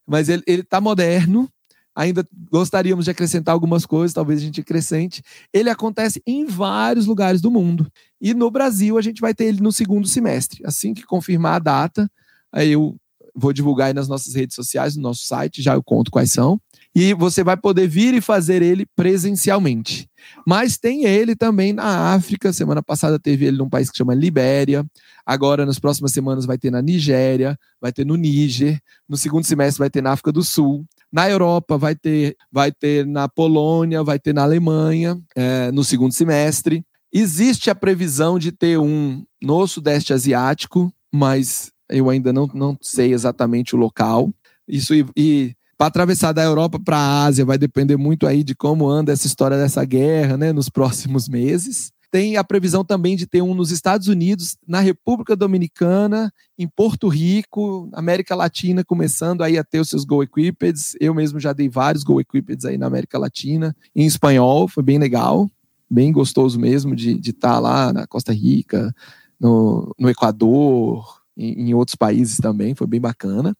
mas 0.07 0.29
ele 0.29 0.43
está 0.47 0.79
moderno. 0.79 1.49
Ainda 1.95 2.27
gostaríamos 2.51 3.05
de 3.05 3.11
acrescentar 3.11 3.53
algumas 3.53 3.85
coisas, 3.85 4.13
talvez 4.13 4.41
a 4.41 4.43
gente 4.43 4.59
acrescente. 4.59 5.23
Ele 5.53 5.69
acontece 5.69 6.21
em 6.27 6.45
vários 6.45 7.05
lugares 7.05 7.39
do 7.39 7.49
mundo. 7.49 7.89
E 8.19 8.33
no 8.33 8.51
Brasil, 8.51 8.97
a 8.97 9.01
gente 9.01 9.21
vai 9.21 9.33
ter 9.33 9.45
ele 9.45 9.61
no 9.61 9.71
segundo 9.71 10.05
semestre. 10.05 10.61
Assim 10.65 10.93
que 10.93 11.03
confirmar 11.03 11.55
a 11.55 11.59
data, 11.59 12.11
aí 12.51 12.71
eu 12.71 12.97
vou 13.33 13.53
divulgar 13.53 13.87
aí 13.87 13.93
nas 13.93 14.09
nossas 14.09 14.35
redes 14.35 14.55
sociais, 14.55 14.95
no 14.95 15.01
nosso 15.01 15.25
site, 15.25 15.61
já 15.61 15.73
eu 15.73 15.83
conto 15.83 16.11
quais 16.11 16.31
são. 16.31 16.59
E 16.95 17.13
você 17.13 17.43
vai 17.43 17.57
poder 17.57 17.87
vir 17.87 18.13
e 18.13 18.21
fazer 18.21 18.61
ele 18.61 18.85
presencialmente. 18.95 20.09
Mas 20.47 20.77
tem 20.77 21.03
ele 21.03 21.35
também 21.35 21.73
na 21.73 22.13
África. 22.13 22.53
Semana 22.53 22.81
passada 22.81 23.19
teve 23.19 23.45
ele 23.45 23.57
num 23.57 23.69
país 23.69 23.91
que 23.91 23.97
chama 23.97 24.15
Libéria. 24.15 24.85
Agora, 25.25 25.65
nas 25.65 25.77
próximas 25.77 26.13
semanas, 26.13 26.45
vai 26.45 26.57
ter 26.57 26.71
na 26.71 26.81
Nigéria, 26.81 27.59
vai 27.81 27.91
ter 27.91 28.05
no 28.05 28.15
Níger. 28.15 28.79
No 29.09 29.17
segundo 29.17 29.43
semestre, 29.43 29.79
vai 29.79 29.89
ter 29.89 30.01
na 30.01 30.13
África 30.13 30.31
do 30.31 30.41
Sul. 30.41 30.85
Na 31.11 31.29
Europa, 31.29 31.77
vai 31.77 31.95
ter, 31.95 32.37
vai 32.49 32.71
ter 32.71 33.05
na 33.05 33.27
Polônia, 33.27 34.01
vai 34.01 34.17
ter 34.17 34.33
na 34.33 34.43
Alemanha, 34.43 35.19
é, 35.35 35.71
no 35.71 35.83
segundo 35.83 36.13
semestre. 36.13 36.81
Existe 37.11 37.69
a 37.69 37.75
previsão 37.75 38.39
de 38.39 38.51
ter 38.53 38.79
um 38.79 39.23
no 39.41 39.67
Sudeste 39.67 40.13
Asiático, 40.13 40.91
mas 41.13 41.71
eu 41.89 42.09
ainda 42.09 42.31
não, 42.31 42.47
não 42.53 42.77
sei 42.81 43.13
exatamente 43.13 43.75
o 43.75 43.79
local. 43.79 44.33
Isso 44.67 44.93
e, 44.93 45.05
e 45.15 45.55
para 45.77 45.87
atravessar 45.87 46.31
da 46.31 46.43
Europa 46.43 46.79
para 46.79 46.97
a 46.97 47.23
Ásia 47.25 47.45
vai 47.45 47.57
depender 47.57 47.97
muito 47.97 48.25
aí 48.25 48.43
de 48.43 48.55
como 48.55 48.87
anda 48.87 49.11
essa 49.11 49.27
história 49.27 49.57
dessa 49.57 49.83
guerra, 49.83 50.37
né, 50.37 50.53
nos 50.53 50.69
próximos 50.69 51.27
meses. 51.27 51.91
Tem 52.11 52.37
a 52.37 52.45
previsão 52.45 52.85
também 52.85 53.17
de 53.17 53.27
ter 53.27 53.41
um 53.41 53.53
nos 53.53 53.71
Estados 53.71 54.07
Unidos, 54.07 54.55
na 54.65 54.79
República 54.79 55.35
Dominicana, 55.35 56.31
em 56.57 56.65
Porto 56.65 57.09
Rico, 57.09 57.89
América 57.91 58.33
Latina, 58.35 58.85
começando 58.85 59.43
aí 59.43 59.57
a 59.57 59.65
ter 59.65 59.81
os 59.81 59.89
seus 59.89 60.05
Go 60.05 60.23
Equippeds. 60.23 60.95
Eu 61.01 61.13
mesmo 61.13 61.41
já 61.41 61.51
dei 61.51 61.67
vários 61.67 62.05
Go 62.05 62.21
Equippeds 62.21 62.63
aí 62.63 62.77
na 62.77 62.87
América 62.87 63.17
Latina, 63.17 63.75
em 63.93 64.05
espanhol, 64.05 64.65
foi 64.69 64.81
bem 64.81 64.97
legal, 64.97 65.51
bem 65.89 66.13
gostoso 66.13 66.57
mesmo 66.57 66.95
de 66.95 67.19
estar 67.19 67.55
tá 67.55 67.59
lá 67.59 67.91
na 67.91 68.07
Costa 68.07 68.31
Rica, 68.31 68.95
no, 69.37 69.93
no 69.99 70.09
Equador, 70.09 71.21
em 71.37 71.73
outros 71.73 71.95
países 71.95 72.37
também, 72.37 72.73
foi 72.73 72.87
bem 72.87 73.01
bacana. 73.01 73.53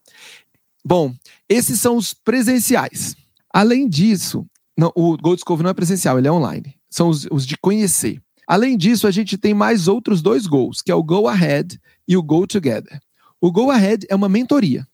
Bom, 0.87 1.15
esses 1.49 1.81
são 1.81 1.97
os 1.97 2.13
presenciais. 2.13 3.15
Além 3.51 3.89
disso, 3.89 4.45
não, 4.77 4.91
o 4.95 5.17
Go 5.17 5.33
Discovery 5.33 5.63
não 5.63 5.71
é 5.71 5.73
presencial, 5.73 6.19
ele 6.19 6.27
é 6.27 6.31
online. 6.31 6.75
São 6.87 7.09
os, 7.09 7.27
os, 7.31 7.43
de 7.43 7.57
conhecer. 7.57 8.21
Além 8.47 8.77
disso, 8.77 9.07
a 9.07 9.11
gente 9.11 9.35
tem 9.35 9.51
mais 9.51 9.87
outros 9.87 10.21
dois 10.21 10.45
goals, 10.45 10.83
que 10.83 10.91
é 10.91 10.95
o 10.95 11.01
Go 11.01 11.27
Ahead 11.27 11.79
e 12.07 12.15
o 12.15 12.21
Go 12.21 12.45
Together. 12.45 12.99
O 13.41 13.51
Go 13.51 13.71
Ahead 13.71 14.05
é 14.07 14.15
uma 14.15 14.29
mentoria, 14.29 14.85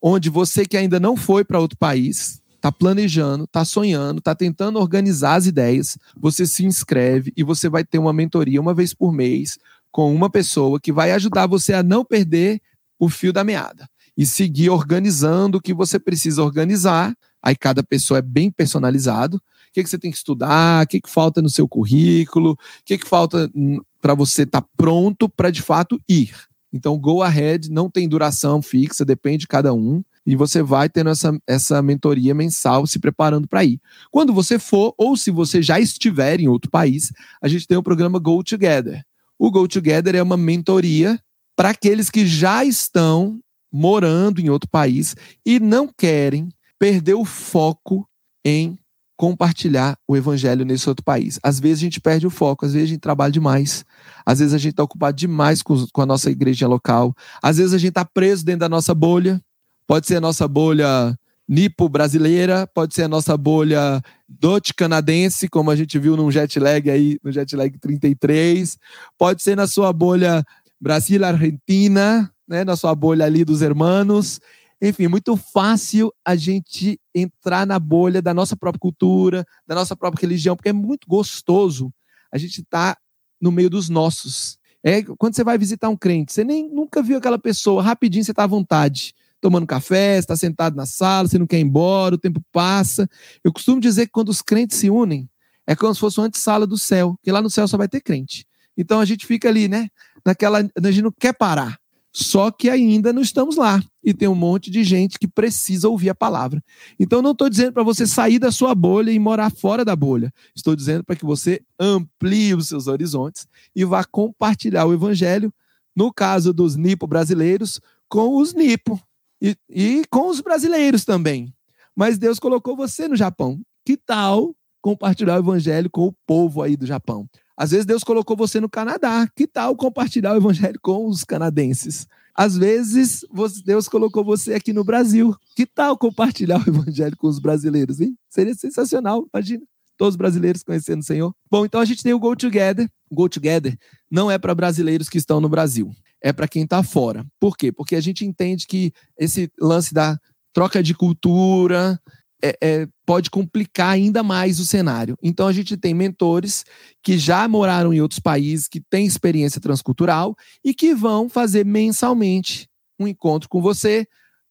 onde 0.00 0.30
você 0.30 0.64
que 0.64 0.76
ainda 0.76 1.00
não 1.00 1.16
foi 1.16 1.44
para 1.44 1.58
outro 1.58 1.76
país, 1.76 2.40
está 2.54 2.70
planejando, 2.70 3.42
está 3.42 3.64
sonhando, 3.64 4.18
está 4.18 4.36
tentando 4.36 4.78
organizar 4.78 5.34
as 5.34 5.46
ideias, 5.46 5.98
você 6.16 6.46
se 6.46 6.64
inscreve 6.64 7.32
e 7.36 7.42
você 7.42 7.68
vai 7.68 7.84
ter 7.84 7.98
uma 7.98 8.12
mentoria 8.12 8.60
uma 8.60 8.72
vez 8.72 8.94
por 8.94 9.12
mês 9.12 9.58
com 9.90 10.14
uma 10.14 10.30
pessoa 10.30 10.78
que 10.78 10.92
vai 10.92 11.10
ajudar 11.10 11.48
você 11.48 11.72
a 11.72 11.82
não 11.82 12.04
perder 12.04 12.62
o 13.00 13.08
fio 13.08 13.32
da 13.32 13.42
meada 13.42 13.88
e 14.20 14.26
seguir 14.26 14.68
organizando 14.68 15.56
o 15.56 15.60
que 15.62 15.72
você 15.72 15.98
precisa 15.98 16.42
organizar. 16.42 17.16
Aí 17.42 17.56
cada 17.56 17.82
pessoa 17.82 18.18
é 18.18 18.22
bem 18.22 18.50
personalizado. 18.50 19.38
O 19.38 19.40
que, 19.72 19.82
que 19.82 19.88
você 19.88 19.98
tem 19.98 20.10
que 20.10 20.16
estudar, 20.18 20.84
o 20.84 20.86
que, 20.86 21.00
que 21.00 21.08
falta 21.08 21.40
no 21.40 21.48
seu 21.48 21.66
currículo, 21.66 22.50
o 22.50 22.56
que, 22.84 22.98
que 22.98 23.08
falta 23.08 23.50
para 23.98 24.12
você 24.12 24.42
estar 24.42 24.60
tá 24.60 24.68
pronto 24.76 25.26
para 25.26 25.48
de 25.48 25.62
fato 25.62 25.98
ir. 26.06 26.34
Então, 26.70 26.98
go 26.98 27.22
ahead 27.22 27.70
não 27.70 27.88
tem 27.88 28.06
duração 28.06 28.60
fixa, 28.60 29.06
depende 29.06 29.38
de 29.38 29.48
cada 29.48 29.72
um. 29.72 30.02
E 30.26 30.36
você 30.36 30.62
vai 30.62 30.90
tendo 30.90 31.08
essa, 31.08 31.40
essa 31.46 31.80
mentoria 31.80 32.34
mensal 32.34 32.86
se 32.86 32.98
preparando 32.98 33.48
para 33.48 33.64
ir. 33.64 33.80
Quando 34.10 34.34
você 34.34 34.58
for, 34.58 34.92
ou 34.98 35.16
se 35.16 35.30
você 35.30 35.62
já 35.62 35.80
estiver 35.80 36.40
em 36.40 36.46
outro 36.46 36.70
país, 36.70 37.10
a 37.40 37.48
gente 37.48 37.66
tem 37.66 37.78
o 37.78 37.82
programa 37.82 38.18
Go 38.18 38.44
Together. 38.44 39.02
O 39.38 39.50
Go 39.50 39.66
Together 39.66 40.14
é 40.14 40.22
uma 40.22 40.36
mentoria 40.36 41.18
para 41.56 41.70
aqueles 41.70 42.10
que 42.10 42.26
já 42.26 42.62
estão 42.66 43.40
morando 43.72 44.40
em 44.40 44.50
outro 44.50 44.68
país 44.68 45.14
e 45.44 45.60
não 45.60 45.88
querem 45.88 46.48
perder 46.78 47.14
o 47.14 47.24
foco 47.24 48.08
em 48.44 48.78
compartilhar 49.20 49.98
o 50.08 50.16
evangelho 50.16 50.64
nesse 50.64 50.88
outro 50.88 51.04
país. 51.04 51.38
Às 51.42 51.60
vezes 51.60 51.80
a 51.80 51.84
gente 51.84 52.00
perde 52.00 52.26
o 52.26 52.30
foco, 52.30 52.64
às 52.64 52.72
vezes 52.72 52.88
a 52.88 52.92
gente 52.92 53.00
trabalha 53.00 53.30
demais, 53.30 53.84
às 54.24 54.38
vezes 54.38 54.54
a 54.54 54.58
gente 54.58 54.70
está 54.70 54.82
ocupado 54.82 55.14
demais 55.14 55.62
com, 55.62 55.74
a 55.96 56.06
nossa 56.06 56.30
igreja 56.30 56.66
local, 56.66 57.14
às 57.42 57.58
vezes 57.58 57.74
a 57.74 57.78
gente 57.78 57.90
está 57.90 58.02
preso 58.02 58.46
dentro 58.46 58.60
da 58.60 58.68
nossa 58.68 58.94
bolha, 58.94 59.38
pode 59.86 60.06
ser 60.06 60.16
a 60.16 60.20
nossa 60.22 60.48
bolha 60.48 61.14
nipo 61.46 61.86
brasileira, 61.86 62.66
pode 62.66 62.94
ser 62.94 63.02
a 63.02 63.08
nossa 63.08 63.36
bolha 63.36 64.00
dote 64.26 64.72
canadense, 64.72 65.48
como 65.50 65.70
a 65.70 65.76
gente 65.76 65.98
viu 65.98 66.16
no 66.16 66.30
jet 66.30 66.58
lag 66.58 66.88
aí, 66.88 67.18
no 67.22 67.30
jet 67.30 67.54
lag 67.54 67.78
33, 67.78 68.78
pode 69.18 69.42
ser 69.42 69.54
na 69.54 69.66
sua 69.66 69.92
bolha 69.92 70.42
Brasil 70.80 71.22
Argentina, 71.22 72.32
né, 72.50 72.64
na 72.64 72.74
sua 72.76 72.92
bolha 72.96 73.24
ali 73.24 73.44
dos 73.44 73.62
hermanos. 73.62 74.40
Enfim, 74.82 75.06
muito 75.06 75.36
fácil 75.36 76.12
a 76.24 76.34
gente 76.34 76.98
entrar 77.14 77.64
na 77.64 77.78
bolha 77.78 78.20
da 78.20 78.34
nossa 78.34 78.56
própria 78.56 78.80
cultura, 78.80 79.46
da 79.64 79.74
nossa 79.76 79.94
própria 79.94 80.20
religião, 80.20 80.56
porque 80.56 80.70
é 80.70 80.72
muito 80.72 81.06
gostoso 81.06 81.92
a 82.32 82.36
gente 82.36 82.60
estar 82.60 82.96
tá 82.96 83.00
no 83.40 83.52
meio 83.52 83.70
dos 83.70 83.88
nossos. 83.88 84.58
É 84.82 85.02
quando 85.16 85.36
você 85.36 85.44
vai 85.44 85.56
visitar 85.56 85.88
um 85.88 85.96
crente, 85.96 86.32
você 86.32 86.42
nem 86.42 86.68
nunca 86.68 87.02
viu 87.02 87.18
aquela 87.18 87.38
pessoa, 87.38 87.82
rapidinho 87.82 88.24
você 88.24 88.32
está 88.32 88.44
à 88.44 88.48
vontade 88.48 89.14
tomando 89.40 89.66
café, 89.66 90.18
está 90.18 90.36
sentado 90.36 90.76
na 90.76 90.84
sala, 90.84 91.26
você 91.26 91.38
não 91.38 91.46
quer 91.46 91.58
ir 91.58 91.62
embora, 91.62 92.14
o 92.14 92.18
tempo 92.18 92.42
passa. 92.52 93.08
Eu 93.42 93.52
costumo 93.52 93.80
dizer 93.80 94.06
que 94.06 94.12
quando 94.12 94.28
os 94.28 94.42
crentes 94.42 94.76
se 94.76 94.90
unem, 94.90 95.30
é 95.66 95.74
como 95.74 95.94
se 95.94 96.00
fosse 96.00 96.18
uma 96.18 96.26
antessala 96.26 96.66
do 96.66 96.76
céu, 96.76 97.16
que 97.22 97.32
lá 97.32 97.40
no 97.40 97.48
céu 97.48 97.66
só 97.66 97.78
vai 97.78 97.88
ter 97.88 98.02
crente. 98.02 98.44
Então 98.76 99.00
a 99.00 99.04
gente 99.04 99.26
fica 99.26 99.48
ali, 99.48 99.66
né? 99.66 99.88
Naquela. 100.24 100.58
A 100.58 100.90
gente 100.90 101.02
não 101.02 101.12
quer 101.12 101.32
parar. 101.32 101.79
Só 102.12 102.50
que 102.50 102.68
ainda 102.68 103.12
não 103.12 103.22
estamos 103.22 103.56
lá. 103.56 103.82
E 104.02 104.12
tem 104.12 104.28
um 104.28 104.34
monte 104.34 104.70
de 104.70 104.82
gente 104.82 105.18
que 105.18 105.28
precisa 105.28 105.88
ouvir 105.88 106.10
a 106.10 106.14
palavra. 106.14 106.62
Então, 106.98 107.22
não 107.22 107.32
estou 107.32 107.48
dizendo 107.48 107.72
para 107.72 107.82
você 107.82 108.06
sair 108.06 108.38
da 108.38 108.50
sua 108.50 108.74
bolha 108.74 109.10
e 109.10 109.18
morar 109.18 109.50
fora 109.50 109.84
da 109.84 109.94
bolha. 109.94 110.32
Estou 110.54 110.74
dizendo 110.74 111.04
para 111.04 111.14
que 111.14 111.24
você 111.24 111.60
amplie 111.78 112.54
os 112.54 112.68
seus 112.68 112.86
horizontes 112.86 113.46
e 113.74 113.84
vá 113.84 114.04
compartilhar 114.04 114.86
o 114.86 114.92
evangelho, 114.92 115.52
no 115.94 116.12
caso 116.12 116.52
dos 116.52 116.76
nipo 116.76 117.06
brasileiros, 117.06 117.80
com 118.08 118.36
os 118.38 118.54
nipo, 118.54 119.00
e, 119.40 119.56
e 119.68 120.02
com 120.10 120.28
os 120.28 120.40
brasileiros 120.40 121.04
também. 121.04 121.52
Mas 121.94 122.18
Deus 122.18 122.38
colocou 122.38 122.76
você 122.76 123.06
no 123.06 123.16
Japão. 123.16 123.60
Que 123.84 123.96
tal 123.96 124.54
compartilhar 124.82 125.36
o 125.36 125.40
evangelho 125.40 125.90
com 125.90 126.06
o 126.06 126.14
povo 126.26 126.62
aí 126.62 126.76
do 126.76 126.86
Japão? 126.86 127.28
Às 127.60 127.72
vezes 127.72 127.84
Deus 127.84 128.02
colocou 128.02 128.34
você 128.34 128.58
no 128.58 128.70
Canadá. 128.70 129.28
Que 129.36 129.46
tal 129.46 129.76
compartilhar 129.76 130.32
o 130.32 130.38
evangelho 130.38 130.80
com 130.80 131.06
os 131.06 131.24
canadenses? 131.24 132.06
Às 132.34 132.56
vezes 132.56 133.22
Deus 133.66 133.86
colocou 133.86 134.24
você 134.24 134.54
aqui 134.54 134.72
no 134.72 134.82
Brasil. 134.82 135.36
Que 135.54 135.66
tal 135.66 135.98
compartilhar 135.98 136.58
o 136.58 136.70
evangelho 136.70 137.14
com 137.18 137.28
os 137.28 137.38
brasileiros, 137.38 138.00
hein? 138.00 138.16
Seria 138.30 138.54
sensacional, 138.54 139.28
imagina. 139.34 139.62
Todos 139.98 140.14
os 140.14 140.16
brasileiros 140.16 140.62
conhecendo 140.62 141.00
o 141.00 141.04
Senhor. 141.04 141.34
Bom, 141.50 141.66
então 141.66 141.82
a 141.82 141.84
gente 141.84 142.02
tem 142.02 142.14
o 142.14 142.18
Go 142.18 142.34
Together. 142.34 142.88
Go 143.12 143.28
Together 143.28 143.76
não 144.10 144.30
é 144.30 144.38
para 144.38 144.54
brasileiros 144.54 145.10
que 145.10 145.18
estão 145.18 145.38
no 145.38 145.48
Brasil 145.50 145.92
é 146.22 146.32
para 146.32 146.48
quem 146.48 146.64
está 146.64 146.82
fora. 146.82 147.26
Por 147.38 147.56
quê? 147.56 147.72
Porque 147.72 147.96
a 147.96 148.00
gente 148.00 148.24
entende 148.24 148.66
que 148.66 148.92
esse 149.18 149.50
lance 149.58 149.94
da 149.94 150.18
troca 150.52 150.82
de 150.82 150.94
cultura 150.94 151.98
é, 152.42 152.56
é, 152.60 152.88
pode 153.06 153.30
complicar 153.30 153.90
ainda 153.90 154.22
mais 154.22 154.58
o 154.60 154.66
cenário. 154.66 155.16
Então 155.22 155.46
a 155.46 155.52
gente 155.52 155.76
tem 155.76 155.94
mentores 155.94 156.64
que 157.02 157.18
já 157.18 157.46
moraram 157.48 157.92
em 157.92 158.00
outros 158.00 158.20
países, 158.20 158.68
que 158.68 158.80
têm 158.80 159.06
experiência 159.06 159.60
transcultural 159.60 160.34
e 160.64 160.74
que 160.74 160.94
vão 160.94 161.28
fazer 161.28 161.64
mensalmente 161.64 162.68
um 162.98 163.06
encontro 163.06 163.48
com 163.48 163.60
você 163.60 164.06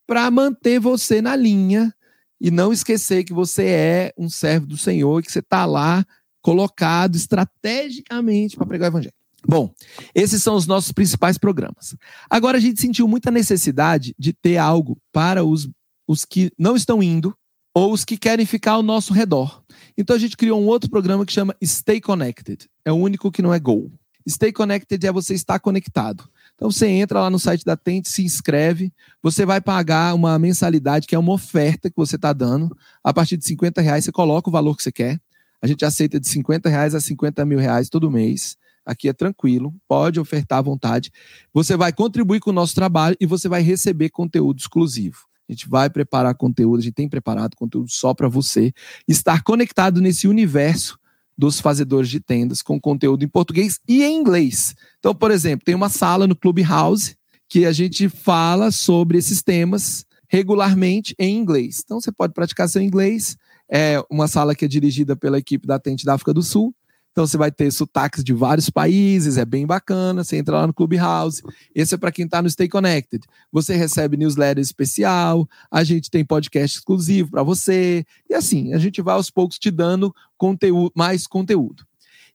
para 0.07 0.29
manter 0.31 0.79
você 0.79 1.21
na 1.21 1.35
linha 1.35 1.93
e 2.41 2.49
não 2.49 2.73
esquecer 2.73 3.23
que 3.23 3.33
você 3.33 3.65
é 3.65 4.13
um 4.17 4.29
servo 4.29 4.65
do 4.65 4.77
Senhor 4.77 5.21
que 5.21 5.31
você 5.31 5.39
está 5.39 5.65
lá 5.65 6.05
colocado 6.41 7.15
estrategicamente 7.15 8.55
para 8.55 8.65
pregar 8.65 8.89
o 8.89 8.91
evangelho. 8.93 9.13
Bom, 9.47 9.73
esses 10.13 10.43
são 10.43 10.55
os 10.55 10.67
nossos 10.67 10.91
principais 10.91 11.37
programas. 11.37 11.95
Agora 12.29 12.57
a 12.57 12.61
gente 12.61 12.81
sentiu 12.81 13.07
muita 13.07 13.31
necessidade 13.31 14.13
de 14.17 14.33
ter 14.33 14.57
algo 14.57 14.97
para 15.11 15.43
os, 15.43 15.69
os 16.07 16.25
que 16.25 16.51
não 16.57 16.75
estão 16.75 17.01
indo 17.01 17.35
ou 17.73 17.93
os 17.93 18.03
que 18.03 18.17
querem 18.17 18.45
ficar 18.45 18.73
ao 18.73 18.83
nosso 18.83 19.13
redor. 19.13 19.63
Então 19.97 20.15
a 20.15 20.19
gente 20.19 20.37
criou 20.37 20.61
um 20.61 20.67
outro 20.67 20.89
programa 20.89 21.25
que 21.25 21.33
chama 21.33 21.55
Stay 21.63 22.01
Connected. 22.01 22.69
É 22.83 22.91
o 22.91 22.95
único 22.95 23.31
que 23.31 23.41
não 23.41 23.53
é 23.53 23.59
Go. 23.59 23.91
Stay 24.27 24.51
Connected 24.51 25.05
é 25.05 25.11
você 25.11 25.33
estar 25.33 25.59
conectado. 25.59 26.29
Então 26.55 26.69
você 26.69 26.87
entra 26.87 27.21
lá 27.21 27.29
no 27.29 27.39
site 27.39 27.63
da 27.63 27.77
Tente, 27.77 28.09
se 28.09 28.23
inscreve, 28.23 28.91
você 29.23 29.45
vai 29.45 29.61
pagar 29.61 30.13
uma 30.13 30.37
mensalidade 30.37 31.07
que 31.07 31.15
é 31.15 31.19
uma 31.19 31.31
oferta 31.31 31.89
que 31.89 31.95
você 31.95 32.17
está 32.17 32.33
dando. 32.33 32.75
A 33.03 33.13
partir 33.13 33.37
de 33.37 33.45
50 33.45 33.81
reais 33.81 34.03
você 34.03 34.11
coloca 34.11 34.49
o 34.49 34.51
valor 34.51 34.75
que 34.75 34.83
você 34.83 34.91
quer. 34.91 35.19
A 35.61 35.67
gente 35.67 35.85
aceita 35.85 36.19
de 36.19 36.27
50 36.27 36.69
reais 36.69 36.93
a 36.93 36.99
50 36.99 37.45
mil 37.45 37.59
reais 37.59 37.89
todo 37.89 38.11
mês. 38.11 38.57
Aqui 38.85 39.07
é 39.07 39.13
tranquilo, 39.13 39.73
pode 39.87 40.19
ofertar 40.19 40.59
à 40.59 40.61
vontade. 40.61 41.11
Você 41.53 41.77
vai 41.77 41.93
contribuir 41.93 42.39
com 42.39 42.49
o 42.49 42.53
nosso 42.53 42.73
trabalho 42.73 43.15
e 43.19 43.25
você 43.25 43.47
vai 43.47 43.61
receber 43.61 44.09
conteúdo 44.09 44.59
exclusivo. 44.59 45.28
A 45.49 45.51
gente 45.51 45.67
vai 45.67 45.89
preparar 45.89 46.35
conteúdo, 46.35 46.79
a 46.79 46.83
gente 46.83 46.93
tem 46.93 47.09
preparado 47.09 47.55
conteúdo 47.55 47.89
só 47.89 48.13
para 48.13 48.29
você 48.29 48.71
estar 49.07 49.41
conectado 49.43 49.99
nesse 49.99 50.27
universo 50.27 50.99
dos 51.35 51.59
fazedores 51.59 52.09
de 52.09 52.19
tendas 52.19 52.61
com 52.61 52.79
conteúdo 52.79 53.23
em 53.23 53.27
português 53.27 53.79
e 53.87 54.03
em 54.03 54.15
inglês. 54.15 54.75
Então, 54.99 55.15
por 55.15 55.31
exemplo, 55.31 55.65
tem 55.65 55.73
uma 55.73 55.89
sala 55.89 56.27
no 56.27 56.35
Clubhouse 56.35 57.15
que 57.47 57.65
a 57.65 57.71
gente 57.71 58.09
fala 58.09 58.71
sobre 58.71 59.17
esses 59.17 59.41
temas 59.41 60.05
regularmente 60.27 61.15
em 61.17 61.35
inglês. 61.35 61.81
Então, 61.83 61.99
você 61.99 62.11
pode 62.11 62.33
praticar 62.33 62.69
seu 62.69 62.81
inglês. 62.81 63.35
É 63.71 64.03
uma 64.11 64.27
sala 64.27 64.53
que 64.53 64.65
é 64.65 64.67
dirigida 64.67 65.15
pela 65.15 65.39
equipe 65.39 65.65
da 65.65 65.79
Tente 65.79 66.05
da 66.05 66.13
África 66.13 66.33
do 66.33 66.43
Sul. 66.43 66.75
Então 67.11 67.25
você 67.25 67.37
vai 67.37 67.51
ter 67.51 67.71
sotaques 67.71 68.23
de 68.23 68.33
vários 68.33 68.69
países, 68.69 69.37
é 69.37 69.45
bem 69.45 69.65
bacana. 69.65 70.23
Você 70.23 70.37
entra 70.37 70.57
lá 70.57 70.67
no 70.67 70.73
Clubhouse. 70.73 71.41
Esse 71.73 71.95
é 71.95 71.97
para 71.97 72.11
quem 72.11 72.25
está 72.25 72.41
no 72.41 72.49
Stay 72.49 72.69
Connected. 72.69 73.25
Você 73.51 73.75
recebe 73.75 74.15
newsletter 74.15 74.61
especial, 74.61 75.47
a 75.69 75.83
gente 75.83 76.09
tem 76.09 76.23
podcast 76.23 76.77
exclusivo 76.77 77.31
para 77.31 77.43
você. 77.43 78.05
E 78.29 78.33
assim, 78.33 78.73
a 78.73 78.77
gente 78.77 79.01
vai 79.01 79.15
aos 79.15 79.29
poucos 79.29 79.57
te 79.57 79.71
dando 79.71 80.13
conteúdo, 80.37 80.91
mais 80.95 81.27
conteúdo. 81.27 81.83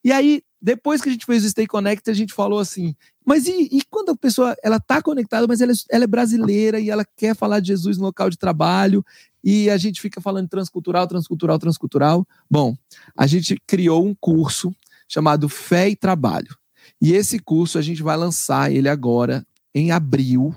E 0.05 0.13
aí, 0.13 0.43
depois 0.61 1.01
que 1.01 1.09
a 1.09 1.13
gente 1.13 1.25
fez 1.25 1.45
o 1.45 1.49
Stay 1.49 1.67
Connected, 1.67 2.11
a 2.11 2.15
gente 2.15 2.35
falou 2.35 2.59
assim: 2.59 2.95
mas 3.25 3.47
e, 3.47 3.69
e 3.73 3.83
quando 3.89 4.11
a 4.11 4.17
pessoa 4.17 4.55
ela 4.63 4.77
está 4.77 5.01
conectada, 5.01 5.47
mas 5.47 5.61
ela, 5.61 5.73
é, 5.73 5.75
ela 5.91 6.05
é 6.05 6.07
brasileira 6.07 6.79
e 6.79 6.91
ela 6.91 7.07
quer 7.17 7.35
falar 7.35 7.61
de 7.61 7.69
Jesus 7.69 7.97
no 7.97 8.05
local 8.05 8.29
de 8.29 8.37
trabalho 8.37 9.05
e 9.45 9.69
a 9.69 9.77
gente 9.77 10.01
fica 10.01 10.23
falando 10.23 10.49
transcultural, 10.49 11.07
transcultural, 11.07 11.59
transcultural. 11.59 12.27
Bom, 12.51 12.75
a 13.15 13.27
gente 13.27 13.61
criou 13.67 14.07
um 14.07 14.15
curso 14.15 14.75
chamado 15.07 15.51
Fé 15.51 15.91
e 15.91 15.97
Trabalho. 15.97 16.57
E 17.01 17.13
esse 17.13 17.39
curso 17.39 17.79
a 17.79 17.83
gente 17.83 18.03
vai 18.03 18.17
lançar 18.17 18.73
ele 18.73 18.89
agora 18.89 19.47
em 19.75 19.91
abril, 19.91 20.55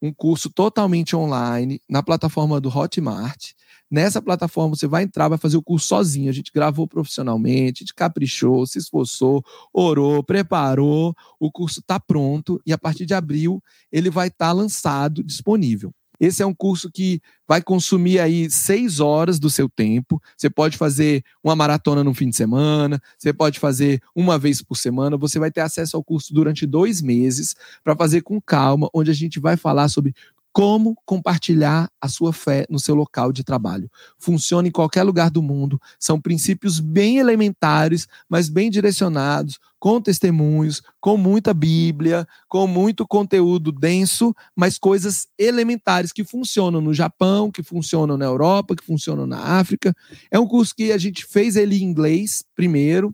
um 0.00 0.12
curso 0.12 0.50
totalmente 0.50 1.16
online 1.16 1.80
na 1.88 2.02
plataforma 2.02 2.60
do 2.60 2.68
Hotmart. 2.68 3.52
Nessa 3.90 4.20
plataforma 4.20 4.74
você 4.74 4.86
vai 4.86 5.04
entrar, 5.04 5.28
vai 5.28 5.38
fazer 5.38 5.56
o 5.56 5.62
curso 5.62 5.86
sozinho. 5.86 6.28
A 6.28 6.32
gente 6.32 6.50
gravou 6.52 6.86
profissionalmente, 6.86 7.80
gente 7.80 7.94
caprichou, 7.94 8.66
se 8.66 8.78
esforçou, 8.78 9.42
orou, 9.72 10.22
preparou. 10.22 11.14
O 11.38 11.50
curso 11.50 11.80
está 11.80 11.98
pronto 12.00 12.60
e 12.66 12.72
a 12.72 12.78
partir 12.78 13.06
de 13.06 13.14
abril 13.14 13.62
ele 13.90 14.10
vai 14.10 14.28
estar 14.28 14.48
tá 14.48 14.52
lançado, 14.52 15.22
disponível. 15.22 15.94
Esse 16.22 16.40
é 16.40 16.46
um 16.46 16.54
curso 16.54 16.88
que 16.88 17.20
vai 17.48 17.60
consumir 17.60 18.20
aí 18.20 18.48
seis 18.48 19.00
horas 19.00 19.40
do 19.40 19.50
seu 19.50 19.68
tempo. 19.68 20.22
Você 20.36 20.48
pode 20.48 20.76
fazer 20.76 21.24
uma 21.42 21.56
maratona 21.56 22.04
no 22.04 22.14
fim 22.14 22.30
de 22.30 22.36
semana, 22.36 23.02
você 23.18 23.32
pode 23.32 23.58
fazer 23.58 24.00
uma 24.14 24.38
vez 24.38 24.62
por 24.62 24.76
semana. 24.76 25.16
Você 25.16 25.40
vai 25.40 25.50
ter 25.50 25.62
acesso 25.62 25.96
ao 25.96 26.04
curso 26.04 26.32
durante 26.32 26.64
dois 26.64 27.02
meses 27.02 27.56
para 27.82 27.96
fazer 27.96 28.22
com 28.22 28.40
calma, 28.40 28.88
onde 28.94 29.10
a 29.10 29.14
gente 29.14 29.40
vai 29.40 29.56
falar 29.56 29.88
sobre 29.88 30.14
como 30.52 30.96
compartilhar 31.06 31.88
a 32.00 32.08
sua 32.08 32.32
fé 32.32 32.66
no 32.68 32.78
seu 32.78 32.94
local 32.94 33.32
de 33.32 33.42
trabalho. 33.42 33.90
Funciona 34.18 34.68
em 34.68 34.70
qualquer 34.70 35.02
lugar 35.02 35.30
do 35.30 35.42
mundo, 35.42 35.80
são 35.98 36.20
princípios 36.20 36.78
bem 36.78 37.18
elementares, 37.18 38.06
mas 38.28 38.48
bem 38.48 38.70
direcionados, 38.70 39.58
com 39.78 40.00
testemunhos, 40.00 40.82
com 41.00 41.16
muita 41.16 41.52
Bíblia, 41.52 42.24
com 42.48 42.66
muito 42.66 43.04
conteúdo 43.04 43.72
denso, 43.72 44.32
mas 44.54 44.78
coisas 44.78 45.26
elementares 45.36 46.12
que 46.12 46.22
funcionam 46.22 46.80
no 46.80 46.94
Japão, 46.94 47.50
que 47.50 47.62
funcionam 47.62 48.16
na 48.16 48.26
Europa, 48.26 48.76
que 48.76 48.84
funcionam 48.84 49.26
na 49.26 49.40
África. 49.58 49.92
É 50.30 50.38
um 50.38 50.46
curso 50.46 50.74
que 50.76 50.92
a 50.92 50.98
gente 50.98 51.26
fez 51.26 51.56
ele 51.56 51.82
em 51.82 51.84
inglês 51.84 52.44
primeiro, 52.54 53.12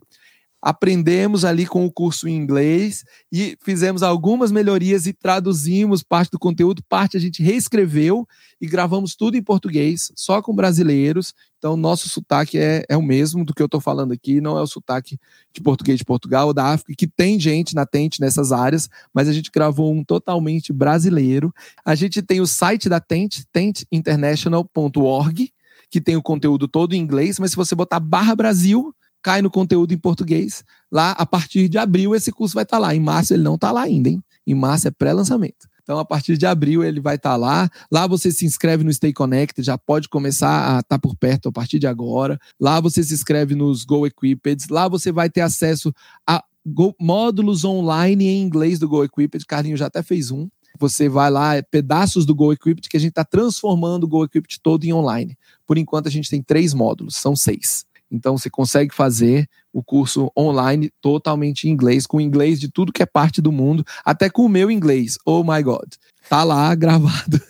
aprendemos 0.61 1.45
ali 1.45 1.65
com 1.65 1.85
o 1.85 1.91
curso 1.91 2.27
em 2.27 2.35
inglês 2.35 3.05
e 3.31 3.57
fizemos 3.63 4.03
algumas 4.03 4.51
melhorias 4.51 5.07
e 5.07 5.13
traduzimos 5.13 6.03
parte 6.03 6.31
do 6.31 6.39
conteúdo, 6.39 6.83
parte 6.87 7.15
a 7.15 7.19
gente 7.19 7.41
reescreveu 7.41 8.27
e 8.59 8.67
gravamos 8.67 9.15
tudo 9.15 9.37
em 9.37 9.43
português, 9.43 10.11
só 10.15 10.41
com 10.41 10.53
brasileiros. 10.53 11.33
Então, 11.57 11.77
nosso 11.77 12.09
sotaque 12.09 12.57
é, 12.57 12.83
é 12.89 12.97
o 12.97 13.01
mesmo 13.01 13.45
do 13.45 13.53
que 13.53 13.61
eu 13.61 13.67
estou 13.67 13.79
falando 13.79 14.11
aqui, 14.11 14.41
não 14.41 14.57
é 14.57 14.61
o 14.61 14.67
sotaque 14.67 15.17
de 15.53 15.61
português 15.61 15.97
de 15.97 16.05
Portugal 16.05 16.47
ou 16.47 16.53
da 16.53 16.73
África, 16.73 16.93
que 16.97 17.07
tem 17.07 17.39
gente 17.39 17.73
na 17.73 17.85
Tente 17.85 18.19
nessas 18.19 18.51
áreas, 18.51 18.89
mas 19.13 19.29
a 19.29 19.33
gente 19.33 19.49
gravou 19.51 19.93
um 19.93 20.03
totalmente 20.03 20.73
brasileiro. 20.73 21.53
A 21.85 21.95
gente 21.95 22.21
tem 22.21 22.41
o 22.41 22.47
site 22.47 22.89
da 22.89 22.99
Tente, 22.99 23.45
tenteinternational.org, 23.51 25.53
que 25.89 26.01
tem 26.01 26.15
o 26.15 26.21
conteúdo 26.21 26.67
todo 26.67 26.93
em 26.93 26.99
inglês, 26.99 27.39
mas 27.39 27.51
se 27.51 27.57
você 27.57 27.75
botar 27.75 27.99
barra 27.99 28.35
Brasil, 28.35 28.93
cai 29.21 29.41
no 29.41 29.49
conteúdo 29.49 29.93
em 29.93 29.97
português. 29.97 30.63
Lá, 30.91 31.11
a 31.11 31.25
partir 31.25 31.69
de 31.69 31.77
abril, 31.77 32.15
esse 32.15 32.31
curso 32.31 32.55
vai 32.55 32.63
estar 32.63 32.77
tá 32.77 32.81
lá. 32.81 32.95
Em 32.95 32.99
março, 32.99 33.33
ele 33.33 33.43
não 33.43 33.55
está 33.55 33.71
lá 33.71 33.81
ainda, 33.81 34.09
hein? 34.09 34.23
Em 34.45 34.55
março 34.55 34.87
é 34.87 34.91
pré-lançamento. 34.91 35.67
Então, 35.83 35.97
a 35.97 36.05
partir 36.05 36.37
de 36.37 36.45
abril, 36.45 36.83
ele 36.83 36.99
vai 36.99 37.15
estar 37.15 37.31
tá 37.31 37.35
lá. 37.35 37.69
Lá 37.91 38.05
você 38.05 38.31
se 38.31 38.45
inscreve 38.45 38.83
no 38.83 38.93
Stay 38.93 39.11
Connected, 39.11 39.65
já 39.65 39.75
pode 39.75 40.07
começar 40.07 40.75
a 40.75 40.79
estar 40.81 40.83
tá 40.83 40.99
por 40.99 41.15
perto 41.15 41.49
a 41.49 41.51
partir 41.51 41.79
de 41.79 41.87
agora. 41.87 42.39
Lá 42.59 42.79
você 42.79 43.03
se 43.03 43.13
inscreve 43.13 43.55
nos 43.55 43.85
Go 43.85 44.05
Equipped. 44.05 44.71
Lá 44.71 44.87
você 44.87 45.11
vai 45.11 45.31
ter 45.31 45.41
acesso 45.41 45.91
a 46.27 46.43
Go, 46.63 46.95
módulos 46.99 47.65
online 47.65 48.27
em 48.27 48.41
inglês 48.41 48.77
do 48.77 48.87
Go 48.87 49.03
Equipped. 49.03 49.45
Carlinho 49.47 49.77
já 49.77 49.87
até 49.87 50.03
fez 50.03 50.29
um. 50.29 50.47
Você 50.79 51.09
vai 51.09 51.31
lá, 51.31 51.55
é 51.55 51.63
pedaços 51.63 52.23
do 52.25 52.35
Go 52.35 52.53
Equipped 52.53 52.87
que 52.87 52.95
a 52.95 52.99
gente 52.99 53.09
está 53.09 53.25
transformando 53.25 54.03
o 54.03 54.07
Go 54.07 54.23
Equipped 54.23 54.61
todo 54.61 54.83
em 54.85 54.93
online. 54.93 55.35
Por 55.65 55.77
enquanto, 55.77 56.07
a 56.07 56.11
gente 56.11 56.29
tem 56.29 56.41
três 56.41 56.73
módulos, 56.73 57.15
são 57.15 57.35
seis. 57.35 57.85
Então 58.11 58.37
você 58.37 58.49
consegue 58.49 58.93
fazer 58.93 59.47
o 59.71 59.83
curso 59.83 60.31
online 60.37 60.91
totalmente 61.01 61.67
em 61.67 61.71
inglês, 61.71 62.07
com 62.07 62.19
inglês 62.19 62.59
de 62.59 62.69
tudo 62.69 62.91
que 62.91 63.03
é 63.03 63.05
parte 63.05 63.41
do 63.41 63.51
mundo, 63.51 63.85
até 64.03 64.29
com 64.29 64.43
o 64.43 64.49
meu 64.49 64.71
inglês. 64.71 65.17
Oh 65.25 65.43
my 65.43 65.61
God. 65.61 65.87
Tá 66.27 66.43
lá 66.43 66.73
gravado 66.75 67.41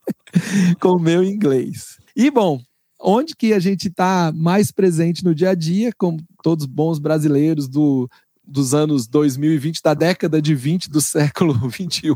com 0.80 0.92
o 0.92 1.00
meu 1.00 1.22
inglês. 1.22 1.98
E 2.16 2.30
bom, 2.30 2.60
onde 3.00 3.34
que 3.36 3.52
a 3.52 3.58
gente 3.58 3.88
está 3.88 4.32
mais 4.34 4.70
presente 4.70 5.24
no 5.24 5.34
dia 5.34 5.50
a 5.50 5.54
dia, 5.54 5.92
como 5.96 6.18
todos 6.42 6.66
bons 6.66 6.98
brasileiros 6.98 7.68
do 7.68 8.08
dos 8.50 8.74
anos 8.74 9.06
2020, 9.06 9.80
da 9.82 9.94
década 9.94 10.42
de 10.42 10.54
20 10.54 10.90
do 10.90 11.00
século 11.00 11.54
21. 11.68 12.14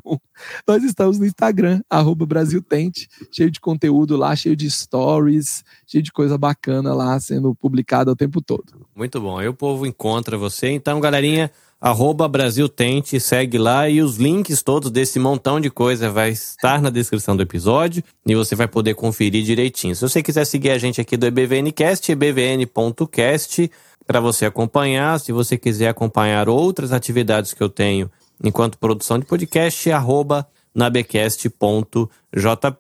Nós 0.67 0.83
estamos 0.83 1.19
no 1.19 1.27
Instagram, 1.27 1.81
arroba 1.89 2.27
Brasil 2.27 2.61
Tente, 2.61 3.09
cheio 3.31 3.51
de 3.51 3.61
conteúdo 3.61 4.17
lá, 4.17 4.35
cheio 4.35 4.57
de 4.57 4.69
stories, 4.71 5.63
cheio 5.87 6.03
de 6.03 6.13
coisa 6.13 6.37
bacana 6.37 6.93
lá 6.93 7.19
sendo 7.21 7.55
publicada 7.55 8.11
o 8.11 8.17
tempo 8.17 8.43
todo. 8.43 8.87
Muito 8.95 9.21
bom. 9.21 9.39
Aí 9.39 9.49
o 9.49 9.55
povo 9.55 9.87
encontra 9.87 10.37
você. 10.37 10.71
Então, 10.71 11.01
galerinha, 11.01 11.51
arroba 11.81 12.27
Brasil 12.27 12.67
Tente, 12.67 13.21
segue 13.21 13.59
lá 13.59 13.89
e 13.89 14.01
os 14.01 14.17
links 14.17 14.63
todos 14.63 14.91
desse 14.91 15.19
montão 15.19 15.61
de 15.61 15.69
coisa 15.69 16.11
vai 16.11 16.31
estar 16.31 16.81
na 16.81 16.89
descrição 16.89 17.37
do 17.37 17.43
episódio 17.43 18.03
e 18.27 18.35
você 18.35 18.57
vai 18.57 18.67
poder 18.67 18.95
conferir 18.95 19.45
direitinho. 19.45 19.95
Se 19.95 20.01
você 20.01 20.23
quiser 20.23 20.47
seguir 20.47 20.71
a 20.71 20.79
gente 20.79 20.99
aqui 21.01 21.15
do 21.17 21.27
EBVNcast, 21.27 22.11
ebvn.cast, 22.11 23.71
para 24.07 24.21
você 24.21 24.47
acompanhar. 24.47 25.19
Se 25.21 25.33
você 25.33 25.57
quiser 25.57 25.89
acompanhar 25.89 26.49
outras 26.49 26.93
atividades 26.93 27.53
que 27.55 27.63
eu 27.63 27.69
tenho 27.69 28.11
enquanto 28.43 28.79
produção 28.79 29.19
de 29.19 29.25
podcast, 29.25 29.91
arroba 29.91 30.47
nabecast.jp 30.75 32.09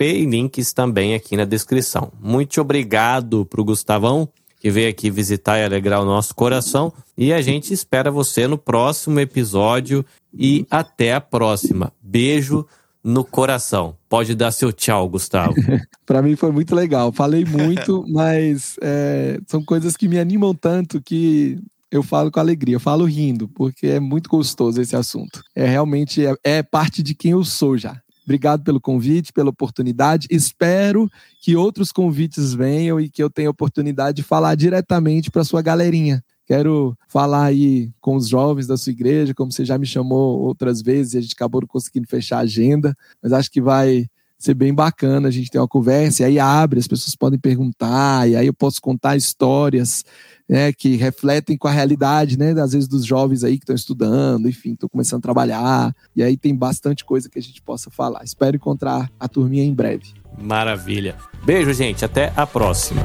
e 0.04 0.26
links 0.26 0.72
também 0.72 1.14
aqui 1.14 1.36
na 1.36 1.44
descrição. 1.44 2.12
Muito 2.20 2.60
obrigado 2.60 3.46
para 3.46 3.60
o 3.60 3.64
Gustavão 3.64 4.28
que 4.64 4.70
veio 4.70 4.88
aqui 4.88 5.10
visitar 5.10 5.58
e 5.58 5.62
alegrar 5.62 6.00
o 6.00 6.06
nosso 6.06 6.34
coração. 6.34 6.90
E 7.18 7.34
a 7.34 7.42
gente 7.42 7.74
espera 7.74 8.10
você 8.10 8.46
no 8.46 8.56
próximo 8.56 9.20
episódio 9.20 10.02
e 10.32 10.66
até 10.70 11.12
a 11.12 11.20
próxima. 11.20 11.92
Beijo 12.00 12.66
no 13.04 13.22
coração. 13.22 13.94
Pode 14.08 14.34
dar 14.34 14.50
seu 14.50 14.72
tchau, 14.72 15.08
Gustavo. 15.08 15.54
para 16.06 16.22
mim 16.22 16.34
foi 16.34 16.50
muito 16.50 16.74
legal. 16.74 17.12
Falei 17.12 17.44
muito, 17.44 18.02
mas 18.08 18.76
é, 18.80 19.38
são 19.46 19.62
coisas 19.62 19.94
que 19.96 20.08
me 20.08 20.18
animam 20.18 20.54
tanto 20.54 21.02
que 21.02 21.58
eu 21.90 22.02
falo 22.02 22.30
com 22.30 22.40
alegria, 22.40 22.74
eu 22.74 22.80
falo 22.80 23.04
rindo, 23.04 23.46
porque 23.48 23.86
é 23.86 24.00
muito 24.00 24.28
gostoso 24.28 24.80
esse 24.80 24.96
assunto. 24.96 25.42
É 25.54 25.66
realmente 25.66 26.26
é, 26.26 26.34
é 26.42 26.62
parte 26.62 27.02
de 27.02 27.14
quem 27.14 27.32
eu 27.32 27.44
sou 27.44 27.76
já. 27.76 28.00
Obrigado 28.24 28.64
pelo 28.64 28.80
convite, 28.80 29.32
pela 29.34 29.50
oportunidade. 29.50 30.26
Espero 30.30 31.10
que 31.42 31.54
outros 31.54 31.92
convites 31.92 32.54
venham 32.54 32.98
e 32.98 33.10
que 33.10 33.22
eu 33.22 33.28
tenha 33.28 33.50
oportunidade 33.50 34.16
de 34.16 34.22
falar 34.22 34.54
diretamente 34.54 35.30
para 35.30 35.44
sua 35.44 35.60
galerinha. 35.60 36.24
Quero 36.46 36.96
falar 37.08 37.44
aí 37.44 37.90
com 38.00 38.16
os 38.16 38.28
jovens 38.28 38.66
da 38.66 38.76
sua 38.76 38.92
igreja, 38.92 39.34
como 39.34 39.50
você 39.50 39.64
já 39.64 39.78
me 39.78 39.86
chamou 39.86 40.40
outras 40.40 40.82
vezes, 40.82 41.14
e 41.14 41.18
a 41.18 41.20
gente 41.20 41.34
acabou 41.34 41.62
não 41.62 41.68
conseguindo 41.68 42.06
fechar 42.06 42.38
a 42.38 42.42
agenda, 42.42 42.94
mas 43.22 43.32
acho 43.32 43.50
que 43.50 43.60
vai 43.60 44.06
ser 44.38 44.54
bem 44.54 44.74
bacana 44.74 45.28
a 45.28 45.30
gente 45.30 45.50
ter 45.50 45.58
uma 45.58 45.68
conversa, 45.68 46.22
e 46.22 46.26
aí 46.26 46.38
abre, 46.38 46.78
as 46.78 46.86
pessoas 46.86 47.16
podem 47.16 47.38
perguntar, 47.38 48.28
e 48.28 48.36
aí 48.36 48.46
eu 48.46 48.52
posso 48.52 48.80
contar 48.80 49.16
histórias 49.16 50.04
né, 50.46 50.70
que 50.72 50.96
refletem 50.96 51.56
com 51.56 51.66
a 51.66 51.70
realidade, 51.70 52.38
né, 52.38 52.50
às 52.60 52.72
vezes 52.72 52.86
dos 52.86 53.06
jovens 53.06 53.42
aí 53.42 53.56
que 53.56 53.62
estão 53.64 53.74
estudando, 53.74 54.46
enfim, 54.46 54.72
estão 54.74 54.88
começando 54.88 55.20
a 55.20 55.22
trabalhar, 55.22 55.94
e 56.14 56.22
aí 56.22 56.36
tem 56.36 56.54
bastante 56.54 57.04
coisa 57.04 57.28
que 57.28 57.38
a 57.38 57.42
gente 57.42 57.62
possa 57.62 57.90
falar. 57.90 58.22
Espero 58.22 58.56
encontrar 58.56 59.10
a 59.18 59.26
turminha 59.26 59.64
em 59.64 59.72
breve. 59.72 60.12
Maravilha. 60.38 61.16
Beijo, 61.44 61.72
gente. 61.72 62.04
Até 62.04 62.32
a 62.36 62.46
próxima. 62.46 63.02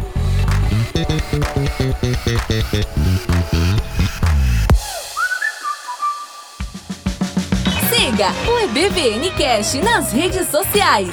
Siga 7.90 8.30
o 8.48 8.60
EBVNcast 8.60 9.82
nas 9.82 10.12
redes 10.12 10.48
sociais. 10.50 11.10